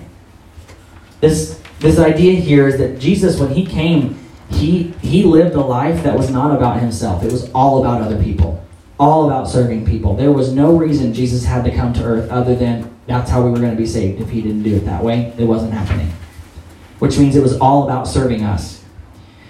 This 1.19 1.59
this 1.79 1.97
idea 1.97 2.33
here 2.39 2.67
is 2.67 2.77
that 2.77 2.99
Jesus 2.99 3.39
when 3.39 3.49
he 3.49 3.65
came, 3.65 4.19
he 4.51 4.93
he 5.01 5.23
lived 5.23 5.55
a 5.55 5.61
life 5.61 6.03
that 6.03 6.15
was 6.15 6.29
not 6.29 6.55
about 6.55 6.79
himself. 6.79 7.23
It 7.23 7.31
was 7.31 7.49
all 7.53 7.79
about 7.79 8.03
other 8.03 8.21
people. 8.21 8.63
All 8.99 9.25
about 9.25 9.49
serving 9.49 9.87
people. 9.87 10.15
There 10.15 10.31
was 10.31 10.53
no 10.53 10.77
reason 10.77 11.11
Jesus 11.11 11.43
had 11.43 11.65
to 11.65 11.75
come 11.75 11.91
to 11.93 12.03
earth 12.03 12.29
other 12.29 12.53
than 12.55 12.92
that's 13.05 13.29
how 13.29 13.43
we 13.43 13.51
were 13.51 13.59
going 13.59 13.71
to 13.71 13.77
be 13.77 13.85
saved. 13.85 14.21
If 14.21 14.29
he 14.29 14.41
didn't 14.41 14.63
do 14.63 14.75
it 14.75 14.85
that 14.85 15.03
way, 15.03 15.33
it 15.37 15.45
wasn't 15.45 15.73
happening. 15.73 16.11
Which 16.99 17.17
means 17.17 17.35
it 17.35 17.43
was 17.43 17.57
all 17.59 17.83
about 17.83 18.07
serving 18.07 18.43
us. 18.43 18.83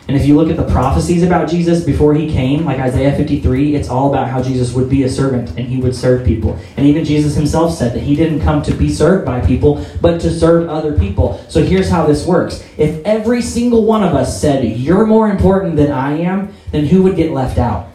And 0.07 0.17
if 0.17 0.25
you 0.25 0.35
look 0.35 0.49
at 0.49 0.57
the 0.57 0.69
prophecies 0.69 1.23
about 1.23 1.49
Jesus 1.49 1.81
before 1.81 2.13
he 2.13 2.29
came, 2.29 2.65
like 2.65 2.77
Isaiah 2.77 3.15
53, 3.15 3.75
it's 3.75 3.87
all 3.87 4.09
about 4.09 4.27
how 4.27 4.43
Jesus 4.43 4.73
would 4.73 4.89
be 4.89 5.03
a 5.03 5.09
servant 5.09 5.51
and 5.51 5.59
he 5.59 5.77
would 5.77 5.95
serve 5.95 6.25
people. 6.25 6.59
And 6.75 6.85
even 6.85 7.05
Jesus 7.05 7.35
himself 7.35 7.73
said 7.73 7.93
that 7.93 8.01
he 8.01 8.13
didn't 8.13 8.41
come 8.41 8.61
to 8.63 8.73
be 8.73 8.89
served 8.89 9.25
by 9.25 9.39
people, 9.39 9.85
but 10.01 10.19
to 10.21 10.29
serve 10.29 10.67
other 10.67 10.97
people. 10.99 11.41
So 11.47 11.63
here's 11.63 11.89
how 11.89 12.05
this 12.05 12.25
works. 12.25 12.67
If 12.77 13.05
every 13.05 13.41
single 13.41 13.85
one 13.85 14.03
of 14.03 14.13
us 14.13 14.41
said, 14.41 14.65
You're 14.65 15.05
more 15.05 15.29
important 15.29 15.77
than 15.77 15.91
I 15.91 16.17
am, 16.17 16.53
then 16.71 16.85
who 16.85 17.03
would 17.03 17.15
get 17.15 17.31
left 17.31 17.57
out? 17.57 17.87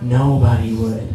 Nobody 0.00 0.74
would. 0.74 1.12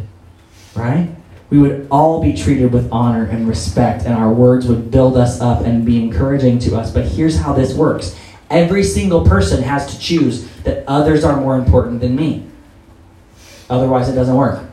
Right? 0.75 1.09
We 1.53 1.59
would 1.59 1.87
all 1.91 2.19
be 2.19 2.33
treated 2.33 2.73
with 2.73 2.91
honor 2.91 3.25
and 3.25 3.47
respect, 3.47 4.05
and 4.05 4.15
our 4.15 4.33
words 4.33 4.65
would 4.65 4.89
build 4.89 5.15
us 5.15 5.39
up 5.39 5.61
and 5.61 5.85
be 5.85 6.01
encouraging 6.01 6.57
to 6.57 6.75
us. 6.75 6.91
But 6.91 7.05
here's 7.05 7.37
how 7.37 7.53
this 7.53 7.75
works 7.75 8.19
every 8.49 8.83
single 8.83 9.23
person 9.23 9.61
has 9.61 9.85
to 9.93 9.99
choose 9.99 10.49
that 10.63 10.83
others 10.87 11.23
are 11.23 11.39
more 11.39 11.55
important 11.59 12.01
than 12.01 12.15
me. 12.15 12.47
Otherwise, 13.69 14.09
it 14.09 14.15
doesn't 14.15 14.35
work. 14.35 14.65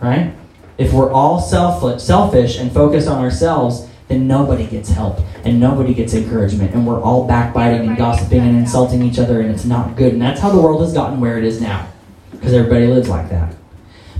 Right? 0.00 0.32
If 0.78 0.94
we're 0.94 1.12
all 1.12 1.38
selfish 1.42 2.56
and 2.58 2.72
focused 2.72 3.06
on 3.06 3.22
ourselves, 3.22 3.86
then 4.08 4.26
nobody 4.26 4.66
gets 4.66 4.88
help 4.88 5.20
and 5.44 5.60
nobody 5.60 5.92
gets 5.92 6.14
encouragement, 6.14 6.72
and 6.72 6.86
we're 6.86 7.02
all 7.02 7.26
backbiting 7.26 7.86
and 7.86 7.98
gossiping 7.98 8.40
and 8.40 8.56
insulting 8.56 9.02
each 9.02 9.18
other, 9.18 9.42
and 9.42 9.50
it's 9.50 9.66
not 9.66 9.94
good. 9.94 10.14
And 10.14 10.22
that's 10.22 10.40
how 10.40 10.48
the 10.48 10.60
world 10.60 10.80
has 10.80 10.94
gotten 10.94 11.20
where 11.20 11.36
it 11.36 11.44
is 11.44 11.60
now, 11.60 11.86
because 12.30 12.54
everybody 12.54 12.86
lives 12.86 13.10
like 13.10 13.28
that. 13.28 13.59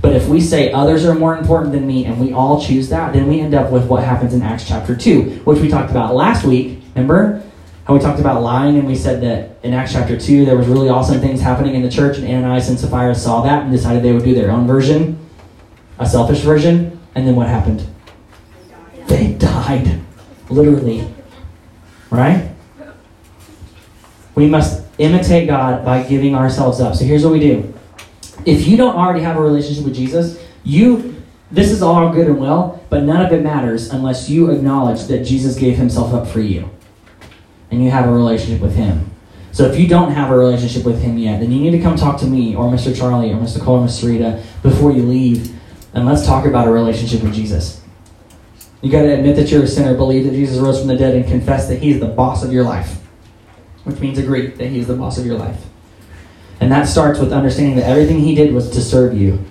But 0.01 0.15
if 0.15 0.27
we 0.27 0.41
say 0.41 0.71
others 0.71 1.05
are 1.05 1.13
more 1.13 1.37
important 1.37 1.73
than 1.73 1.85
me 1.85 2.05
and 2.05 2.19
we 2.19 2.33
all 2.33 2.59
choose 2.59 2.89
that, 2.89 3.13
then 3.13 3.27
we 3.27 3.39
end 3.39 3.53
up 3.53 3.71
with 3.71 3.85
what 3.85 4.03
happens 4.03 4.33
in 4.33 4.41
Acts 4.41 4.67
chapter 4.67 4.95
2, 4.95 5.41
which 5.43 5.59
we 5.59 5.69
talked 5.69 5.91
about 5.91 6.15
last 6.15 6.43
week. 6.43 6.81
Remember? 6.95 7.43
How 7.85 7.93
we 7.93 7.99
talked 7.99 8.19
about 8.19 8.41
lying 8.41 8.77
and 8.77 8.87
we 8.87 8.95
said 8.95 9.21
that 9.21 9.57
in 9.63 9.73
Acts 9.73 9.93
chapter 9.93 10.19
2 10.19 10.45
there 10.45 10.57
was 10.57 10.67
really 10.67 10.89
awesome 10.89 11.19
things 11.19 11.41
happening 11.41 11.75
in 11.75 11.81
the 11.81 11.89
church 11.89 12.17
and 12.17 12.27
Ananias 12.27 12.69
and 12.69 12.79
Sapphira 12.79 13.13
saw 13.13 13.41
that 13.41 13.63
and 13.63 13.71
decided 13.71 14.03
they 14.03 14.11
would 14.11 14.23
do 14.23 14.33
their 14.33 14.51
own 14.51 14.65
version, 14.65 15.19
a 15.99 16.07
selfish 16.07 16.39
version. 16.39 16.99
And 17.13 17.27
then 17.27 17.35
what 17.35 17.47
happened? 17.47 17.85
They 19.07 19.33
died. 19.33 19.99
Literally. 20.49 21.07
Right? 22.09 22.49
We 24.35 24.47
must 24.47 24.85
imitate 24.97 25.47
God 25.47 25.83
by 25.83 26.03
giving 26.03 26.35
ourselves 26.35 26.79
up. 26.79 26.95
So 26.95 27.03
here's 27.03 27.23
what 27.23 27.33
we 27.33 27.39
do 27.39 27.73
if 28.45 28.67
you 28.67 28.77
don't 28.77 28.95
already 28.95 29.21
have 29.21 29.37
a 29.37 29.41
relationship 29.41 29.83
with 29.85 29.95
Jesus, 29.95 30.41
you 30.63 31.21
this 31.51 31.69
is 31.69 31.81
all 31.81 32.13
good 32.13 32.27
and 32.27 32.39
well, 32.39 32.81
but 32.89 33.03
none 33.03 33.25
of 33.25 33.33
it 33.33 33.43
matters 33.43 33.89
unless 33.89 34.29
you 34.29 34.51
acknowledge 34.51 35.03
that 35.07 35.25
Jesus 35.25 35.57
gave 35.57 35.75
himself 35.77 36.13
up 36.13 36.25
for 36.27 36.39
you. 36.39 36.69
and 37.71 37.83
you 37.83 37.89
have 37.89 38.05
a 38.07 38.11
relationship 38.11 38.61
with 38.61 38.75
Him. 38.75 39.09
So 39.53 39.65
if 39.65 39.79
you 39.79 39.87
don't 39.87 40.11
have 40.11 40.31
a 40.31 40.37
relationship 40.37 40.85
with 40.85 41.01
Him 41.01 41.17
yet, 41.17 41.39
then 41.39 41.51
you 41.51 41.59
need 41.59 41.71
to 41.71 41.81
come 41.81 41.95
talk 41.95 42.19
to 42.19 42.25
me 42.25 42.55
or 42.55 42.65
Mr. 42.65 42.95
Charlie 42.95 43.31
or 43.31 43.37
Mr. 43.37 43.59
Cole 43.61 43.79
or 43.81 43.87
Mr. 43.87 44.09
Rita 44.09 44.43
before 44.61 44.91
you 44.91 45.03
leave, 45.03 45.53
and 45.93 46.05
let's 46.05 46.25
talk 46.25 46.45
about 46.45 46.67
a 46.67 46.71
relationship 46.71 47.23
with 47.23 47.33
Jesus. 47.33 47.81
You 48.81 48.91
got 48.91 49.03
to 49.03 49.13
admit 49.13 49.35
that 49.35 49.49
you're 49.51 49.63
a 49.63 49.67
sinner, 49.67 49.95
believe 49.95 50.25
that 50.25 50.31
Jesus 50.31 50.57
rose 50.57 50.79
from 50.79 50.87
the 50.87 50.97
dead, 50.97 51.15
and 51.15 51.25
confess 51.25 51.67
that 51.67 51.79
He's 51.79 51.99
the 51.99 52.07
boss 52.07 52.43
of 52.43 52.51
your 52.51 52.63
life, 52.63 52.99
which 53.83 53.99
means 53.99 54.17
agree 54.17 54.47
that 54.47 54.67
He 54.67 54.79
is 54.79 54.87
the 54.87 54.95
boss 54.95 55.17
of 55.17 55.25
your 55.25 55.37
life. 55.37 55.65
And 56.61 56.71
that 56.71 56.87
starts 56.87 57.19
with 57.19 57.33
understanding 57.33 57.75
that 57.75 57.85
everything 57.85 58.19
He 58.19 58.35
did 58.35 58.53
was 58.53 58.69
to 58.69 58.81
serve 58.81 59.17
you. 59.17 59.43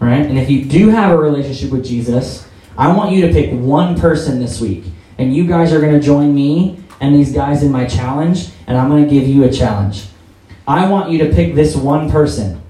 Right? 0.00 0.26
And 0.26 0.38
if 0.38 0.50
you 0.50 0.64
do 0.64 0.88
have 0.88 1.12
a 1.12 1.16
relationship 1.16 1.70
with 1.70 1.84
Jesus, 1.84 2.48
I 2.76 2.94
want 2.96 3.12
you 3.12 3.26
to 3.26 3.32
pick 3.32 3.52
one 3.52 3.98
person 3.98 4.40
this 4.40 4.60
week. 4.60 4.84
And 5.18 5.36
you 5.36 5.46
guys 5.46 5.72
are 5.72 5.80
going 5.80 5.92
to 5.92 6.00
join 6.00 6.34
me 6.34 6.82
and 7.00 7.14
these 7.14 7.32
guys 7.32 7.62
in 7.62 7.70
my 7.70 7.84
challenge, 7.84 8.48
and 8.66 8.76
I'm 8.76 8.88
going 8.88 9.04
to 9.04 9.10
give 9.10 9.28
you 9.28 9.44
a 9.44 9.52
challenge. 9.52 10.06
I 10.66 10.88
want 10.88 11.10
you 11.10 11.18
to 11.18 11.34
pick 11.34 11.54
this 11.54 11.76
one 11.76 12.10
person. 12.10 12.62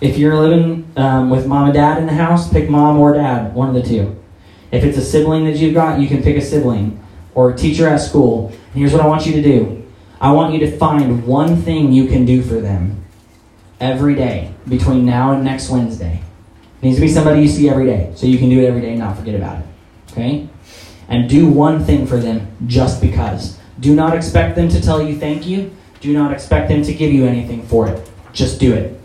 If 0.00 0.16
you're 0.16 0.36
living 0.36 0.90
um, 0.96 1.28
with 1.28 1.46
mom 1.46 1.66
and 1.66 1.74
dad 1.74 1.98
in 1.98 2.06
the 2.06 2.14
house, 2.14 2.50
pick 2.50 2.70
mom 2.70 2.98
or 2.98 3.14
dad, 3.14 3.54
one 3.54 3.68
of 3.68 3.74
the 3.74 3.82
two. 3.82 4.22
If 4.70 4.84
it's 4.84 4.96
a 4.96 5.04
sibling 5.04 5.44
that 5.44 5.56
you've 5.56 5.74
got, 5.74 6.00
you 6.00 6.08
can 6.08 6.22
pick 6.22 6.36
a 6.36 6.40
sibling 6.40 7.04
or 7.34 7.50
a 7.50 7.56
teacher 7.56 7.86
at 7.86 7.98
school. 7.98 8.48
And 8.48 8.74
here's 8.74 8.92
what 8.92 9.02
I 9.02 9.06
want 9.06 9.26
you 9.26 9.32
to 9.32 9.42
do 9.42 9.87
I 10.20 10.32
want 10.32 10.52
you 10.52 10.60
to 10.60 10.76
find 10.76 11.26
one 11.26 11.56
thing 11.62 11.92
you 11.92 12.06
can 12.06 12.24
do 12.24 12.42
for 12.42 12.60
them 12.60 13.04
every 13.80 14.14
day 14.14 14.52
between 14.68 15.06
now 15.06 15.32
and 15.32 15.44
next 15.44 15.70
Wednesday. 15.70 16.22
It 16.80 16.84
needs 16.84 16.96
to 16.96 17.00
be 17.00 17.08
somebody 17.08 17.42
you 17.42 17.48
see 17.48 17.68
every 17.68 17.86
day, 17.86 18.12
so 18.16 18.26
you 18.26 18.38
can 18.38 18.48
do 18.48 18.60
it 18.60 18.66
every 18.66 18.80
day 18.80 18.90
and 18.90 18.98
not 18.98 19.16
forget 19.16 19.34
about 19.34 19.60
it. 19.60 19.66
Okay? 20.12 20.48
And 21.08 21.28
do 21.28 21.48
one 21.48 21.84
thing 21.84 22.06
for 22.06 22.18
them 22.18 22.48
just 22.66 23.00
because. 23.00 23.58
Do 23.80 23.94
not 23.94 24.14
expect 24.14 24.56
them 24.56 24.68
to 24.70 24.80
tell 24.80 25.00
you 25.00 25.16
thank 25.16 25.46
you. 25.46 25.74
Do 26.00 26.12
not 26.12 26.32
expect 26.32 26.68
them 26.68 26.82
to 26.82 26.94
give 26.94 27.12
you 27.12 27.26
anything 27.26 27.62
for 27.66 27.88
it. 27.88 28.10
Just 28.32 28.60
do 28.60 28.74
it. 28.74 28.98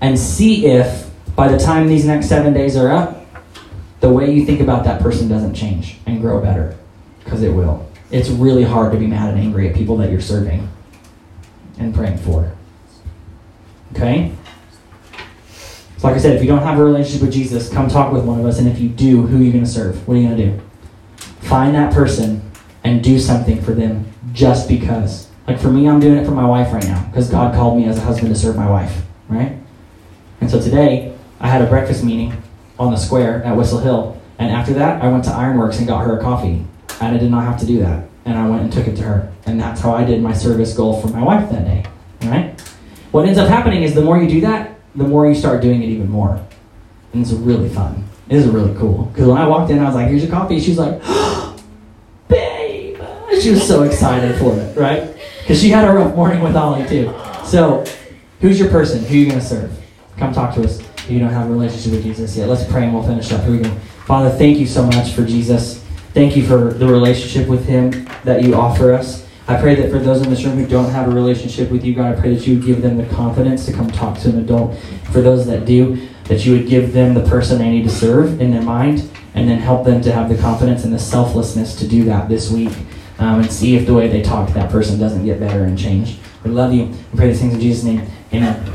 And 0.00 0.18
see 0.18 0.66
if, 0.66 1.10
by 1.36 1.48
the 1.48 1.58
time 1.58 1.86
these 1.86 2.06
next 2.06 2.28
seven 2.28 2.52
days 2.52 2.76
are 2.76 2.90
up, 2.90 3.26
the 4.00 4.08
way 4.08 4.32
you 4.32 4.44
think 4.44 4.60
about 4.60 4.84
that 4.84 5.00
person 5.00 5.28
doesn't 5.28 5.54
change 5.54 5.98
and 6.06 6.20
grow 6.20 6.40
better. 6.40 6.76
Because 7.22 7.42
it 7.42 7.50
will. 7.50 7.89
It's 8.10 8.28
really 8.28 8.64
hard 8.64 8.92
to 8.92 8.98
be 8.98 9.06
mad 9.06 9.30
and 9.30 9.38
angry 9.38 9.68
at 9.68 9.74
people 9.74 9.96
that 9.98 10.10
you're 10.10 10.20
serving 10.20 10.68
and 11.78 11.94
praying 11.94 12.18
for. 12.18 12.52
Okay? 13.92 14.32
So 15.98 16.08
like 16.08 16.16
I 16.16 16.20
said, 16.20 16.36
if 16.36 16.42
you 16.42 16.48
don't 16.48 16.62
have 16.62 16.78
a 16.78 16.84
relationship 16.84 17.22
with 17.22 17.32
Jesus, 17.32 17.68
come 17.68 17.88
talk 17.88 18.12
with 18.12 18.24
one 18.24 18.40
of 18.40 18.46
us. 18.46 18.58
And 18.58 18.66
if 18.66 18.78
you 18.78 18.88
do, 18.88 19.26
who 19.26 19.38
are 19.38 19.42
you 19.42 19.52
going 19.52 19.64
to 19.64 19.70
serve? 19.70 20.06
What 20.08 20.14
are 20.14 20.20
you 20.20 20.28
going 20.28 20.38
to 20.38 20.46
do? 20.46 20.60
Find 21.46 21.74
that 21.74 21.92
person 21.92 22.50
and 22.84 23.04
do 23.04 23.18
something 23.18 23.60
for 23.62 23.72
them 23.72 24.10
just 24.32 24.68
because. 24.68 25.28
Like 25.46 25.60
for 25.60 25.70
me, 25.70 25.88
I'm 25.88 26.00
doing 26.00 26.16
it 26.16 26.24
for 26.24 26.30
my 26.30 26.46
wife 26.46 26.72
right 26.72 26.84
now 26.84 27.04
because 27.06 27.28
God 27.28 27.54
called 27.54 27.76
me 27.76 27.86
as 27.86 27.98
a 27.98 28.00
husband 28.00 28.32
to 28.32 28.38
serve 28.38 28.56
my 28.56 28.70
wife, 28.70 29.02
right? 29.28 29.56
And 30.40 30.50
so 30.50 30.60
today, 30.60 31.16
I 31.38 31.48
had 31.48 31.62
a 31.62 31.66
breakfast 31.66 32.04
meeting 32.04 32.40
on 32.78 32.90
the 32.92 32.96
square 32.96 33.42
at 33.44 33.56
Whistle 33.56 33.80
Hill. 33.80 34.20
And 34.38 34.50
after 34.50 34.72
that, 34.74 35.02
I 35.02 35.08
went 35.08 35.24
to 35.24 35.30
Ironworks 35.30 35.78
and 35.78 35.86
got 35.86 36.06
her 36.06 36.18
a 36.18 36.22
coffee. 36.22 36.64
And 37.00 37.16
I 37.16 37.18
did 37.18 37.30
not 37.30 37.44
have 37.44 37.58
to 37.60 37.66
do 37.66 37.78
that. 37.80 38.04
And 38.24 38.38
I 38.38 38.48
went 38.48 38.62
and 38.62 38.72
took 38.72 38.86
it 38.86 38.96
to 38.96 39.02
her. 39.02 39.32
And 39.46 39.58
that's 39.58 39.80
how 39.80 39.92
I 39.92 40.04
did 40.04 40.22
my 40.22 40.32
service 40.32 40.74
goal 40.74 41.00
for 41.00 41.08
my 41.08 41.22
wife 41.22 41.50
that 41.50 41.64
day, 41.64 41.84
right? 42.22 42.60
What 43.10 43.26
ends 43.26 43.38
up 43.38 43.48
happening 43.48 43.82
is 43.82 43.94
the 43.94 44.02
more 44.02 44.22
you 44.22 44.28
do 44.28 44.40
that, 44.42 44.78
the 44.94 45.04
more 45.04 45.26
you 45.26 45.34
start 45.34 45.62
doing 45.62 45.82
it 45.82 45.88
even 45.88 46.08
more. 46.10 46.44
And 47.12 47.22
it's 47.22 47.32
really 47.32 47.68
fun. 47.68 48.04
It 48.28 48.36
is 48.36 48.46
really 48.46 48.78
cool. 48.78 49.06
Because 49.06 49.26
when 49.26 49.38
I 49.38 49.48
walked 49.48 49.70
in, 49.70 49.80
I 49.80 49.86
was 49.86 49.94
like, 49.94 50.08
here's 50.08 50.22
your 50.22 50.30
coffee. 50.30 50.60
She 50.60 50.70
was 50.70 50.78
like, 50.78 51.00
babe. 52.28 53.02
She 53.42 53.50
was 53.50 53.66
so 53.66 53.82
excited 53.82 54.38
for 54.38 54.56
it, 54.56 54.76
right? 54.76 55.16
Because 55.40 55.60
she 55.60 55.70
had 55.70 55.88
a 55.88 55.92
rough 55.92 56.14
morning 56.14 56.42
with 56.42 56.54
Ollie, 56.54 56.86
too. 56.86 57.12
So, 57.44 57.84
who's 58.40 58.60
your 58.60 58.68
person? 58.68 59.02
Who 59.04 59.14
are 59.14 59.18
you 59.18 59.26
going 59.26 59.40
to 59.40 59.44
serve? 59.44 59.76
Come 60.18 60.32
talk 60.32 60.54
to 60.54 60.62
us 60.62 60.78
if 60.78 61.10
you 61.10 61.18
don't 61.18 61.30
have 61.30 61.48
a 61.48 61.50
relationship 61.50 61.92
with 61.92 62.02
Jesus 62.04 62.36
yet. 62.36 62.48
Let's 62.48 62.70
pray 62.70 62.84
and 62.84 62.94
we'll 62.94 63.02
finish 63.02 63.32
up. 63.32 63.42
Here 63.42 63.52
we 63.52 63.58
go. 63.58 63.70
Father, 64.06 64.30
thank 64.30 64.58
you 64.58 64.66
so 64.66 64.84
much 64.84 65.12
for 65.12 65.24
Jesus. 65.24 65.79
Thank 66.12 66.36
you 66.36 66.44
for 66.44 66.72
the 66.72 66.86
relationship 66.88 67.48
with 67.48 67.66
him 67.66 68.08
that 68.24 68.42
you 68.42 68.54
offer 68.54 68.92
us. 68.92 69.26
I 69.46 69.60
pray 69.60 69.76
that 69.76 69.90
for 69.90 69.98
those 69.98 70.22
in 70.22 70.30
this 70.30 70.44
room 70.44 70.56
who 70.56 70.66
don't 70.66 70.90
have 70.90 71.06
a 71.06 71.10
relationship 71.10 71.70
with 71.70 71.84
you, 71.84 71.94
God, 71.94 72.16
I 72.16 72.20
pray 72.20 72.34
that 72.34 72.46
you 72.46 72.56
would 72.56 72.66
give 72.66 72.82
them 72.82 72.96
the 72.96 73.06
confidence 73.14 73.64
to 73.66 73.72
come 73.72 73.90
talk 73.90 74.18
to 74.20 74.28
an 74.28 74.38
adult. 74.38 74.76
For 75.12 75.20
those 75.20 75.46
that 75.46 75.64
do, 75.64 76.08
that 76.24 76.44
you 76.44 76.52
would 76.52 76.68
give 76.68 76.92
them 76.92 77.14
the 77.14 77.22
person 77.28 77.58
they 77.58 77.70
need 77.70 77.84
to 77.84 77.90
serve 77.90 78.40
in 78.40 78.50
their 78.50 78.62
mind, 78.62 79.08
and 79.34 79.48
then 79.48 79.58
help 79.58 79.84
them 79.84 80.00
to 80.02 80.12
have 80.12 80.28
the 80.28 80.36
confidence 80.36 80.84
and 80.84 80.92
the 80.92 80.98
selflessness 80.98 81.76
to 81.76 81.86
do 81.86 82.04
that 82.04 82.28
this 82.28 82.50
week, 82.50 82.72
um, 83.18 83.40
and 83.40 83.52
see 83.52 83.76
if 83.76 83.86
the 83.86 83.94
way 83.94 84.08
they 84.08 84.22
talk 84.22 84.48
to 84.48 84.54
that 84.54 84.70
person 84.70 84.98
doesn't 84.98 85.24
get 85.24 85.38
better 85.38 85.64
and 85.64 85.78
change. 85.78 86.18
We 86.44 86.50
love 86.50 86.72
you. 86.72 86.86
We 87.12 87.18
pray 87.18 87.28
these 87.28 87.40
things 87.40 87.54
in 87.54 87.60
Jesus' 87.60 87.84
name. 87.84 88.06
Amen. 88.32 88.70